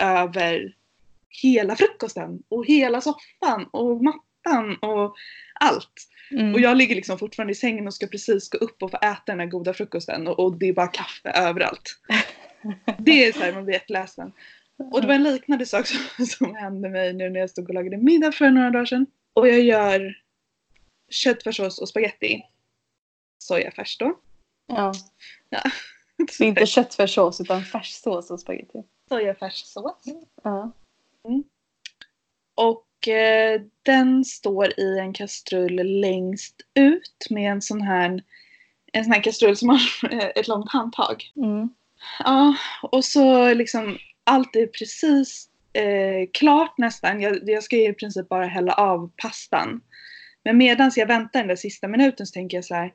över 0.00 0.74
hela 1.28 1.76
frukosten 1.76 2.42
och 2.48 2.66
hela 2.66 3.00
soffan 3.00 3.68
och 3.70 4.04
mattan 4.04 4.76
och 4.76 5.14
allt. 5.60 6.08
Mm. 6.30 6.54
Och 6.54 6.60
jag 6.60 6.76
ligger 6.76 6.94
liksom 6.94 7.18
fortfarande 7.18 7.52
i 7.52 7.54
sängen 7.54 7.86
och 7.86 7.94
ska 7.94 8.06
precis 8.06 8.50
gå 8.50 8.58
upp 8.58 8.82
och 8.82 8.90
få 8.90 8.96
äta 8.96 9.22
den 9.26 9.40
här 9.40 9.46
goda 9.46 9.74
frukosten 9.74 10.26
och, 10.26 10.38
och 10.38 10.58
det 10.58 10.68
är 10.68 10.72
bara 10.72 10.86
kaffe 10.86 11.30
överallt. 11.30 11.98
Det 12.98 13.24
är 13.24 13.32
såhär 13.32 13.52
man 13.52 13.64
blir 13.64 13.74
jätteledsen. 13.74 14.32
Och 14.76 15.00
det 15.00 15.06
var 15.06 15.14
en 15.14 15.22
liknande 15.22 15.66
sak 15.66 15.86
som, 15.86 16.26
som 16.26 16.54
hände 16.54 16.88
mig 16.88 17.12
nu 17.12 17.30
när 17.30 17.40
jag 17.40 17.50
stod 17.50 17.68
och 17.68 17.74
lagade 17.74 17.96
middag 17.96 18.32
för 18.32 18.50
några 18.50 18.70
dagar 18.70 18.86
sedan. 18.86 19.06
Och 19.32 19.48
jag 19.48 19.60
gör 19.60 20.14
köttfärssås 21.10 21.78
och 21.78 21.88
spaghetti. 21.88 22.42
Sojafärs 23.38 23.98
då. 23.98 24.18
Ja. 24.66 24.92
Ja. 25.50 25.60
Så 26.32 26.44
inte 26.44 26.66
köttfärssås 26.66 27.40
utan 27.40 27.62
färssås 27.62 28.30
och 28.30 28.40
spagetti. 28.40 28.82
Sojafärssås. 29.08 30.04
Ja. 30.42 30.72
Och 32.54 33.08
eh, 33.08 33.60
den 33.82 34.24
står 34.24 34.80
i 34.80 34.98
en 34.98 35.12
kastrull 35.12 36.00
längst 36.00 36.56
ut 36.74 37.26
med 37.30 37.52
en 37.52 37.62
sån 37.62 37.82
här 37.82 38.22
en 38.92 39.04
sån 39.04 39.12
här 39.12 39.22
kastrull 39.22 39.56
som 39.56 39.68
har 39.68 39.80
ett 40.38 40.48
långt 40.48 40.70
handtag. 40.70 41.32
Mm. 41.36 41.68
Ja, 42.18 42.56
och 42.82 43.04
så 43.04 43.54
liksom 43.54 43.98
allt 44.24 44.56
är 44.56 44.66
precis 44.66 45.48
eh, 45.72 46.28
klart 46.32 46.78
nästan. 46.78 47.20
Jag, 47.20 47.50
jag 47.50 47.62
ska 47.62 47.76
i 47.76 47.92
princip 47.92 48.28
bara 48.28 48.46
hälla 48.46 48.72
av 48.72 49.10
pastan. 49.16 49.80
Men 50.44 50.58
medan 50.58 50.90
jag 50.96 51.06
väntar 51.06 51.40
den 51.40 51.48
där 51.48 51.56
sista 51.56 51.88
minuten 51.88 52.26
så 52.26 52.32
tänker 52.32 52.56
jag 52.56 52.64
så 52.64 52.74
här. 52.74 52.92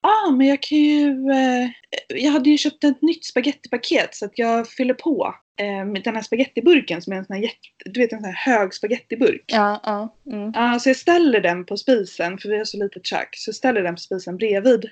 Ah, 0.00 0.30
men 0.30 0.46
jag 0.46 0.62
kan 0.62 0.78
ju... 0.78 1.30
Eh, 1.30 1.70
jag 2.08 2.32
hade 2.32 2.50
ju 2.50 2.58
köpt 2.58 2.84
ett 2.84 3.02
nytt 3.02 3.24
spagettipaket 3.24 4.14
så 4.14 4.24
att 4.24 4.38
jag 4.38 4.68
fyller 4.68 4.94
på 4.94 5.34
eh, 5.60 5.84
med 5.84 6.02
den 6.04 6.14
här 6.14 6.22
spagettiburken 6.22 7.02
som 7.02 7.12
är 7.12 7.16
en 7.16 7.24
sån 7.24 7.36
här, 7.36 7.42
jätte, 7.42 7.58
du 7.84 8.00
vet, 8.00 8.12
en 8.12 8.18
sån 8.18 8.32
här 8.34 8.52
hög 8.52 8.74
spagettiburk. 8.74 9.44
Ja, 9.46 9.80
ja. 9.84 10.16
Mm. 10.32 10.52
Ja, 10.54 10.78
så 10.78 10.88
jag 10.88 10.96
ställer 10.96 11.40
den 11.40 11.66
på 11.66 11.76
spisen, 11.76 12.38
för 12.38 12.48
vi 12.48 12.58
har 12.58 12.64
så 12.64 12.76
litet 12.84 13.06
kök, 13.06 13.28
så 13.32 13.48
jag 13.48 13.54
ställer 13.54 13.82
den 13.82 13.94
på 13.94 14.00
spisen 14.00 14.36
bredvid 14.36 14.90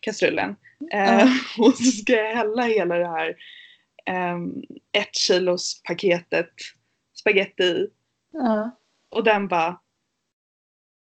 kastrullen. 0.00 0.56
Eh, 0.92 1.14
Ja. 1.18 1.28
och 1.58 1.74
så 1.74 1.84
ska 1.84 2.12
jag 2.12 2.36
hälla 2.36 2.62
hela 2.62 2.98
det 2.98 3.08
här 3.08 3.34
um, 4.34 4.62
ett 4.92 5.14
kilos 5.16 5.82
paketet 5.82 6.50
spaghetti 7.20 7.62
i. 7.62 7.86
ja. 8.32 8.76
Och 9.10 9.24
den 9.24 9.48
bara 9.48 9.80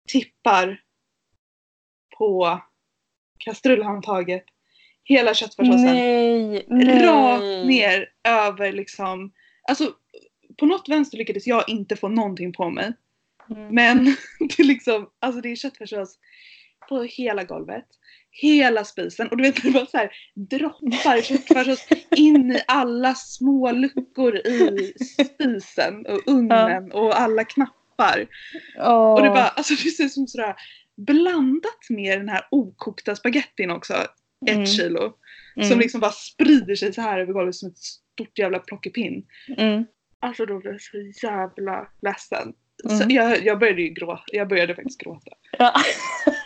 tippar 0.08 0.80
på 2.18 2.60
kastrullhandtaget. 3.44 4.44
Hela 5.04 5.34
köttfärssåsen 5.34 5.84
Nej, 5.84 6.66
nej. 6.68 7.06
rakt 7.06 7.66
ner 7.66 8.08
över 8.28 8.72
liksom. 8.72 9.32
Alltså 9.68 9.92
på 10.56 10.66
något 10.66 10.88
vänster 10.88 11.18
lyckades 11.18 11.46
jag 11.46 11.68
inte 11.68 11.96
få 11.96 12.08
någonting 12.08 12.52
på 12.52 12.70
mig. 12.70 12.92
Mm. 13.50 13.74
Men 13.74 14.04
det 14.38 14.58
är 14.58 14.64
liksom, 14.64 15.08
alltså 15.20 15.40
det 15.40 15.52
är 15.52 15.56
köttfärssås 15.56 16.18
på 16.88 17.02
hela 17.02 17.44
golvet. 17.44 17.84
Hela 18.30 18.84
spisen 18.84 19.28
och 19.28 19.36
du 19.36 19.42
vet 19.42 19.62
det 19.62 19.70
bara 19.70 19.86
så 19.86 19.96
här 19.96 20.10
droppar 20.34 21.20
köttfärssås 21.22 21.88
in 22.16 22.52
i 22.52 22.60
alla 22.66 23.14
små 23.14 23.72
luckor 23.72 24.36
i 24.36 24.92
spisen 24.98 26.06
och 26.06 26.20
ugnen 26.26 26.92
och 26.92 27.20
alla 27.20 27.44
knappar. 27.44 28.26
Åh. 28.78 29.14
Och 29.14 29.22
det 29.22 29.28
bara, 29.28 29.48
alltså 29.48 29.74
det 29.74 29.90
ser 29.90 30.04
ut 30.04 30.12
som 30.12 30.26
sådär 30.26 30.54
blandat 30.96 31.80
med 31.90 32.18
den 32.20 32.28
här 32.28 32.46
okokta 32.50 33.16
spagettin 33.16 33.70
också. 33.70 33.94
Ett 33.94 34.54
Mm. 34.54 34.66
kilo. 34.66 35.12
Mm. 35.56 35.68
Som 35.68 35.78
liksom 35.78 36.00
bara 36.00 36.10
sprider 36.12 36.74
sig 36.74 36.92
så 36.92 37.00
här 37.00 37.20
över 37.20 37.32
golvet 37.32 37.54
som 37.54 37.68
ett 37.68 37.78
stort 37.78 38.38
jävla 38.38 38.58
plockepinn. 38.58 39.24
Mm. 39.56 39.84
Alltså 40.20 40.46
då 40.46 40.58
blev 40.58 40.72
jag 40.72 40.82
så 41.14 41.26
jävla 41.26 41.88
ledsen. 42.02 42.52
Så 42.84 42.94
Mm. 43.02 43.10
jag, 43.10 43.44
jag 43.44 43.58
började 43.58 43.82
ju 43.82 43.88
gråta. 43.88 44.22
Jag 44.32 44.48
började 44.48 44.74
faktiskt 44.74 45.00
gråta. 45.00 45.30
Ja. 45.58 45.72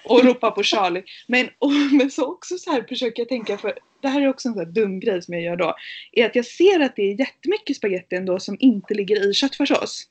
Och 0.05 0.25
ropa 0.25 0.51
på 0.51 0.63
Charlie. 0.63 1.03
Men, 1.29 1.49
och, 1.59 1.73
men 1.93 2.11
så 2.11 2.33
också 2.33 2.59
så 2.59 2.73
här 2.73 2.83
försöker 2.89 3.21
jag 3.23 3.29
tänka, 3.29 3.59
för 3.59 3.79
det 4.03 4.09
här 4.09 4.23
är 4.23 4.29
också 4.29 4.49
en 4.49 4.55
sån 4.55 4.65
här 4.67 4.73
dum 4.73 5.01
grej 5.01 5.23
som 5.23 5.35
jag 5.35 5.43
gör 5.43 5.57
då. 5.57 5.75
Är 6.13 6.27
att 6.27 6.35
jag 6.37 6.45
ser 6.45 6.81
att 6.81 6.97
det 6.97 7.03
är 7.03 7.21
jättemycket 7.21 7.77
spagetti 7.77 8.17
ändå 8.17 8.41
som 8.41 8.57
inte 8.61 8.95
ligger 8.95 9.31
i 9.31 9.35
köttfärssås. 9.35 10.05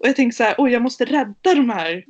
Och 0.00 0.08
jag 0.08 0.16
tänker 0.16 0.36
så 0.36 0.42
här, 0.44 0.54
oj 0.58 0.72
jag 0.72 0.82
måste 0.82 1.04
rädda 1.04 1.54
de 1.54 1.70
här 1.70 2.04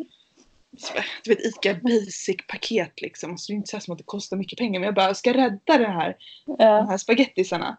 du 1.24 1.30
vet 1.34 1.44
ICA 1.44 1.74
basic 1.74 2.36
paket 2.48 3.00
liksom. 3.00 3.38
Så 3.38 3.52
det 3.52 3.54
är 3.54 3.56
inte 3.56 3.70
så 3.70 3.80
som 3.80 3.92
att 3.92 3.98
det 3.98 4.04
kostar 4.04 4.36
mycket 4.36 4.58
pengar. 4.58 4.80
Men 4.80 4.86
jag 4.86 4.94
bara, 4.94 5.06
jag 5.06 5.16
ska 5.16 5.32
rädda 5.34 5.78
det 5.78 5.88
här 5.88 6.16
de 6.46 6.56
Ja. 6.58 6.86
här 6.90 6.98
spagettisarna. 6.98 7.76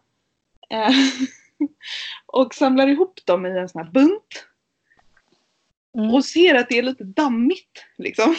Eh, 0.70 0.90
och 2.26 2.54
samlar 2.56 2.88
ihop 2.88 3.20
dem 3.26 3.46
i 3.46 3.50
en 3.60 3.70
sån 3.70 3.84
här 3.84 3.92
bunt. 3.92 4.46
Mm. 5.98 6.14
Och 6.14 6.26
ser 6.26 6.56
att 6.56 6.70
det 6.70 6.78
är 6.78 6.84
lite 6.84 7.04
dammigt 7.04 7.86
liksom. 7.98 8.36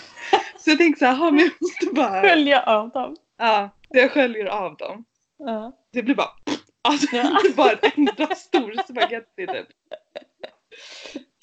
Så 0.58 0.70
jag 0.70 0.78
tänkte 0.78 0.98
så 0.98 1.04
här, 1.06 1.12
"Jaha, 1.14 1.30
men 1.30 1.40
jag 1.44 1.52
måste 1.60 1.86
bara... 1.94 2.22
Skölja 2.22 2.62
av 2.62 2.90
dem. 2.90 3.16
Ja, 3.38 3.70
jag 3.88 4.10
sköljer 4.10 4.46
av 4.46 4.76
dem. 4.76 5.04
Ja. 5.38 5.72
Det 5.92 6.02
blir 6.02 6.14
bara... 6.14 6.30
Alltså 6.82 7.16
Ja. 7.16 7.22
det 7.42 7.48
är 7.48 7.54
bara 7.54 7.72
en 7.72 7.90
enda 7.96 8.34
stor 8.34 8.82
spagetti 8.88 9.46
typ. 9.46 9.66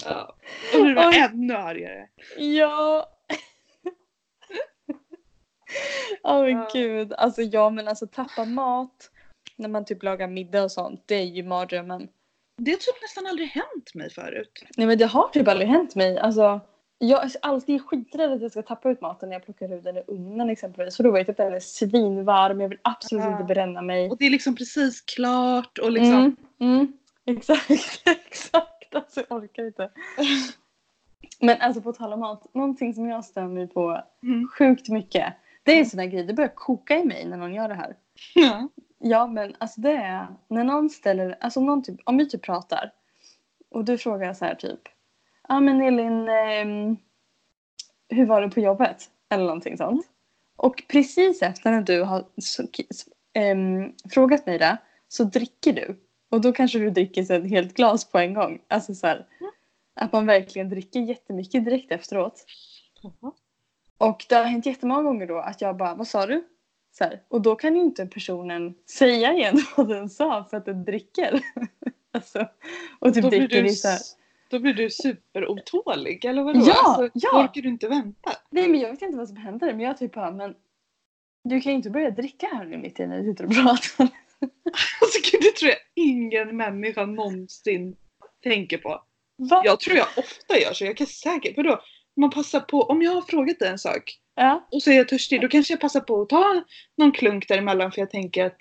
Ja. 0.05 0.35
Nu 0.73 0.83
blir 0.83 0.95
det 0.95 1.17
ännu 1.19 1.53
argare. 1.55 2.07
Ja. 2.37 3.09
Åh 6.23 6.41
men 6.43 6.49
Ja. 6.51 6.69
gud. 6.73 7.13
Alltså 7.13 7.41
ja 7.41 7.69
men 7.69 7.87
alltså 7.87 8.07
tappa 8.07 8.45
mat 8.45 9.11
när 9.55 9.69
man 9.69 9.85
typ 9.85 10.03
lagar 10.03 10.27
middag 10.27 10.63
och 10.63 10.71
sånt. 10.71 11.03
Det 11.05 11.15
är 11.15 11.23
ju 11.23 11.43
mardrömmen. 11.43 12.07
Det 12.57 12.71
har 12.71 12.77
typ 12.77 13.01
nästan 13.01 13.25
aldrig 13.27 13.47
hänt 13.47 13.93
mig 13.95 14.09
förut. 14.09 14.63
Nej 14.77 14.87
men 14.87 14.97
det 14.97 15.05
har 15.05 15.27
typ 15.27 15.47
aldrig 15.47 15.69
hänt 15.69 15.95
mig. 15.95 16.17
Alltså, 16.19 16.59
jag 16.99 17.23
är 17.23 17.31
alltid 17.41 17.81
skiträdd 17.85 18.31
att 18.31 18.41
jag 18.41 18.51
ska 18.51 18.61
tappa 18.61 18.89
ut 18.89 19.01
maten 19.01 19.29
när 19.29 19.35
jag 19.35 19.45
plockar 19.45 19.73
ut 19.73 19.83
den 19.83 19.97
i 19.97 20.03
ugnen 20.07 20.49
exempelvis. 20.49 20.97
För 20.97 21.03
då 21.03 21.11
vet 21.11 21.27
jag 21.27 21.33
att 21.33 21.37
den 21.37 21.53
är 21.53 21.59
svinvarm. 21.59 22.61
Jag 22.61 22.69
vill 22.69 22.79
absolut 22.81 23.23
Ja. 23.23 23.31
inte 23.31 23.43
bränna 23.43 23.81
mig. 23.81 24.09
Och 24.09 24.17
det 24.17 24.25
är 24.25 24.29
liksom 24.29 24.55
precis 24.55 25.01
klart 25.01 25.77
och 25.77 25.91
liksom... 25.91 26.35
Mm, 26.59 26.75
mm, 26.75 26.93
exakt, 27.25 27.69
exakt. 28.05 28.74
Alltså 28.99 29.23
jag 29.29 29.37
orkar 29.43 29.67
inte. 29.67 29.91
Men 31.41 31.61
alltså 31.61 31.81
på 31.81 31.93
tal 31.93 32.13
om 32.13 32.19
mat. 32.19 32.53
Någonting 32.53 32.93
som 32.93 33.09
jag 33.09 33.25
stör 33.25 33.47
mig 33.47 33.67
på 33.67 34.03
Mm. 34.23 34.47
sjukt 34.47 34.89
mycket. 34.89 35.33
Det 35.63 35.71
är 35.71 35.79
en 35.79 35.85
sån 35.85 35.97
där 35.97 36.05
grej. 36.05 36.23
Det 36.23 36.33
börjar 36.33 36.55
koka 36.55 36.97
i 36.97 37.05
mig 37.05 37.25
när 37.25 37.37
någon 37.37 37.53
gör 37.53 37.69
det 37.69 37.75
här. 37.75 37.95
Ja. 38.35 38.69
Ja 38.99 39.27
men 39.27 39.55
alltså 39.57 39.81
det 39.81 39.91
är 39.91 40.27
när 40.47 40.63
någon 40.63 40.89
ställer, 40.89 41.37
alltså 41.39 41.59
någon 41.61 41.83
typ, 41.83 41.99
om 42.03 42.17
vi 42.17 42.29
typ 42.29 42.41
pratar 42.41 42.91
och 43.71 43.85
du 43.85 43.97
frågar 43.97 44.33
så 44.33 44.45
här 44.45 44.55
typ 44.55 44.79
Ja 45.47 45.55
ah, 45.55 45.59
men 45.59 45.81
Elin, 45.81 46.29
ehm, 46.29 46.97
hur 48.09 48.25
var 48.25 48.41
det 48.41 48.49
på 48.49 48.59
jobbet? 48.59 49.09
Eller 49.29 49.43
någonting 49.43 49.77
sånt. 49.77 50.05
Och 50.55 50.83
precis 50.87 51.41
efter 51.41 51.71
när 51.71 51.81
du 51.81 52.01
har 52.03 52.25
så, 52.37 52.63
ehm, 53.33 53.93
frågat 54.13 54.45
mig 54.45 54.57
det 54.59 54.77
så 55.07 55.23
dricker 55.23 55.73
du. 55.73 55.99
Och 56.29 56.41
då 56.41 56.51
kanske 56.51 56.79
du 56.79 56.89
dricker 56.89 57.23
så 57.23 57.33
ett 57.33 57.49
helt 57.49 57.73
glas 57.73 58.11
på 58.11 58.17
en 58.17 58.33
gång. 58.33 58.61
Alltså 58.67 58.95
så 58.95 59.07
här, 59.07 59.25
att 59.95 60.13
man 60.13 60.25
verkligen 60.25 60.69
dricker 60.69 60.99
jättemycket 60.99 61.65
direkt 61.65 61.91
efteråt. 61.91 62.45
Och 63.97 64.25
det 64.29 64.35
har 64.35 64.43
hänt 64.43 64.65
jättemånga 64.65 65.03
gånger 65.03 65.27
då 65.27 65.37
att 65.37 65.61
jag 65.61 65.77
bara, 65.77 65.95
vad 65.95 66.07
sa 66.07 66.25
du? 66.25 66.43
Så 66.97 67.03
här, 67.03 67.21
och 67.27 67.41
då 67.41 67.55
kan 67.55 67.75
ju 67.75 67.81
inte 67.81 68.05
personen 68.05 68.75
säga 68.89 69.33
igen 69.33 69.61
vad 69.77 69.87
den 69.89 70.09
sa 70.09 70.43
för 70.49 70.57
att 70.57 70.65
den 70.65 70.85
dricker. 70.85 71.41
alltså, 72.11 72.47
och 72.99 73.13
typ 73.13 73.23
Då 73.23 73.29
blir, 73.29 73.39
dricker 73.39 73.63
du, 73.63 73.69
så 73.69 73.87
här, 73.87 73.99
då 74.49 74.59
blir 74.59 74.73
du 74.73 74.89
superotålig 74.89 76.25
eller 76.25 76.43
vadå? 76.43 76.61
Ja, 76.65 76.73
alltså, 76.85 77.09
ja. 77.13 77.43
Orkar 77.43 77.61
du 77.61 77.69
inte 77.69 77.87
vänta? 77.87 78.31
Nej 78.49 78.67
men 78.67 78.79
jag 78.79 78.89
vet 78.89 79.01
inte 79.01 79.17
vad 79.17 79.27
som 79.27 79.37
händer 79.37 79.73
men 79.73 79.79
jag 79.79 79.97
typ 79.97 80.13
bara, 80.13 80.31
men 80.31 80.55
du 81.43 81.61
kan 81.61 81.71
ju 81.71 81.75
inte 81.75 81.89
börja 81.89 82.11
dricka 82.11 82.47
här 82.47 82.65
nu 82.65 82.77
mitt 82.77 82.99
i 82.99 83.07
när 83.07 83.17
du 83.17 83.31
sitter 83.31 83.45
och 83.45 83.51
pratar. 83.51 84.24
Alltså 85.01 85.19
gud, 85.31 85.41
det 85.41 85.55
tror 85.55 85.69
jag 85.71 85.79
ingen 85.95 86.57
människa 86.57 87.05
någonsin 87.05 87.95
tänker 88.43 88.77
på. 88.77 89.01
Va? 89.37 89.61
Jag 89.65 89.79
tror 89.79 89.97
jag 89.97 90.07
ofta 90.17 90.57
gör 90.59 90.73
så. 90.73 90.85
Jag 90.85 90.97
kan 90.97 91.07
säkert, 91.07 91.57
vadå? 91.57 91.81
Man 92.15 92.29
passar 92.29 92.59
på, 92.59 92.81
om 92.81 93.01
jag 93.01 93.11
har 93.11 93.21
frågat 93.21 93.59
dig 93.59 93.69
en 93.69 93.79
sak 93.79 94.19
Ja. 94.35 94.67
och 94.71 94.83
så 94.83 94.91
är 94.91 94.95
jag 94.95 95.07
törstig, 95.07 95.41
då 95.41 95.47
kanske 95.47 95.73
jag 95.73 95.81
passar 95.81 95.99
på 95.99 96.21
att 96.21 96.29
ta 96.29 96.63
någon 96.97 97.11
klunk 97.11 97.47
däremellan 97.47 97.91
för 97.91 98.01
jag 98.01 98.09
tänker 98.09 98.45
att 98.45 98.57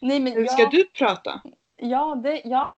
Nej 0.00 0.20
men 0.20 0.32
hur 0.32 0.42
ja, 0.42 0.48
ska 0.48 0.66
du 0.66 0.84
prata? 0.84 1.40
ja, 1.76 2.20
det, 2.22 2.42
ja. 2.44 2.76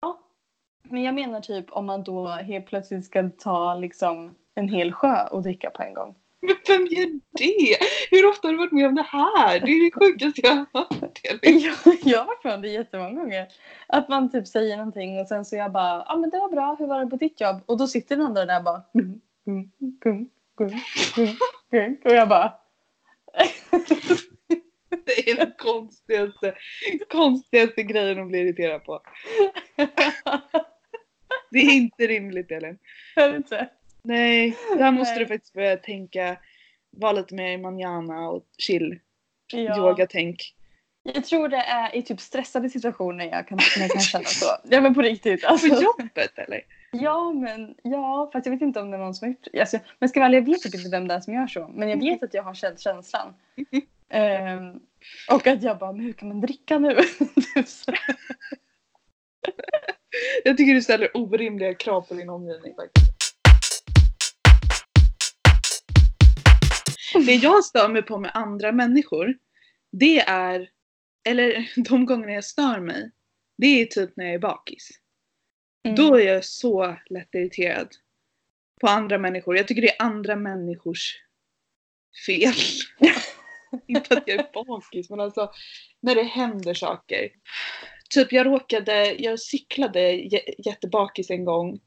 Men 0.83 1.03
jag 1.03 1.15
menar 1.15 1.41
typ 1.41 1.73
om 1.73 1.87
man 1.87 2.05
då 2.05 2.27
helt 2.29 2.67
plötsligt 2.67 3.05
ska 3.05 3.31
ta 3.39 3.75
liksom 3.75 4.35
en 4.55 4.69
hel 4.69 4.93
sjö 4.93 5.27
och 5.27 5.43
dricka 5.43 5.71
på 5.71 5.83
en 5.83 5.95
gång. 5.95 6.15
Men 6.41 6.57
vem 6.67 6.87
gör 6.87 7.21
det? 7.39 7.77
Hur 8.11 8.27
ofta 8.29 8.49
har 8.49 8.53
du 8.53 8.59
varit 8.59 8.73
med 8.73 8.87
om 8.87 8.95
det 8.95 9.03
här? 9.03 9.61
Det 9.61 9.71
är 9.73 9.85
det 9.85 10.07
sjukaste 10.07 10.41
jag 10.41 10.51
har 10.51 10.67
hört. 10.81 11.21
Jag, 11.43 11.97
jag 12.05 12.19
har 12.19 12.27
varit 12.27 12.45
med 12.45 12.55
om 12.55 12.63
det 12.63 12.69
jättemånga 12.69 13.21
gånger. 13.21 13.49
Att 13.87 14.09
man 14.09 14.31
typ 14.31 14.49
säger 14.49 14.77
någonting 14.77 15.21
och 15.21 15.27
sen 15.27 15.45
så 15.45 15.57
jag 15.57 15.73
bara, 15.73 15.97
ja 15.97 16.05
ah, 16.07 16.17
men 16.17 16.31
det 16.31 16.39
var 16.39 16.49
bra, 16.49 16.77
hur 16.79 16.87
var 16.87 17.05
det 17.05 17.11
på 17.11 17.17
ditt 17.17 17.41
jobb? 17.41 17.63
Och 17.67 17.79
då 17.79 17.87
sitter 17.87 18.17
den 18.17 18.27
andra 18.27 18.45
där 18.47 18.59
och 18.59 18.65
bara, 18.65 18.83
mm, 18.95 19.21
mm, 19.47 19.71
mm, 20.05 20.29
mm, 20.61 20.81
mm, 21.17 21.37
mm. 21.73 21.97
och 22.05 22.11
jag 22.11 22.29
bara, 22.29 22.53
Det 25.05 25.31
är 25.31 25.37
den 25.37 25.53
konstigaste, 25.59 26.55
konstigaste 27.11 27.83
grejen 27.83 28.23
att 28.23 28.29
bli 28.29 28.39
irriterad 28.39 28.85
på. 28.85 29.01
Det 31.51 31.59
är 31.59 31.77
inte 31.77 32.07
rimligt 32.07 32.51
Elin. 32.51 32.79
är 33.17 33.31
det 33.31 33.37
inte? 33.37 33.69
Nej, 34.09 34.57
där 34.79 34.91
måste 34.91 35.15
Nej. 35.15 35.25
du 35.25 35.27
faktiskt 35.27 35.53
börja 35.55 35.77
tänka, 35.77 36.37
vara 36.91 37.13
lite 37.13 37.35
mer 37.35 37.59
manana 37.59 38.29
och 38.29 38.45
chill. 38.59 38.99
Ja. 39.53 39.79
Yoga-tänk. 39.79 40.55
Jag 41.03 41.25
tror 41.25 41.49
det 41.49 41.57
är 41.57 41.97
i 41.97 42.03
typ 42.03 42.21
stressade 42.21 42.71
situationer 42.71 43.25
jag 43.25 43.49
kan, 43.49 43.59
jag 43.79 43.91
kan 43.91 44.01
känna 44.13 44.25
så. 44.25 44.47
Ja 44.65 44.81
men 44.81 44.95
på 44.95 45.03
riktigt. 45.03 45.43
På 45.43 45.49
Alltså. 45.49 45.67
jobbet 45.67 46.39
eller? 46.39 46.61
Ja 46.93 47.33
men 47.33 47.75
ja, 47.83 48.31
fast 48.33 48.47
jag 48.47 48.53
vet 48.53 48.63
inte 48.63 48.81
om 48.81 48.91
det 48.91 48.97
är 48.97 49.01
någon 49.01 49.15
som 49.15 49.27
har 49.27 49.31
gjort 49.33 49.47
det. 49.53 49.61
Alltså, 49.61 49.79
men 49.99 50.09
ska 50.09 50.25
ärlig, 50.25 50.39
jag 50.39 50.47
vet 50.47 50.63
typ 50.63 50.75
inte 50.75 50.89
vem 50.89 51.09
det 51.09 51.15
är 51.15 51.21
som 51.21 51.35
gör 51.35 51.47
så. 51.47 51.71
Men 51.75 51.89
jag 51.89 52.01
vet 52.01 52.23
att 52.23 52.35
jag 52.35 52.43
har 52.43 52.55
känt 52.55 52.81
känslan. 52.81 53.35
Ehm, 54.11 54.81
och 55.31 55.47
att 55.47 55.63
jag 55.63 55.79
bara, 55.79 55.93
men 55.93 56.05
hur 56.05 56.13
kan 56.13 56.29
man 56.29 56.41
dricka 56.41 56.79
nu? 56.79 56.97
Jag 60.45 60.57
tycker 60.57 60.75
du 60.75 60.83
ställer 60.83 61.17
orimliga 61.17 61.75
krav 61.75 62.01
på 62.01 62.15
din 62.15 62.29
omgivning 62.29 62.75
faktiskt. 62.75 63.18
Det 67.27 67.35
jag 67.35 67.65
stör 67.65 67.89
mig 67.89 68.03
på 68.03 68.19
med 68.19 68.31
andra 68.35 68.73
människor, 68.73 69.39
det 69.93 70.21
är, 70.21 70.71
eller 71.29 71.73
de 71.89 72.07
gångerna 72.07 72.33
jag 72.33 72.45
stör 72.45 72.81
mig, 72.81 73.11
det 73.59 73.67
är 73.67 73.87
typ 73.87 74.17
när 74.17 74.25
jag 74.25 74.35
är 74.35 74.39
bakis. 74.39 74.89
Mm. 75.85 75.97
Då 75.97 76.15
är 76.15 76.27
jag 76.27 76.45
så 76.45 76.97
lätt 77.11 77.35
irriterad 77.35 77.89
på 78.81 78.87
andra 78.87 79.19
människor. 79.19 79.57
Jag 79.57 79.69
tycker 79.69 79.83
det 79.83 79.97
är 79.97 80.03
andra 80.03 80.37
människors 80.37 81.17
fel. 82.27 82.55
Inte 83.87 84.17
att 84.17 84.29
jag 84.29 84.39
är 84.39 84.53
bakis 84.53 85.11
men 85.11 85.21
alltså 85.21 85.53
när 86.01 86.15
det 86.15 86.23
händer 86.23 86.75
saker. 86.75 87.29
Typ 88.11 88.33
jag 88.33 88.47
råkade, 88.47 89.13
jag 89.19 89.41
cyklade 89.41 90.01
jä- 90.13 90.55
jättebakis 90.59 91.31
en 91.31 91.45
gång 91.45 91.81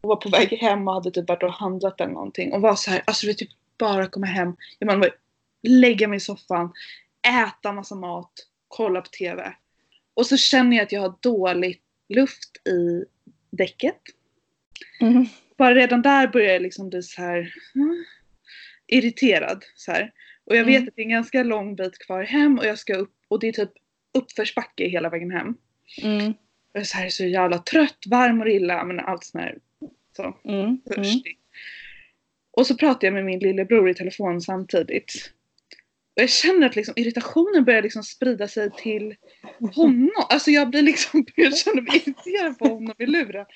och 0.00 0.08
var 0.08 0.16
på 0.16 0.28
väg 0.28 0.48
hem 0.48 0.88
och 0.88 0.94
hade 0.94 1.10
typ 1.10 1.28
varit 1.28 1.42
och 1.42 1.52
handlat 1.52 2.00
eller 2.00 2.12
någonting 2.12 2.52
och 2.52 2.60
var 2.60 2.74
så 2.74 2.90
här, 2.90 3.02
alltså 3.06 3.26
du 3.26 3.30
vet 3.30 3.38
typ 3.38 3.50
bara 3.80 4.06
komma 4.06 4.26
hem, 4.26 4.56
jag 4.78 4.86
menar 4.86 5.00
bara 5.00 5.10
lägga 5.62 6.08
mig 6.08 6.16
i 6.16 6.20
soffan, 6.20 6.72
äta 7.28 7.72
massa 7.72 7.94
mat, 7.94 8.32
kolla 8.68 9.00
på 9.00 9.08
TV. 9.08 9.52
Och 10.14 10.26
så 10.26 10.36
känner 10.36 10.76
jag 10.76 10.84
att 10.84 10.92
jag 10.92 11.00
har 11.00 11.14
dålig 11.20 11.80
luft 12.08 12.66
i 12.68 13.04
däcket. 13.50 13.96
Mm. 15.00 15.26
Bara 15.56 15.74
redan 15.74 16.02
där 16.02 16.28
börjar 16.28 16.52
jag 16.52 16.62
liksom 16.62 16.88
bli 16.90 17.02
så 17.02 17.22
här 17.22 17.54
mm, 17.74 18.04
irriterad. 18.86 19.64
Så 19.74 19.92
här. 19.92 20.12
Och 20.44 20.56
jag 20.56 20.64
vet 20.64 20.76
Mm. 20.76 20.88
att 20.88 20.96
det 20.96 21.02
är 21.02 21.04
en 21.04 21.10
ganska 21.10 21.42
lång 21.42 21.76
bit 21.76 21.98
kvar 21.98 22.22
hem 22.22 22.58
och 22.58 22.66
jag 22.66 22.78
ska 22.78 22.94
upp 22.94 23.14
och 23.28 23.40
det 23.40 23.48
är 23.48 23.52
typ 23.52 23.72
uppförsbacke 24.14 24.88
hela 24.88 25.08
vägen 25.10 25.30
hem. 25.30 25.54
Mm. 26.02 26.34
Jag 26.72 26.80
är 26.80 26.84
så, 26.84 26.96
här, 26.98 27.08
så 27.08 27.24
jävla 27.24 27.58
trött, 27.58 27.98
varm 28.06 28.40
och 28.40 28.48
illa, 28.48 28.84
men 28.84 29.00
allt 29.00 29.24
sån 29.24 29.40
här 29.40 29.58
så, 30.16 30.36
Mm. 30.44 30.60
Mm. 30.60 30.80
törstig. 30.82 31.38
Och 32.52 32.66
så 32.66 32.76
pratar 32.76 33.06
jag 33.06 33.14
med 33.14 33.24
min 33.24 33.38
lillebror 33.38 33.90
i 33.90 33.94
telefon 33.94 34.40
samtidigt. 34.40 35.12
Och 36.16 36.22
jag 36.22 36.30
känner 36.30 36.66
att 36.66 36.76
liksom 36.76 36.94
irritationen 36.96 37.64
börjar 37.64 37.82
liksom 37.82 38.02
sprida 38.02 38.48
sig 38.48 38.70
till 38.70 39.14
honom. 39.74 40.10
Alltså 40.28 40.50
jag 40.50 40.70
blir 40.70 40.82
liksom, 40.82 41.26
jag 41.36 41.56
känner 41.58 41.82
mig 41.82 41.96
irriterad 41.96 42.58
på 42.58 42.64
honom 42.68 42.94
i 42.98 43.06
luren. 43.06 43.46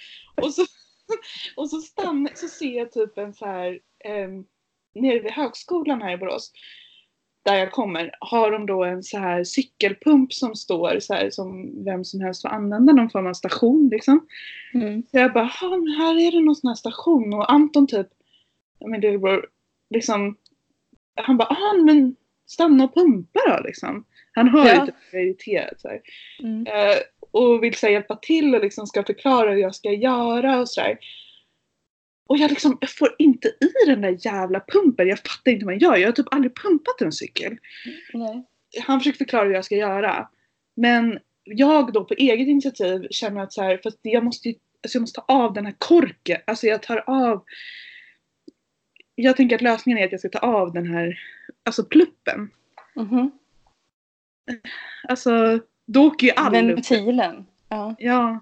Och 0.42 0.54
så, 0.54 0.66
och 1.56 1.70
så, 1.70 1.80
stannar, 1.80 2.32
så 2.34 2.48
ser 2.48 2.76
jag 2.78 2.92
typ 2.92 3.18
en 3.18 3.34
så 3.34 3.46
här, 3.46 3.80
eh, 4.04 4.28
nere 4.94 5.18
vid 5.20 5.32
högskolan 5.32 6.02
här 6.02 6.12
i 6.12 6.16
Borås, 6.16 6.52
där 7.44 7.56
jag 7.56 7.72
kommer, 7.72 8.10
har 8.20 8.50
de 8.50 8.66
då 8.66 8.84
en 8.84 9.02
så 9.02 9.18
här 9.18 9.44
cykelpump 9.44 10.32
som 10.32 10.54
står 10.54 10.98
så 11.00 11.14
här 11.14 11.30
som 11.30 11.84
vem 11.84 12.04
som 12.04 12.20
helst 12.20 12.42
får 12.42 12.48
använda, 12.48 12.92
någon 12.92 13.10
form 13.10 13.26
av 13.26 13.34
station 13.34 13.88
liksom. 13.88 14.26
Mm. 14.74 15.02
Så 15.02 15.18
jag 15.18 15.32
bara, 15.32 15.52
"Ja, 15.60 15.70
men 15.70 15.88
här 15.88 16.26
är 16.26 16.32
det 16.32 16.40
någon 16.40 16.56
sån 16.56 16.68
här 16.68 16.74
station 16.74 17.34
och 17.34 17.52
Anton 17.52 17.86
typ, 17.86 18.08
det 19.00 19.16
var 19.16 19.46
liksom, 19.90 20.36
han 21.14 21.36
bara, 21.36 21.48
ah 21.48 21.72
men 21.84 22.16
stanna 22.46 22.84
och 22.84 22.94
pumpa 22.94 23.40
då 23.46 23.62
liksom. 23.66 24.04
Han 24.32 24.48
hör 24.48 24.66
Ja. 24.66 24.74
ju 24.74 24.86
typ 24.86 24.94
jag 25.12 25.20
är 25.20 25.26
irriterad 25.26 25.74
så 25.78 25.88
här. 25.88 26.00
Mm. 26.42 26.66
Eh, 26.66 26.96
och 27.30 27.62
vill 27.62 27.74
så 27.74 27.86
här, 27.86 27.92
hjälpa 27.92 28.16
till 28.16 28.54
och 28.54 28.60
liksom 28.60 28.86
ska 28.86 29.04
förklara 29.04 29.50
hur 29.50 29.58
jag 29.58 29.74
ska 29.74 29.92
göra 29.92 30.60
och 30.60 30.68
sådär. 30.68 30.98
Och 32.26 32.38
jag 32.38 32.50
liksom, 32.50 32.78
jag 32.80 32.90
får 32.90 33.14
inte 33.18 33.48
i 33.48 33.86
den 33.86 34.00
där 34.00 34.16
jävla 34.20 34.60
pumpen. 34.60 35.08
Jag 35.08 35.18
fattar 35.18 35.52
inte 35.52 35.64
vad 35.64 35.74
jag 35.74 35.82
gör. 35.82 35.96
Jag 35.96 36.08
har 36.08 36.12
typ 36.12 36.34
aldrig 36.34 36.56
pumpat 36.56 37.00
en 37.00 37.12
cykel. 37.12 37.56
Nej. 38.12 38.44
Han 38.82 39.00
försöker 39.00 39.18
förklara 39.18 39.44
hur 39.44 39.54
jag 39.54 39.64
ska 39.64 39.76
göra. 39.76 40.28
Men 40.76 41.18
jag 41.44 41.92
då 41.92 42.04
på 42.04 42.14
eget 42.14 42.48
initiativ 42.48 43.06
känner 43.10 43.40
att 43.42 43.52
så 43.52 43.62
här, 43.62 43.76
för 43.82 43.88
att 43.88 43.98
jag 44.02 44.24
måste 44.24 44.48
ju, 44.48 44.54
alltså 44.82 44.96
jag 44.96 45.00
måste 45.00 45.20
ta 45.20 45.24
av 45.34 45.52
den 45.52 45.66
här 45.66 45.74
korken. 45.78 46.40
Alltså 46.46 46.66
jag 46.66 46.82
tar 46.82 47.04
av 47.06 47.44
jag 49.14 49.36
tänker 49.36 49.56
att 49.56 49.62
lösningen 49.62 49.98
är 49.98 50.04
att 50.06 50.12
jag 50.12 50.20
ska 50.20 50.28
ta 50.28 50.38
av 50.38 50.72
den 50.72 50.86
här, 50.86 51.18
alltså 51.64 51.84
pluppen. 51.84 52.50
Mhm. 52.94 53.30
Alltså, 55.08 55.60
då 55.86 56.06
åker 56.06 56.26
ju 56.26 56.32
all 56.32 56.52
luft 56.66 56.92
ut. 56.92 56.98
Ventilen. 56.98 57.46
Ja. 57.68 57.94
Ja, 57.98 58.40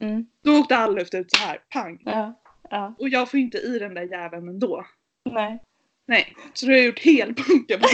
Mm. 0.00 0.26
då 0.44 0.58
åkte 0.60 0.76
all 0.76 0.94
luft 0.94 1.14
ut 1.14 1.30
så 1.36 1.46
här, 1.46 1.58
pang. 1.68 2.02
Ja. 2.04 2.40
ja. 2.70 2.94
Och 2.98 3.08
jag 3.08 3.30
får 3.30 3.40
inte 3.40 3.58
i 3.58 3.78
den 3.78 3.94
där 3.94 4.02
jäveln 4.02 4.48
ändå. 4.48 4.86
Nej. 5.30 5.62
Nej, 6.06 6.36
så 6.54 6.66
då 6.66 6.72
har 6.72 6.76
jag 6.76 6.86
gjort 6.86 6.98
helpunka 7.04 7.78
på. 7.78 7.88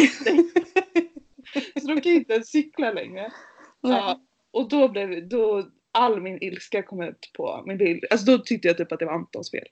Så 1.80 1.86
då 1.86 2.00
kan 2.00 2.12
jag 2.12 2.20
inte 2.20 2.32
ens 2.32 2.48
cykla 2.50 2.92
längre. 2.92 3.32
Ja, 3.80 4.20
och 4.50 4.68
då 4.68 4.88
blev 4.88 5.28
då 5.28 5.68
all 5.92 6.20
min 6.20 6.42
ilska 6.42 6.82
kom 6.82 7.02
ut 7.02 7.30
på 7.36 7.62
min 7.66 7.78
bild. 7.78 8.04
Alltså 8.10 8.26
då 8.26 8.38
tyckte 8.38 8.68
jag 8.68 8.76
typ 8.76 8.92
att 8.92 8.98
det 8.98 9.06
var 9.06 9.12
Antons 9.12 9.50
fel. 9.50 9.66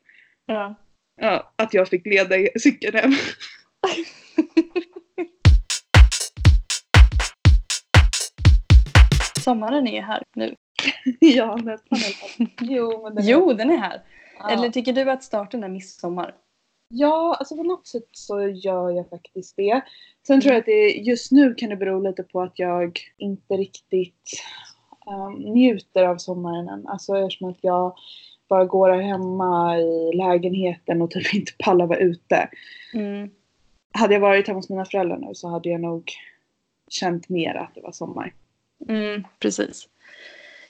Ja. 0.47 0.75
Ja, 1.21 1.53
att 1.57 1.75
jag 1.75 1.89
fick 1.89 2.07
leda 2.07 2.35
cykeln 2.61 2.97
hem. 2.97 3.13
Sommaren 9.41 9.89
är 9.89 10.03
här 10.03 10.23
nu. 10.35 10.55
ja, 11.21 11.57
nästan. 11.57 11.99
Jo, 12.61 13.03
men 13.03 13.15
den 13.15 13.27
Jo, 13.27 13.53
den 13.53 13.71
är 13.71 13.77
här. 13.77 14.03
ja. 14.39 14.51
Eller 14.51 14.71
tycker 14.71 14.93
du 14.93 15.11
att 15.11 15.25
starten 15.25 15.65
är 15.65 15.69
midsommar? 15.69 16.35
Ja, 16.89 17.37
alltså 17.39 17.57
på 17.57 17.63
något 17.63 17.87
sätt 17.87 18.09
så 18.13 18.49
gör 18.49 18.91
jag 18.91 19.09
faktiskt 19.11 19.57
det. 19.57 19.81
Sen 20.27 20.41
tror 20.41 20.53
jag 20.53 20.61
att 20.61 20.67
det 20.67 20.89
just 20.91 21.33
nu 21.33 21.55
kan 21.55 21.71
det 21.71 21.77
bero 21.77 22.01
lite 22.01 22.23
på 22.23 22.43
att 22.43 22.59
jag 22.59 23.01
inte 23.17 23.55
riktigt 23.55 24.43
um, 25.07 25.33
njuter 25.35 26.05
av 26.05 26.17
sommaren 26.17 26.69
än. 26.69 26.87
Alltså 26.87 27.17
eftersom 27.17 27.51
att 27.51 27.59
jag 27.61 27.97
bara 28.49 28.65
går 28.65 28.91
här 28.91 29.03
hemma 29.03 29.79
i 29.79 30.17
lägenheten 30.17 31.03
och 31.03 31.11
typ 31.11 31.35
inte 31.35 31.53
pallar 31.59 31.87
vara 31.87 31.99
ute. 31.99 32.49
Mm. 32.95 33.31
Hade 33.93 34.15
jag 34.15 34.21
varit 34.21 34.47
hemma 34.47 34.59
hos 34.59 34.69
mina 34.69 34.85
föräldrar 34.85 35.17
nu 35.17 35.35
så 35.35 35.49
hade 35.49 35.69
jag 35.69 35.81
nog 35.81 36.13
känt 36.89 37.29
mer 37.29 37.55
att 37.55 37.75
det 37.75 37.81
var 37.81 37.93
sommar. 37.93 38.35
Mm, 38.89 39.25
precis. 39.39 39.89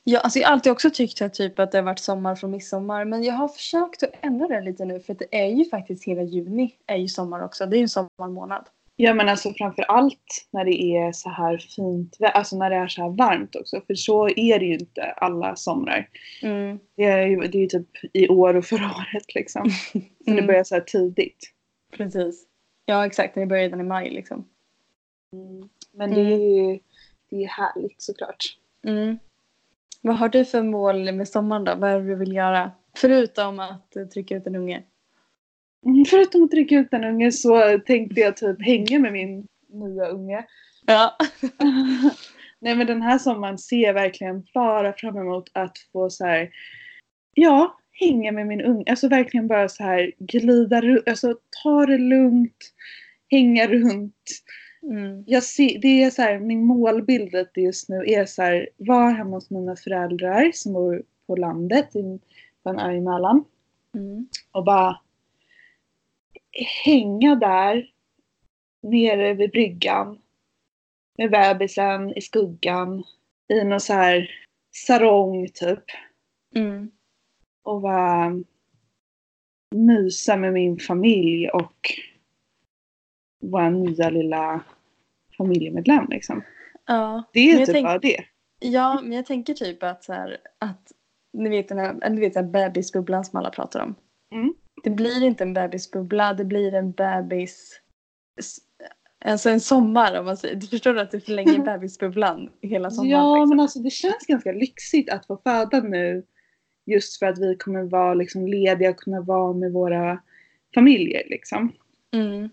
Ja, 0.04 0.20
alltså 0.20 0.38
jag 0.38 0.48
har 0.48 0.52
alltid 0.52 0.72
också 0.72 0.90
tyckt 0.90 1.22
att, 1.22 1.34
typ, 1.34 1.58
att 1.58 1.72
det 1.72 1.78
har 1.78 1.82
varit 1.82 1.98
sommar 1.98 2.34
från 2.34 2.50
midsommar. 2.50 3.04
Men 3.04 3.22
jag 3.22 3.34
har 3.34 3.48
försökt 3.48 4.02
att 4.02 4.10
ändra 4.20 4.48
det 4.48 4.60
lite 4.60 4.84
nu. 4.84 5.00
För 5.00 5.14
det 5.14 5.44
är 5.44 5.46
ju 5.46 5.64
faktiskt 5.64 6.04
hela 6.04 6.22
juni 6.22 6.74
är 6.86 6.96
ju 6.96 7.08
sommar 7.08 7.44
också. 7.44 7.66
Det 7.66 7.76
är 7.76 7.78
ju 7.78 7.82
en 7.82 7.88
sommarmånad. 7.88 8.68
Ja 8.98 9.14
men 9.14 9.28
alltså 9.28 9.52
framför 9.52 9.82
allt 9.82 10.48
när 10.50 10.64
det 10.64 10.82
är 10.82 11.12
så 11.12 11.30
här 11.30 11.58
fint 11.58 12.16
alltså 12.20 12.56
när 12.58 12.70
det 12.70 12.76
är 12.76 12.88
så 12.88 13.02
här 13.02 13.08
varmt 13.08 13.56
också. 13.56 13.80
För 13.86 13.94
så 13.94 14.28
är 14.28 14.58
det 14.58 14.64
ju 14.64 14.74
inte 14.74 15.02
alla 15.02 15.56
somrar. 15.56 16.08
Mm. 16.42 16.78
Det 16.96 17.04
är 17.04 17.26
ju, 17.26 17.36
det 17.40 17.58
är 17.58 17.62
ju 17.62 17.66
typ 17.66 17.88
i 18.12 18.28
år 18.28 18.56
och 18.56 18.64
förra 18.64 18.86
året 18.86 19.34
liksom. 19.34 19.70
Så 19.92 19.98
det 20.24 20.30
Mm. 20.32 20.46
börjar 20.46 20.64
så 20.64 20.74
här 20.74 20.82
tidigt. 20.82 21.52
Precis. 21.96 22.46
Ja, 22.84 23.06
exakt. 23.06 23.34
Den 23.34 23.48
börjar 23.48 23.62
redan 23.62 23.80
i 23.80 23.84
maj 23.84 24.10
liksom. 24.10 24.48
Men 25.92 26.14
det 26.14 26.20
är 26.20 26.38
ju 26.38 26.78
det 27.30 27.44
är 27.44 27.48
härligt 27.48 28.02
såklart. 28.02 28.44
Mm. 28.86 29.18
Vad 30.00 30.16
har 30.16 30.28
du 30.28 30.44
för 30.44 30.62
mål 30.62 31.12
med 31.12 31.28
sommaren 31.28 31.64
då? 31.64 31.74
Vad 31.74 31.90
är 31.90 32.00
det 32.00 32.06
du 32.06 32.14
vill 32.14 32.32
göra? 32.32 32.72
Förutom 32.96 33.60
att 33.60 34.10
trycka 34.12 34.36
ut 34.36 34.46
en 34.46 34.56
unge. 34.56 34.82
Förutom 36.10 36.44
att 36.44 36.50
trycka 36.50 36.78
ut 36.78 36.92
en 36.92 37.04
unge 37.04 37.32
så 37.32 37.78
tänkte 37.78 38.20
jag 38.20 38.36
typ 38.36 38.62
hänga 38.62 38.98
med 38.98 39.12
min 39.12 39.46
nya 39.68 40.06
unge. 40.06 40.44
Ja. 40.86 41.16
Nej 42.60 42.74
men 42.76 42.86
den 42.86 43.02
här 43.02 43.18
sommaren 43.18 43.58
ser 43.58 43.82
jag 43.82 43.94
verkligen 43.94 44.46
bara 44.54 44.92
fram 44.92 45.16
emot 45.16 45.50
att 45.52 45.78
få 45.92 46.10
så 46.10 46.24
här, 46.24 46.50
ja, 47.34 47.78
hänga 47.92 48.32
med 48.32 48.46
min 48.46 48.60
unge. 48.60 48.84
Alltså 48.90 49.08
verkligen 49.08 49.48
bara 49.48 49.68
så 49.68 49.82
här 49.82 50.12
glida 50.18 50.80
runt, 50.80 51.08
alltså 51.08 51.34
ta 51.62 51.86
det 51.86 51.98
lugnt. 51.98 52.72
hänga 53.30 53.66
runt. 53.66 54.42
Mm. 54.82 55.24
Jag 55.26 55.42
ser, 55.42 55.78
det 55.78 56.02
är 56.02 56.10
så 56.10 56.22
här, 56.22 56.38
min 56.38 56.64
målbild 56.64 57.32
lite 57.32 57.60
just 57.60 57.88
nu 57.88 58.04
är 58.06 58.26
så 58.26 58.42
här, 58.42 58.68
vara 58.76 59.10
hemma 59.10 59.36
hos 59.36 59.50
mina 59.50 59.76
föräldrar 59.76 60.50
som 60.54 60.72
bor 60.72 61.02
på 61.26 61.36
landet 61.36 61.96
i, 61.96 62.20
på 62.62 62.70
en 62.70 62.78
ö 62.78 62.92
i 62.92 63.00
Mälaren. 63.00 63.44
Mm. 63.94 64.28
och 64.52 64.64
bara 64.64 65.00
hänga 66.84 67.34
där 67.34 67.90
nere 68.82 69.34
vid 69.34 69.50
bryggan 69.50 70.18
med 71.18 71.30
bebisen 71.30 72.12
i 72.18 72.20
skuggan 72.20 73.04
i 73.48 73.64
någon 73.64 73.80
så 73.80 73.92
här 73.92 74.30
sarong 74.74 75.48
typ 75.54 75.84
Mm. 76.54 76.90
och 77.62 77.80
bara 77.80 78.42
mysa 79.74 80.36
med 80.36 80.52
min 80.52 80.78
familj 80.78 81.48
och 81.48 81.76
vår 83.42 83.70
nya 83.70 84.10
lilla 84.10 84.64
familjemedlem 85.36 86.06
liksom. 86.10 86.42
Ja. 86.86 87.22
Det 87.32 87.50
är 87.50 87.56
typ 87.66 87.74
tänk- 87.74 87.86
bara 87.86 87.98
det. 87.98 88.24
ja, 88.58 89.00
men 89.02 89.12
jag 89.12 89.26
tänker 89.26 89.54
typ 89.54 89.82
att 89.82 90.04
så 90.04 90.12
här, 90.12 90.38
att 90.58 90.92
ni 91.32 91.48
vet 91.48 91.68
den 91.68 91.78
här, 91.78 92.10
ni 92.10 92.20
vet 92.20 92.34
den 92.34 92.44
här 92.44 92.52
bebisbubblan 92.52 93.24
som 93.24 93.38
alla 93.38 93.50
pratar 93.50 93.82
om. 93.82 93.94
Mm. 94.32 94.54
Det 94.82 94.90
blir 94.90 95.24
inte 95.24 95.44
en 95.44 95.54
bebisbubbla, 95.54 96.34
det 96.34 96.44
blir 96.44 96.74
en 96.74 96.92
bebis... 96.92 97.80
Alltså 99.24 99.50
en 99.50 99.60
sommar 99.60 100.18
om 100.18 100.24
man 100.24 100.36
säger. 100.36 100.56
Du 100.56 100.66
förstår 100.66 100.98
att 100.98 101.10
du 101.10 101.20
förlänger 101.20 101.58
bebisbubblan 101.64 102.50
hela 102.62 102.90
sommaren. 102.90 103.10
Ja 103.10 103.36
liksom. 103.36 103.48
men 103.48 103.60
alltså 103.60 103.78
det 103.78 103.90
känns 103.90 104.26
ganska 104.26 104.52
lyxigt 104.52 105.10
att 105.10 105.26
få 105.26 105.36
föda 105.36 105.80
nu 105.80 106.24
just 106.86 107.18
för 107.18 107.26
att 107.26 107.38
vi 107.38 107.56
kommer 107.56 107.82
vara 107.82 108.14
liksom 108.14 108.46
lediga 108.46 108.90
och 108.90 108.96
kunna 108.96 109.20
vara 109.20 109.52
med 109.52 109.72
våra 109.72 110.22
familjer 110.74 111.22
liksom. 111.26 111.72
Mm. 112.12 112.48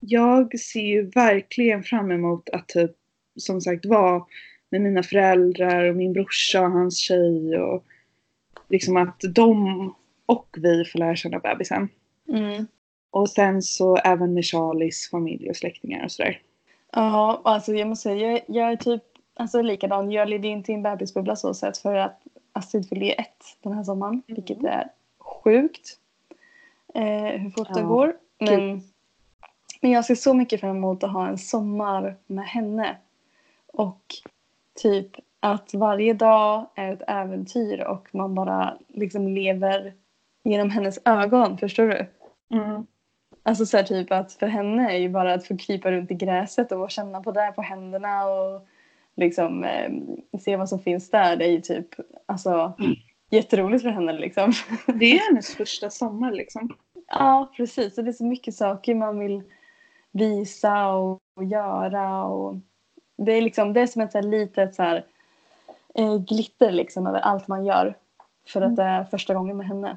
jag 0.00 0.58
ser 0.60 0.80
ju 0.80 1.10
verkligen 1.10 1.82
fram 1.82 2.10
emot 2.10 2.50
att 2.50 2.68
typ 2.68 2.90
som 3.36 3.60
sagt 3.60 3.86
vara 3.86 4.24
med 4.70 4.80
mina 4.80 5.02
föräldrar 5.02 5.84
och 5.90 5.96
min 5.96 6.12
brorsa 6.12 6.62
och 6.62 6.70
hans 6.70 6.98
tjej 6.98 7.58
och 7.58 7.84
liksom 8.68 8.96
att 8.96 9.20
de 9.34 9.94
och 10.28 10.56
vi 10.58 10.84
får 10.84 10.98
lära 10.98 11.16
känna 11.16 11.38
bebisen. 11.38 11.88
Mm. 12.28 12.66
Och 13.10 13.30
sen 13.30 13.62
så 13.62 13.96
även 13.96 14.34
med 14.34 14.44
Charlies 14.44 15.10
familj 15.10 15.50
och 15.50 15.56
släktingar 15.56 16.04
och 16.04 16.12
sådär. 16.12 16.40
Ja, 16.92 17.40
alltså 17.44 17.72
jag 17.74 17.88
måste 17.88 18.02
säga, 18.02 18.30
jag, 18.32 18.40
jag 18.46 18.72
är 18.72 18.76
typ 18.76 19.02
alltså 19.34 19.62
likadan. 19.62 20.12
Jag 20.12 20.28
leder 20.28 20.48
inte 20.48 20.72
i 20.72 20.74
en 20.74 20.82
bebisbubbla 20.82 21.36
så 21.36 21.54
sett 21.54 21.78
för 21.78 21.94
att 21.94 22.22
Astrid 22.52 22.88
fyller 22.88 23.06
ju 23.06 23.12
ett 23.12 23.44
den 23.62 23.72
här 23.72 23.84
sommaren, 23.84 24.12
Mm. 24.12 24.22
vilket 24.26 24.64
är 24.64 24.90
sjukt. 25.18 25.98
Eh, 26.94 27.40
hur 27.40 27.50
fort 27.50 27.74
det 27.74 27.80
Ja, 27.80 27.86
går. 27.86 28.16
Men, 28.38 28.82
men 29.80 29.90
jag 29.90 30.04
ser 30.04 30.14
så 30.14 30.34
mycket 30.34 30.60
fram 30.60 30.76
emot 30.76 31.04
att 31.04 31.12
ha 31.12 31.28
en 31.28 31.38
sommar 31.38 32.16
med 32.26 32.44
henne. 32.46 32.96
Och 33.66 34.02
typ 34.82 35.10
att 35.40 35.74
varje 35.74 36.14
dag 36.14 36.66
är 36.74 36.92
ett 36.92 37.02
äventyr 37.06 37.80
och 37.80 38.08
man 38.14 38.34
bara 38.34 38.78
liksom 38.88 39.28
lever 39.28 39.94
genom 40.50 40.70
hennes 40.70 40.98
ögon, 41.04 41.58
förstår 41.58 41.86
du? 41.86 42.06
Mm. 42.56 42.86
Alltså 43.42 43.66
så 43.66 43.76
här 43.76 43.84
typ 43.84 44.12
att 44.12 44.32
för 44.32 44.46
henne 44.46 44.92
är 44.92 44.98
ju 44.98 45.08
bara 45.08 45.34
att 45.34 45.46
få 45.46 45.56
krypa 45.56 45.90
runt 45.90 46.10
i 46.10 46.14
gräset 46.14 46.72
och 46.72 46.90
känna 46.90 47.22
på 47.22 47.32
det 47.32 47.52
på 47.56 47.62
händerna 47.62 48.26
och 48.26 48.66
liksom 49.16 49.64
eh, 49.64 49.90
se 50.40 50.56
vad 50.56 50.68
som 50.68 50.78
finns 50.78 51.10
där. 51.10 51.36
Det 51.36 51.44
är 51.44 51.50
ju 51.50 51.60
typ 51.60 51.88
alltså 52.26 52.72
jätteroligt 53.30 53.82
för 53.82 53.90
henne 53.90 54.12
liksom. 54.12 54.52
Det 54.86 55.12
är 55.12 55.28
hennes 55.28 55.54
första 55.54 55.90
sommar 55.90 56.32
liksom. 56.32 56.76
ja 57.08 57.52
precis 57.56 57.98
och 57.98 58.04
det 58.04 58.10
är 58.10 58.12
så 58.12 58.24
mycket 58.24 58.54
saker 58.54 58.94
man 58.94 59.18
vill 59.18 59.42
visa 60.12 60.88
och, 60.88 61.20
och 61.36 61.44
göra 61.44 62.24
och 62.24 62.56
det 63.16 63.32
är 63.32 63.42
liksom 63.42 63.72
det 63.72 63.80
är 63.80 63.86
som 63.86 64.02
ett 64.02 64.12
så 64.12 64.18
här 64.18 64.28
litet 64.28 64.74
så 64.74 64.82
här, 64.82 65.04
eh, 65.94 66.18
glitter 66.18 66.72
liksom 66.72 67.06
över 67.06 67.20
allt 67.20 67.48
man 67.48 67.64
gör 67.64 67.96
för 68.48 68.62
att 68.62 68.76
det 68.76 68.82
är 68.82 69.04
första 69.04 69.34
gången 69.34 69.56
med 69.56 69.66
henne. 69.66 69.96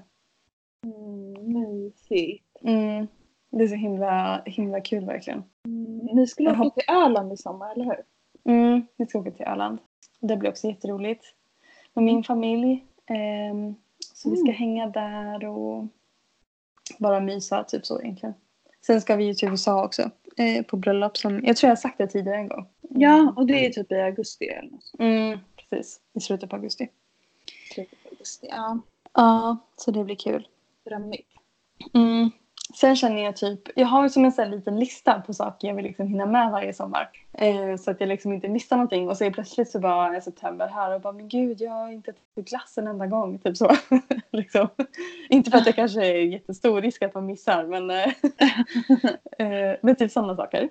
Mysigt. 2.15 2.57
Mm. 2.61 3.07
Det 3.49 3.63
är 3.63 3.67
så 3.67 3.75
himla, 3.75 4.41
himla 4.45 4.81
kul 4.81 5.05
verkligen. 5.05 5.43
Mm, 5.65 5.97
ni 6.13 6.27
skulle 6.27 6.51
åka 6.51 6.69
till 6.69 6.93
Öland 6.95 7.33
i 7.33 7.37
sommar, 7.37 7.71
eller 7.71 7.85
hur? 7.85 8.03
Mm, 8.53 8.87
vi 8.97 9.05
ska 9.05 9.19
åka 9.19 9.31
till 9.31 9.45
Öland. 9.45 9.79
Det 10.19 10.37
blir 10.37 10.49
också 10.49 10.67
jätteroligt. 10.67 11.25
Med 11.93 12.03
min 12.03 12.23
familj. 12.23 12.85
Ehm, 13.05 13.75
så 14.13 14.29
vi 14.29 14.35
ska 14.35 14.45
Mm. 14.45 14.55
hänga 14.55 14.87
där 14.87 15.45
och 15.45 15.87
bara 16.99 17.19
mysa, 17.19 17.63
typ 17.63 17.85
så 17.85 18.01
egentligen. 18.01 18.35
Sen 18.85 19.01
ska 19.01 19.15
vi 19.15 19.23
ju 19.25 19.33
till 19.33 19.49
USA 19.49 19.85
också. 19.85 20.09
Eh, 20.37 20.65
på 20.65 20.77
bröllop 20.77 21.17
som, 21.17 21.45
jag 21.45 21.57
tror 21.57 21.67
jag 21.67 21.71
har 21.75 21.81
sagt 21.81 21.97
det 21.97 22.07
tidigare 22.07 22.37
en 22.37 22.47
gång. 22.47 22.65
Ja, 22.81 23.33
och 23.37 23.45
det 23.45 23.65
är 23.65 23.69
typ 23.69 23.91
i 23.91 23.95
augusti 24.01 24.45
eller 24.45 24.71
något. 24.71 24.91
Mm, 24.99 25.39
precis. 25.69 25.99
I 26.13 26.19
slutet 26.19 26.49
på 26.49 26.55
augusti. 26.55 26.89
Slutet 27.73 28.03
på 28.03 28.09
augusti. 28.09 28.47
Ja, 28.49 28.79
Ja, 29.13 29.57
så 29.75 29.91
det 29.91 30.03
blir 30.03 30.15
kul. 30.15 30.47
drömmigt. 30.85 31.27
Mm. 31.93 32.31
Sen 32.75 32.95
känner 32.95 33.23
jag 33.23 33.35
typ, 33.35 33.59
jag 33.75 33.87
har 33.87 34.09
som 34.09 34.25
en 34.25 34.31
sån 34.31 34.51
liten 34.51 34.79
lista 34.79 35.21
på 35.21 35.33
saker 35.33 35.67
jag 35.67 35.75
vill 35.75 35.85
liksom 35.85 36.07
hinna 36.07 36.25
med 36.25 36.51
varje 36.51 36.73
sommar. 36.73 37.09
Eh, 37.33 37.75
så 37.77 37.91
att 37.91 37.99
jag 37.99 38.09
liksom 38.09 38.33
inte 38.33 38.49
missar 38.49 38.75
någonting 38.75 39.09
och 39.09 39.17
så 39.17 39.23
är 39.23 39.31
plötsligt 39.31 39.71
så 39.71 39.79
bara 39.79 40.15
är 40.15 40.19
september 40.19 40.67
här 40.67 40.95
och 40.95 41.01
bara 41.01 41.13
men 41.13 41.29
gud 41.29 41.61
jag 41.61 41.71
har 41.71 41.89
inte 41.89 42.11
ätit 42.11 42.49
glass 42.49 42.77
en 42.77 42.87
enda 42.87 43.07
gång. 43.07 43.39
Typ 43.39 43.57
så. 43.57 43.71
liksom. 44.31 44.67
Inte 45.29 45.51
för 45.51 45.57
att 45.57 45.65
det 45.65 45.73
kanske 45.73 46.05
är 46.05 46.21
jättestor 46.21 46.81
risk 46.81 47.01
att 47.01 47.13
man 47.13 47.25
missar 47.25 47.65
men, 47.65 47.89
eh, 47.89 48.07
eh, 49.71 49.77
men 49.81 49.95
typ 49.95 50.11
sådana 50.11 50.35
saker. 50.35 50.69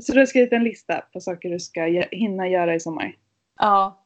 Så 0.00 0.12
du 0.12 0.18
har 0.18 0.26
skrivit 0.26 0.52
en 0.52 0.64
lista 0.64 1.02
på 1.12 1.20
saker 1.20 1.50
du 1.50 1.60
ska 1.60 1.82
hinna 2.10 2.48
göra 2.48 2.74
i 2.74 2.80
sommar? 2.80 3.16
Ja. 3.58 4.04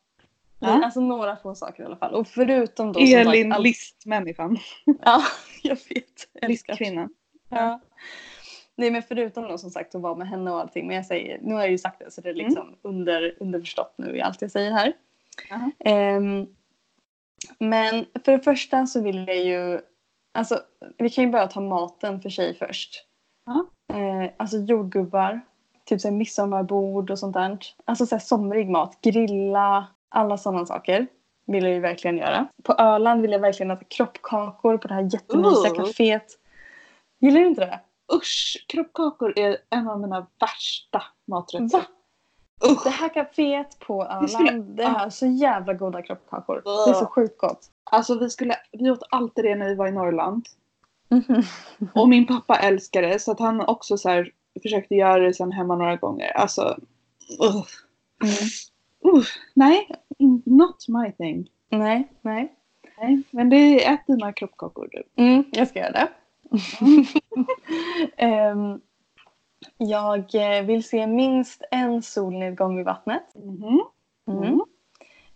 Ja. 0.63 0.85
Alltså 0.85 1.01
några 1.01 1.37
få 1.37 1.55
saker 1.55 1.83
i 1.83 1.87
alla 1.87 1.97
fall. 1.97 2.15
Och 2.15 2.29
förutom 2.29 2.93
då 2.93 3.01
som 3.01 3.07
sagt 3.09 3.27
Elin 3.27 3.53
allt- 3.53 3.63
listmänniskan. 3.63 4.59
Ja, 5.03 5.23
jag 5.63 5.77
vet. 5.89 6.49
Listkvinnan. 6.49 7.15
Ja. 7.49 7.81
Nej 8.77 8.91
men 8.91 9.03
förutom 9.03 9.49
då 9.49 9.59
som 9.59 9.71
sagt 9.71 9.95
att 9.95 10.03
vara 10.03 10.15
med 10.15 10.29
henne 10.29 10.51
och 10.51 10.61
allting. 10.61 10.87
Men 10.87 10.97
jag 10.97 11.07
säger, 11.07 11.39
nu 11.43 11.55
har 11.55 11.61
jag 11.61 11.71
ju 11.71 11.79
sagt 11.79 11.99
det 11.99 12.11
så 12.11 12.21
det 12.21 12.29
är 12.31 12.35
liksom 12.35 12.75
under, 12.83 13.37
underförstått 13.41 13.95
nu 13.99 14.17
i 14.17 14.21
allt 14.23 14.43
jag 14.43 14.51
säger 14.51 14.71
här. 14.71 14.93
Ehm, 15.85 16.47
men 17.59 18.07
för 18.25 18.33
det 18.33 18.41
första 18.41 18.87
så 18.87 19.01
vill 19.03 19.25
jag 19.29 19.37
ju, 19.45 19.81
alltså 20.35 20.61
vi 20.99 21.11
kan 21.11 21.25
ju 21.25 21.31
börja 21.31 21.47
ta 21.47 21.61
maten 21.61 22.21
för 22.21 22.31
sig 22.31 22.55
först. 22.55 23.07
Eh, 23.93 24.31
alltså 24.37 24.57
jordgubbar, 24.57 25.41
typ 25.85 26.01
så 26.01 26.09
här 26.09 26.15
midsommarbord 26.17 27.11
och 27.11 27.19
sånt 27.19 27.35
där. 27.35 27.59
Alltså 27.85 28.07
så 28.07 28.15
här 28.15 28.21
somrig 28.21 28.69
mat, 28.71 28.99
grilla, 29.01 29.87
alla 30.13 30.37
sådana 30.39 30.67
saker 30.67 31.07
vill 31.47 31.65
jag 31.65 31.73
ju 31.73 31.81
verkligen 31.81 32.17
göra. 32.19 32.47
På 32.63 32.73
Öland 32.73 33.23
vill 33.23 33.33
jag 33.33 33.39
verkligen 33.39 33.71
äta 33.71 33.85
kroppkakor 33.85 34.79
på 34.79 34.89
det 34.89 34.95
här 34.95 35.09
jättemysiga 35.13 35.71
Ooh. 35.73 35.79
kaféet. 35.81 36.27
Gillar 37.21 37.41
du 37.41 37.47
inte 37.47 37.61
det? 37.61 37.81
Usch, 38.17 38.65
kroppkakor 38.69 39.39
är 39.39 39.57
en 39.71 39.89
av 39.89 40.01
mina 40.01 40.27
värsta 40.41 41.03
maträtter. 41.27 41.79
Va? 41.79 41.85
Usch. 42.71 42.85
Det 42.85 42.91
här 42.91 43.09
kaféet 43.09 43.79
på 43.79 44.03
Öland, 44.05 44.31
skulle- 44.31 44.53
det 44.53 44.85
har 44.85 45.11
så 45.11 45.27
jävla 45.27 45.75
goda 45.75 46.03
kroppkakor. 46.03 46.63
Det 46.65 46.91
är 46.91 46.95
så 46.95 47.07
sjukt 47.07 47.39
gott. 47.39 47.71
Alltså 47.91 48.19
vi, 48.19 48.31
skulle, 48.31 48.57
vi 48.73 48.91
åt 48.91 49.03
alltid 49.11 49.45
det 49.45 49.55
när 49.55 49.69
vi 49.69 49.75
var 49.75 49.89
i 49.89 49.93
Norrland. 49.93 50.47
Mhm. 51.09 51.43
Och 51.95 52.09
min 52.09 52.27
pappa 52.27 52.55
älskar 52.57 53.03
det 53.03 53.19
så 53.19 53.33
att 53.33 53.41
han 53.41 53.61
också 53.61 53.97
så 53.99 54.09
här, 54.09 54.31
försökte 54.63 54.95
göra 54.95 55.19
det 55.19 55.35
sen 55.35 55.53
hemma 55.53 55.77
några 55.77 55.97
gånger. 55.97 56.33
Alltså, 56.37 56.63
uh. 57.43 57.63
Mm. 58.23 58.35
Uh. 59.05 59.25
Nej, 59.55 59.91
not 60.45 60.89
my 60.89 61.13
thing. 61.13 61.51
Nej, 61.69 62.09
nej. 62.21 62.53
Nej, 62.99 63.23
men 63.31 63.51
det 63.51 63.57
är 63.57 63.95
ät 63.95 64.07
dina 64.07 64.33
kroppkakor 64.33 64.89
du. 64.93 65.23
Mm, 65.23 65.45
jag 65.53 65.69
ska 65.69 65.79
göra 65.79 65.93
det. 65.93 66.09
Ehm, 68.17 68.81
jag 69.77 70.35
eh, 70.35 70.65
vill 70.65 70.85
se 70.85 71.07
minst 71.07 71.63
en 71.71 72.03
solnedgång 72.03 72.77
vid 72.77 72.87
vattnet. 72.87 73.23
Mhm. 73.35 73.81
Mm. 74.31 74.43
Mm. 74.43 74.61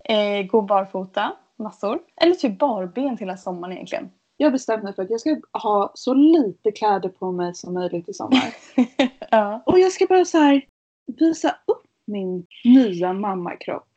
Eh, 0.04 0.46
gå 0.46 0.62
barfota, 0.62 1.36
massor. 1.56 1.98
Eller 2.16 2.34
typ 2.34 2.58
barben 2.58 3.18
hela 3.18 3.36
sommaren 3.36 3.72
egentligen. 3.72 4.10
Jag 4.36 4.46
har 4.46 4.52
bestämt 4.52 4.84
mig 4.84 4.94
för 4.94 5.02
att 5.02 5.10
jag 5.10 5.20
ska 5.20 5.40
ha 5.52 5.92
så 5.94 6.14
lite 6.14 6.72
kläder 6.72 7.08
på 7.08 7.32
mig 7.32 7.54
som 7.54 7.74
möjligt 7.74 8.08
i 8.08 8.12
sommar. 8.12 8.54
ja. 9.30 9.62
Och 9.66 9.78
jag 9.78 9.92
ska 9.92 10.06
bara 10.06 10.24
så 10.24 10.38
här 10.38 10.64
visa 11.06 11.48
upp 11.66 11.85
min 12.06 12.46
nya 12.64 13.12
mammakropp. 13.12 13.88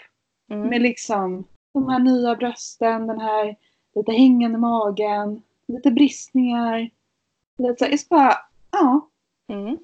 Mm. 0.51 0.67
Med 0.67 0.81
liksom 0.81 1.43
de 1.73 1.89
här 1.89 1.99
nya 1.99 2.35
brösten, 2.35 3.07
den 3.07 3.19
här 3.19 3.55
lite 3.95 4.11
hängande 4.11 4.57
magen, 4.57 5.41
lite 5.67 5.91
bristningar. 5.91 6.89
Lite 7.57 7.85
så 7.85 7.91
jag 7.91 7.99
ska 7.99 8.15
bara, 8.15 8.37
ja, 8.71 9.09
Mm. 9.51 9.77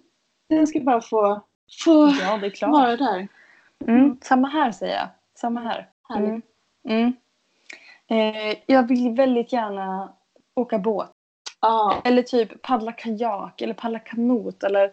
den 0.49 0.67
ska 0.67 0.79
bara 0.79 1.01
få, 1.01 1.41
få 1.85 2.07
Ja, 2.21 2.37
det 2.37 2.45
är 2.45 2.49
klart. 2.49 2.71
vara 2.71 2.97
där. 2.97 3.27
Mm. 3.87 4.17
Samma 4.21 4.47
här 4.47 4.71
säger 4.71 4.95
jag. 4.95 5.07
Samma 5.35 5.59
här. 5.61 5.89
Härligt. 6.09 6.29
Mm. 6.29 6.41
Mm. 6.89 7.13
Eh, 8.07 8.57
jag 8.65 8.87
vill 8.87 9.09
väldigt 9.15 9.53
gärna 9.53 10.13
åka 10.55 10.79
båt. 10.79 11.11
Ja, 11.61 12.01
Eller 12.05 12.21
typ 12.21 12.61
paddla 12.61 12.91
kajak 12.91 13.61
eller 13.61 13.73
paddla 13.73 13.99
kanot 13.99 14.63
eller 14.63 14.91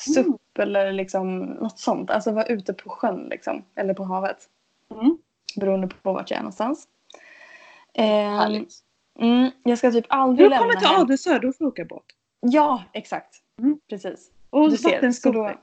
SUP 0.00 0.58
eller 0.58 0.92
liksom 0.92 1.38
något 1.40 1.78
sånt. 1.78 2.10
Alltså 2.10 2.32
vara 2.32 2.46
ute 2.46 2.72
på 2.72 2.90
sjön 2.90 3.26
liksom. 3.30 3.64
Eller 3.74 3.94
på 3.94 4.04
havet. 4.04 4.48
Mm. 4.94 5.18
Beroende 5.56 5.88
på 5.88 6.12
vart 6.12 6.30
jag 6.30 6.38
är 6.38 6.42
någonstans. 6.42 6.88
Härligt. 7.94 8.74
mm, 9.18 9.50
jag 9.62 9.78
ska 9.78 9.90
typ 9.92 10.06
aldrig 10.08 10.46
Du 10.46 10.50
lämna 10.50 10.62
kommer 10.62 10.74
till. 10.74 10.88
Adelsö, 10.88 11.38
då 11.38 11.52
får 11.52 11.64
du 11.64 11.68
åka 11.68 11.84
båt. 11.84 12.04
Ja, 12.40 12.84
exakt. 12.92 13.36
Mm. 13.58 13.78
Precis. 13.88 14.30
Och 14.50 14.70
Du 14.70 14.76
vattenskoter. 14.76 15.58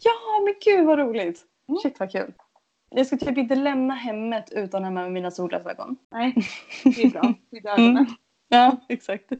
Ja, 0.00 0.12
men 0.44 0.54
gud 0.64 0.86
vad 0.86 0.98
roligt. 0.98 1.44
Mm. 1.68 1.78
Shit 1.82 2.00
vad 2.00 2.12
kul. 2.12 2.32
Jag 2.90 3.06
ska 3.06 3.16
typ 3.16 3.38
inte 3.38 3.54
lämna 3.54 3.94
hemmet 3.94 4.52
utan 4.52 4.84
att 4.84 4.92
ha 4.92 4.94
med 4.94 5.12
mina 5.12 5.30
solglasögon. 5.30 5.96
Nej, 6.10 6.34
det 6.84 7.02
är 7.02 7.10
bra. 7.10 7.34
Skydda 7.50 7.72
ögonen. 7.72 7.96
Mm. 7.96 8.06
Ja, 8.48 8.76
exakt. 8.88 9.32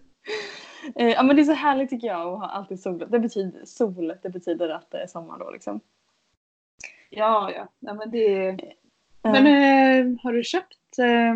Eh, 0.94 1.08
ja, 1.08 1.22
men 1.22 1.36
det 1.36 1.42
är 1.42 1.44
så 1.44 1.52
härligt 1.52 1.90
tycker 1.90 2.06
jag 2.06 2.20
att 2.20 2.38
ha 2.38 2.48
alltid 2.48 2.80
sol. 2.80 2.98
Det 2.98 3.18
betyder, 3.18 3.64
sol, 3.64 4.14
det 4.22 4.28
betyder 4.28 4.68
att 4.68 4.90
det 4.90 4.98
är 4.98 5.06
sommar 5.06 5.38
då 5.38 5.50
liksom. 5.50 5.80
Ja, 7.10 7.50
ja. 7.54 7.68
Nej, 7.78 7.94
men 7.94 8.10
det 8.10 8.46
är... 8.46 8.74
Ja. 9.22 9.32
Men 9.32 9.46
eh, 9.46 10.20
har 10.22 10.32
du 10.32 10.44
köpt 10.44 10.98
eh, 10.98 11.34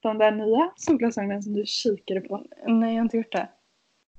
de 0.00 0.18
där 0.18 0.30
nya 0.30 0.72
solglasögonen 0.76 1.42
som 1.42 1.54
du 1.54 1.66
kikade 1.66 2.20
på? 2.20 2.46
Nej, 2.66 2.90
jag 2.90 3.00
har 3.00 3.04
inte 3.04 3.16
gjort 3.16 3.32
det. 3.32 3.48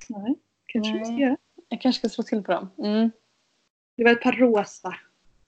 Nej, 0.09 0.35
kanske 0.65 0.99
du 0.99 1.05
ska 1.05 1.13
göra. 1.13 1.37
Jag 1.69 1.81
kanske 1.81 1.99
ska 1.99 2.09
slå 2.09 2.23
till 2.23 2.43
på 2.43 2.51
dem. 2.51 2.69
Mm. 2.77 3.11
Det 3.97 4.03
var 4.03 4.11
ett 4.11 4.21
par 4.21 4.31
rosa. 4.31 4.95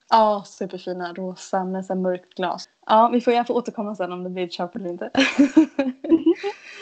Ja, 0.08 0.42
superfina. 0.46 1.12
Rosa 1.12 1.64
med 1.64 1.86
så 1.86 1.94
mörkt 1.94 2.34
glas. 2.34 2.68
Ja, 2.86 3.10
vi 3.12 3.20
får, 3.20 3.32
jag 3.32 3.46
får 3.46 3.54
återkomma 3.54 3.94
sen 3.94 4.12
om 4.12 4.24
det 4.24 4.30
blir 4.30 4.44
ett 4.44 4.52
köp 4.52 4.76
eller 4.76 4.90
inte. 4.90 5.10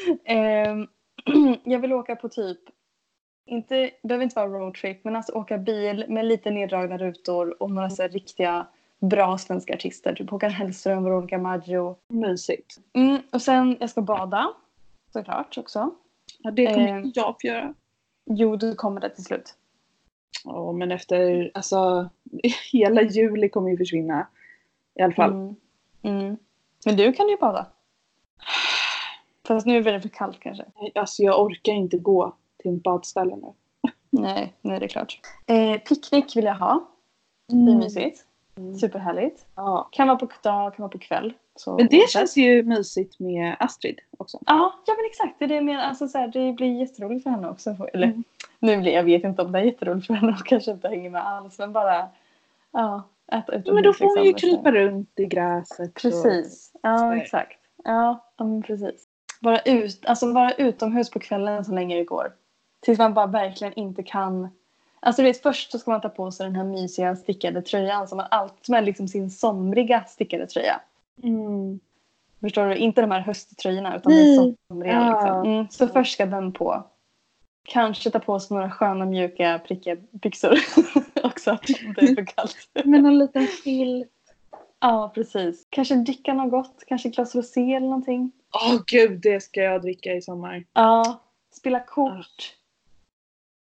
Ehm, 0.24 0.86
jag 1.64 1.79
vill 1.79 1.93
åka 1.93 2.16
på 2.16 2.29
typ, 2.29 2.59
inte, 3.47 3.91
behöver 4.03 4.25
inte 4.25 4.37
vara 4.37 4.49
roadtrip, 4.49 5.05
men 5.05 5.16
alltså 5.16 5.33
åka 5.33 5.59
bil 5.59 6.05
med 6.09 6.25
lite 6.27 6.51
neddragna 6.51 6.99
rutor 6.99 7.62
och 7.62 7.70
några 7.70 7.91
så 7.91 8.03
här 8.03 8.09
riktiga 8.09 8.66
bra 9.01 9.39
svenska 9.39 9.75
artister. 9.75 10.14
Typ 10.14 10.31
Håkan 10.31 10.51
Hellström, 10.51 11.05
Veronica 11.05 11.39
Maggio. 11.39 11.97
Mysigt. 12.09 12.77
Mm, 12.93 13.18
och 13.33 13.43
sen, 13.43 13.77
jag 13.81 13.91
ska 13.91 14.03
bada. 14.03 14.53
Såklart 15.12 15.59
också. 15.59 15.91
Ja, 16.39 16.51
det 16.51 16.66
kommer 16.66 16.89
Eh. 16.89 16.97
inte 17.07 17.20
jag 17.20 17.37
få 17.41 17.47
göra. 17.47 17.75
Jo, 18.27 18.57
du 18.57 18.75
kommer 18.75 19.01
det 19.01 19.11
till 19.11 19.25
slut. 19.25 19.55
Ja, 20.45 20.72
men 20.72 20.93
efter, 20.93 21.51
alltså, 21.55 22.09
hela 22.72 23.03
juli 23.03 23.49
kommer 23.49 23.70
ju 23.70 23.77
försvinna. 23.77 24.27
I 24.95 25.03
alla 25.03 25.12
fall. 25.14 25.31
Mm. 25.33 25.57
Mm. 26.03 26.37
Men 26.87 26.97
du 26.97 27.12
kan 27.12 27.29
ju 27.29 27.37
bada. 27.37 27.66
Fast 29.47 29.66
nu 29.66 29.76
är 29.78 29.92
det 29.92 30.01
för 30.01 30.09
kallt 30.09 30.40
kanske. 30.40 30.64
Alltså 30.95 31.22
jag 31.22 31.40
orkar 31.42 31.72
inte 31.72 31.99
gå 31.99 32.36
till 32.62 32.76
ett 32.76 32.82
badställe 32.82 33.36
nu. 33.36 33.53
Nej, 34.11 34.55
nej 34.61 34.78
det 34.80 34.86
är 34.86 34.88
klart. 34.88 35.20
Eh, 35.47 35.78
picknick 35.80 36.36
vill 36.36 36.45
jag 36.45 36.55
ha. 36.55 36.88
Det 37.49 37.55
är 37.72 37.76
mysigt. 37.76 38.24
Mm. 38.57 38.74
Superhärligt. 38.74 39.47
Ja. 39.55 39.88
Kan 39.92 40.09
vara 40.09 40.18
på 40.18 40.26
dag, 40.42 40.74
kan 40.74 40.82
vara 40.82 40.92
på 40.92 40.99
kväll. 40.99 41.32
Så 41.57 41.76
Men 41.76 41.86
det 41.90 42.11
känns 42.11 42.36
ju 42.36 42.62
mysigt 42.62 43.20
med 43.20 43.57
Astrid 43.59 44.01
också. 44.18 44.38
Ja, 44.47 44.74
ja 44.86 44.95
men 44.97 45.07
exakt. 45.07 45.38
Det, 45.38 45.45
är 45.45 45.62
det, 45.62 45.82
alltså, 45.82 46.09
så 46.09 46.18
här, 46.18 46.28
det 46.28 46.53
blir 46.53 46.80
jätteroligt 46.80 47.22
för 47.22 47.30
henne 47.30 47.49
också. 47.51 47.76
Eller 47.92 48.07
Mm. 48.07 48.24
nu 48.59 48.76
blir 48.80 48.92
jag 48.92 49.03
vet 49.03 49.24
inte 49.24 49.42
om 49.42 49.53
det 49.53 49.59
är 49.59 49.62
jätteroligt 49.62 50.07
för 50.07 50.14
henne 50.14 50.32
och 50.32 50.47
kanske 50.47 50.70
inte 50.70 50.88
hänger 50.88 51.11
med 51.11 51.26
alls. 51.26 51.59
Men 51.59 51.72
bara 51.72 52.09
ja, 52.72 53.03
äta 53.32 53.53
utomhus. 53.53 53.74
Men 53.74 53.82
då 53.82 53.92
får 53.92 54.05
hon 54.16 54.24
ju 54.24 54.32
liksom. 54.32 54.51
krypa 54.51 54.72
runt 54.72 55.20
i 55.20 55.24
gräset. 55.26 55.95
Precis. 55.95 56.72
Ja, 56.82 56.99
Så- 56.99 57.12
exakt. 57.12 57.59
Ja, 57.84 58.24
ja 58.36 58.45
men 58.45 58.62
precis. 58.62 59.04
Vara, 59.45 59.61
ut, 59.61 60.07
alltså 60.07 60.32
vara 60.32 60.53
utomhus 60.53 61.11
på 61.11 61.18
kvällen 61.18 61.64
så 61.64 61.72
länge 61.72 61.97
det 61.97 62.05
går. 62.05 62.32
Tills 62.80 62.99
man 62.99 63.14
bara 63.14 63.26
verkligen 63.26 63.74
inte 63.74 64.03
kan. 64.03 64.49
Alltså 65.01 65.22
du 65.22 65.28
vet, 65.28 65.42
först 65.42 65.70
så 65.70 65.78
ska 65.78 65.90
man 65.90 66.01
ta 66.01 66.09
på 66.09 66.30
sig 66.30 66.47
den 66.47 66.57
här 66.57 66.64
mysiga 66.64 67.16
stickade 67.16 67.62
tröjan 67.62 68.09
som, 68.09 68.16
man 68.16 68.26
alltid, 68.30 68.66
som 68.66 68.74
är 68.74 68.82
liksom 68.82 69.09
sin 69.09 69.30
somriga 69.30 70.05
stickade 70.05 70.47
tröja. 70.47 70.80
Mm. 71.22 71.80
Förstår 72.40 72.66
du? 72.66 72.76
Inte 72.76 73.01
de 73.01 73.11
här 73.11 73.20
hösttröjorna 73.20 73.97
utan 73.97 74.12
Nej. 74.12 74.36
den 74.36 74.57
somriga. 74.68 74.92
Ja. 74.92 75.11
Liksom. 75.11 75.53
Mm, 75.53 75.66
så 75.70 75.88
först 75.88 76.12
ska 76.12 76.26
den 76.26 76.53
på. 76.53 76.82
Kanske 77.62 78.11
ta 78.11 78.18
på 78.18 78.40
sig 78.40 78.55
några 78.55 78.70
sköna 78.70 79.05
mjuka 79.05 79.61
prickiga 79.66 79.97
byxor 80.11 80.59
också. 81.22 81.59
Det 81.97 82.03
är 82.03 82.14
för 82.14 82.26
kallt. 82.26 82.68
Men 82.84 83.07
en 83.07 83.18
liten 83.18 83.47
filt. 83.47 84.14
Ja, 84.85 85.11
precis. 85.14 85.66
Kanske 85.70 85.95
dricka 85.95 86.35
något 86.35 86.51
gott. 86.51 86.85
Kanske 86.87 87.09
ett 87.09 87.14
glas 87.14 87.35
rosé 87.35 87.74
eller 87.74 87.87
någonting. 87.87 88.32
Åh 88.55 88.82
gud, 88.87 89.20
det 89.20 89.41
ska 89.41 89.61
jag 89.61 89.82
dricka 89.82 90.12
i 90.12 90.22
sommar. 90.22 90.64
Ja, 90.72 91.20
spela 91.55 91.80
kort. 91.80 92.57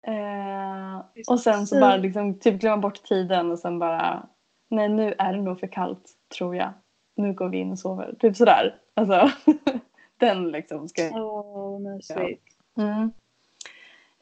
Eh, 0.07 1.05
och 1.29 1.41
sen 1.41 1.67
så 1.67 1.81
bara 1.81 1.97
liksom, 1.97 2.39
typ 2.39 2.61
glömma 2.61 2.77
bort 2.77 3.03
tiden 3.03 3.51
och 3.51 3.59
sen 3.59 3.79
bara 3.79 4.29
nej 4.71 4.89
nu 4.89 5.15
är 5.19 5.33
det 5.33 5.43
nog 5.43 5.61
för 5.61 5.67
kallt 5.67 6.11
tror 6.39 6.57
jag. 6.57 6.73
Nu 7.17 7.33
går 7.33 7.49
vi 7.49 7.59
in 7.59 7.73
och 7.73 7.79
sover. 7.79 8.15
Typ 8.19 8.37
sådär. 8.37 8.81
Alltså 8.95 9.31
den 10.17 10.51
liksom 10.51 10.89
ska 10.89 11.03
jag 11.03 11.15
Åh, 11.15 11.81
mysigt. 11.81 12.43
Mm. 12.77 13.13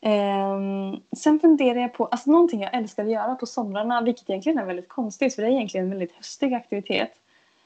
Ehm, 0.00 1.00
sen 1.16 1.40
funderar 1.40 1.80
jag 1.80 1.94
på, 1.94 2.06
alltså 2.06 2.30
någonting 2.30 2.62
jag 2.62 2.74
älskar 2.74 3.04
att 3.04 3.10
göra 3.10 3.34
på 3.34 3.46
somrarna, 3.46 4.00
vilket 4.00 4.30
egentligen 4.30 4.58
är 4.58 4.66
väldigt 4.66 4.88
konstigt 4.88 5.34
för 5.34 5.42
det 5.42 5.48
är 5.48 5.52
egentligen 5.52 5.86
en 5.86 5.90
väldigt 5.90 6.16
höstig 6.16 6.54
aktivitet. 6.54 7.12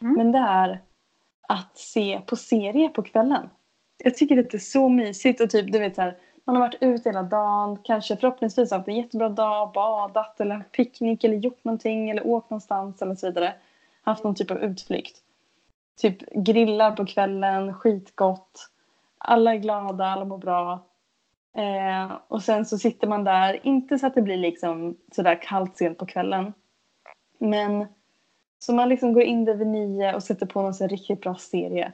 Mm. 0.01 0.15
Men 0.15 0.33
det 0.33 0.39
är 0.39 0.81
att 1.49 1.79
se 1.79 2.21
på 2.27 2.37
serie 2.37 2.89
på 2.89 3.03
kvällen. 3.03 3.51
Jag 3.99 4.15
tycker 4.15 4.37
det 4.37 4.55
är 4.55 4.59
så 4.59 4.89
mysigt 4.89 5.41
och 5.41 5.51
typ 5.51 5.73
du 5.73 5.79
vet 5.79 5.95
så 5.95 6.03
här, 6.03 6.17
man 6.45 6.57
har 6.57 6.63
varit 6.63 6.83
ute 6.83 7.09
hela 7.09 7.23
dagen, 7.23 7.79
kanske 7.83 8.17
förhoppningsvis 8.17 8.71
haft 8.71 8.89
en 8.89 8.97
jättebra 8.97 9.29
dag, 9.29 9.73
badat 9.73 10.41
eller 10.41 10.55
haft 10.55 10.73
picknick 10.73 11.25
eller 11.25 11.37
gjort 11.37 11.65
någonting 11.65 12.11
eller 12.11 12.27
åkt 12.27 12.51
någonstans 12.51 13.03
eller 13.03 13.15
så 13.15 13.27
vidare. 13.27 13.55
Haft 14.03 14.25
någon 14.25 14.35
typ 14.35 14.51
av 14.51 14.59
utflykt. 14.59 15.17
Typ 15.97 16.31
grillar 16.33 16.91
på 16.91 17.07
kvällen, 17.07 17.75
skitgott. 17.75 18.71
Alla 19.19 19.55
är 19.55 19.59
glada, 19.59 20.05
alla 20.05 20.25
mår 20.25 20.39
bra. 20.39 20.85
Eh, 21.57 22.13
och 22.29 22.43
sen 22.43 22.67
så 22.67 22.79
sitter 22.79 23.09
man 23.09 23.25
där, 23.25 23.67
inte 23.67 23.99
så 23.99 24.07
att 24.07 24.15
det 24.15 24.23
blir 24.23 24.37
liksom 24.37 24.97
sådär 25.13 25.43
kallt 25.43 25.77
sent 25.77 25.99
på 25.99 26.07
kvällen. 26.07 26.53
Men 27.39 27.87
så 28.59 28.75
man 28.75 28.89
liksom 28.89 29.13
går 29.13 29.23
in 29.23 29.45
där 29.45 29.55
vid 29.55 29.67
nio 29.67 30.15
och 30.15 30.23
sätter 30.23 30.47
på 30.47 30.63
någon 30.63 30.75
här 30.81 30.89
riktigt 30.89 31.21
bra 31.21 31.35
serie. 31.35 31.93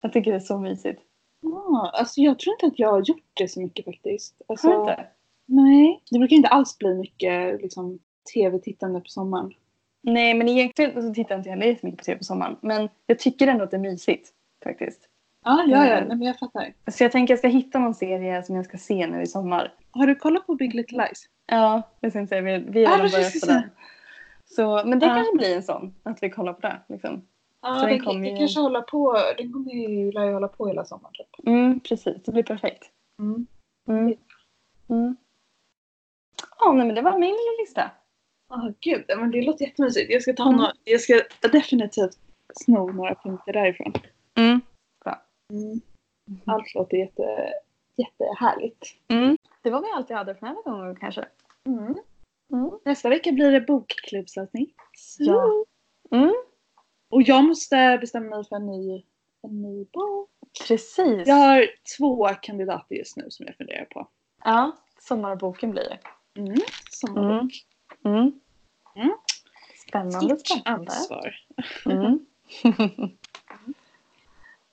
Jag 0.00 0.12
tycker 0.12 0.30
det 0.30 0.36
är 0.36 0.40
så 0.40 0.58
mysigt. 0.58 1.02
Ja, 1.42 1.90
alltså 1.94 2.20
jag 2.20 2.38
tror 2.38 2.54
inte 2.54 2.66
att 2.66 2.78
jag 2.78 2.92
har 2.92 3.02
gjort 3.02 3.30
det 3.34 3.48
så 3.48 3.60
mycket 3.60 3.84
faktiskt. 3.84 4.42
Alltså, 4.46 4.68
Har 4.68 4.74
du 4.74 4.90
inte? 4.90 5.06
Nej, 5.46 6.02
det 6.10 6.18
brukar 6.18 6.36
inte 6.36 6.48
alls 6.48 6.78
bli 6.78 6.94
mycket 6.94 7.62
liksom, 7.62 7.98
tv-tittande 8.34 9.00
på 9.00 9.08
sommaren. 9.08 9.52
Nej 10.02 10.34
men 10.34 10.48
egentligen 10.48 11.02
så 11.02 11.14
tittar 11.14 11.34
jag 11.34 11.40
inte 11.40 11.50
heller 11.50 11.66
jättemycket 11.66 11.98
på 11.98 12.04
tv 12.04 12.18
på 12.18 12.24
sommaren. 12.24 12.56
Men 12.60 12.88
jag 13.06 13.18
tycker 13.18 13.46
ändå 13.46 13.64
att 13.64 13.70
det 13.70 13.76
är 13.76 13.80
mysigt. 13.80 14.28
Faktiskt. 14.64 15.08
Ja, 15.44 15.64
ja, 15.68 15.86
ja. 15.86 15.92
Mm. 15.96 16.08
Nej, 16.08 16.16
men 16.16 16.26
jag 16.26 16.38
fattar. 16.38 16.72
Så 16.90 17.04
jag 17.04 17.12
tänker 17.12 17.32
jag 17.32 17.38
ska 17.38 17.48
hitta 17.48 17.78
någon 17.78 17.94
serie 17.94 18.42
som 18.42 18.56
jag 18.56 18.64
ska 18.64 18.78
se 18.78 19.06
nu 19.06 19.22
i 19.22 19.26
sommar. 19.26 19.74
Har 19.90 20.06
du 20.06 20.14
kollat 20.14 20.46
på 20.46 20.54
Big 20.54 20.74
Little 20.74 20.98
Lies? 21.04 21.24
Ja, 21.46 21.82
jag 22.00 22.12
tänkte 22.12 22.28
säga, 22.36 22.58
vi, 22.58 22.84
har 22.84 22.98
precis, 22.98 23.16
börjat 23.18 23.40
på 23.40 23.46
den. 23.46 23.70
Så, 24.44 24.82
men 24.88 24.98
det 24.98 25.06
Ja. 25.06 25.14
kanske 25.14 25.36
blir 25.36 25.56
en 25.56 25.62
sån, 25.62 25.94
att 26.02 26.22
vi 26.22 26.30
kollar 26.30 26.52
på 26.52 26.60
det. 26.60 26.80
Liksom. 26.88 27.26
Ja, 27.62 27.74
Så 27.74 27.80
den 27.80 27.88
den, 27.96 28.04
kommer 28.04 28.30
ju- 28.30 28.36
kanske 28.36 28.60
hålla 28.60 28.82
på. 28.82 29.16
Den 29.38 29.52
kommer 29.52 29.72
ju, 29.72 30.12
lär 30.12 30.24
ju 30.24 30.32
hålla 30.32 30.48
på 30.48 30.66
hela 30.66 30.84
sommaren 30.84 31.14
typ. 31.14 31.46
Mm, 31.46 31.80
precis, 31.80 32.22
det 32.24 32.32
blir 32.32 32.42
perfekt. 32.42 32.84
Mm. 33.18 33.46
Mm. 33.88 34.14
Mm. 34.90 35.16
Ja, 36.60 36.72
nej, 36.72 36.86
men 36.86 36.94
det 36.94 37.02
var 37.02 37.12
min 37.18 37.20
lilla 37.30 37.60
lista. 37.60 37.90
Åh 38.50 38.68
gud, 38.80 39.04
ja, 39.08 39.16
men 39.16 39.30
det 39.30 39.42
låter 39.42 39.64
jättemysigt. 39.64 40.12
Jag 40.12 40.22
ska 40.22 40.32
ta 40.32 40.42
Mm. 40.42 40.56
några, 40.56 40.72
jag 40.84 41.00
ska 41.00 41.20
definitivt 41.52 42.18
sno 42.54 42.92
några 42.92 43.14
punkter 43.14 43.52
därifrån. 43.52 43.92
Mm. 44.38 44.60
Mm. 45.50 45.80
Allt 46.46 46.74
låter 46.74 46.96
jätte, 46.96 47.52
jättehärligt. 47.96 48.86
Mm. 49.08 49.36
Det 49.62 49.70
var 49.70 49.80
väl 49.80 49.90
allt 49.94 50.10
jag 50.10 50.16
hade 50.16 50.34
för 50.34 50.46
den 50.46 50.56
här 50.56 50.62
gången 50.62 50.96
kanske. 50.96 51.24
Mm. 51.66 51.94
Mm. 52.52 52.70
Nästa 52.84 53.08
vecka 53.08 53.32
blir 53.32 53.52
det 53.52 53.60
bokklubbsavsnitt. 53.60 54.76
Ja. 55.18 55.64
Mm. 56.10 56.34
Och 57.10 57.22
jag 57.22 57.44
måste 57.44 57.98
bestämma 58.00 58.36
mig 58.36 58.44
för 58.44 58.56
en 58.56 58.66
ny, 58.66 59.04
en 59.42 59.62
ny 59.62 59.84
bok. 59.92 60.30
Precis. 60.68 61.26
Jag 61.28 61.34
har 61.34 61.66
två 61.98 62.28
kandidater 62.42 62.94
just 62.94 63.16
nu 63.16 63.26
som 63.30 63.46
jag 63.46 63.56
funderar 63.56 63.84
på. 63.84 64.08
Ja, 64.44 64.76
sommarboken 65.00 65.70
blir 65.70 65.82
det. 65.82 65.98
Mm. 66.40 66.56
Sommarbok. 66.90 67.52
Mm. 68.04 68.40
Mm. 68.94 69.12
Spännande, 69.88 70.36
Stort 70.38 70.46
spännande. 70.60 70.92
ansvar. 70.92 71.34
Mm. 71.86 72.26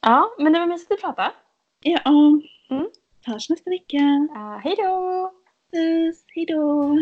ja, 0.01 0.35
men 0.39 0.53
det 0.53 0.59
var 0.59 0.67
mysigt 0.67 0.91
att 0.91 1.01
prata. 1.01 1.31
Ja. 1.83 1.99
Mm. 2.69 2.89
Hörs 3.25 3.49
nästa 3.49 3.69
vecka. 3.69 3.97
Uh, 3.97 4.57
hej 4.63 4.75
då! 4.77 5.31
Puss, 5.71 6.25
hejdå. 6.35 6.97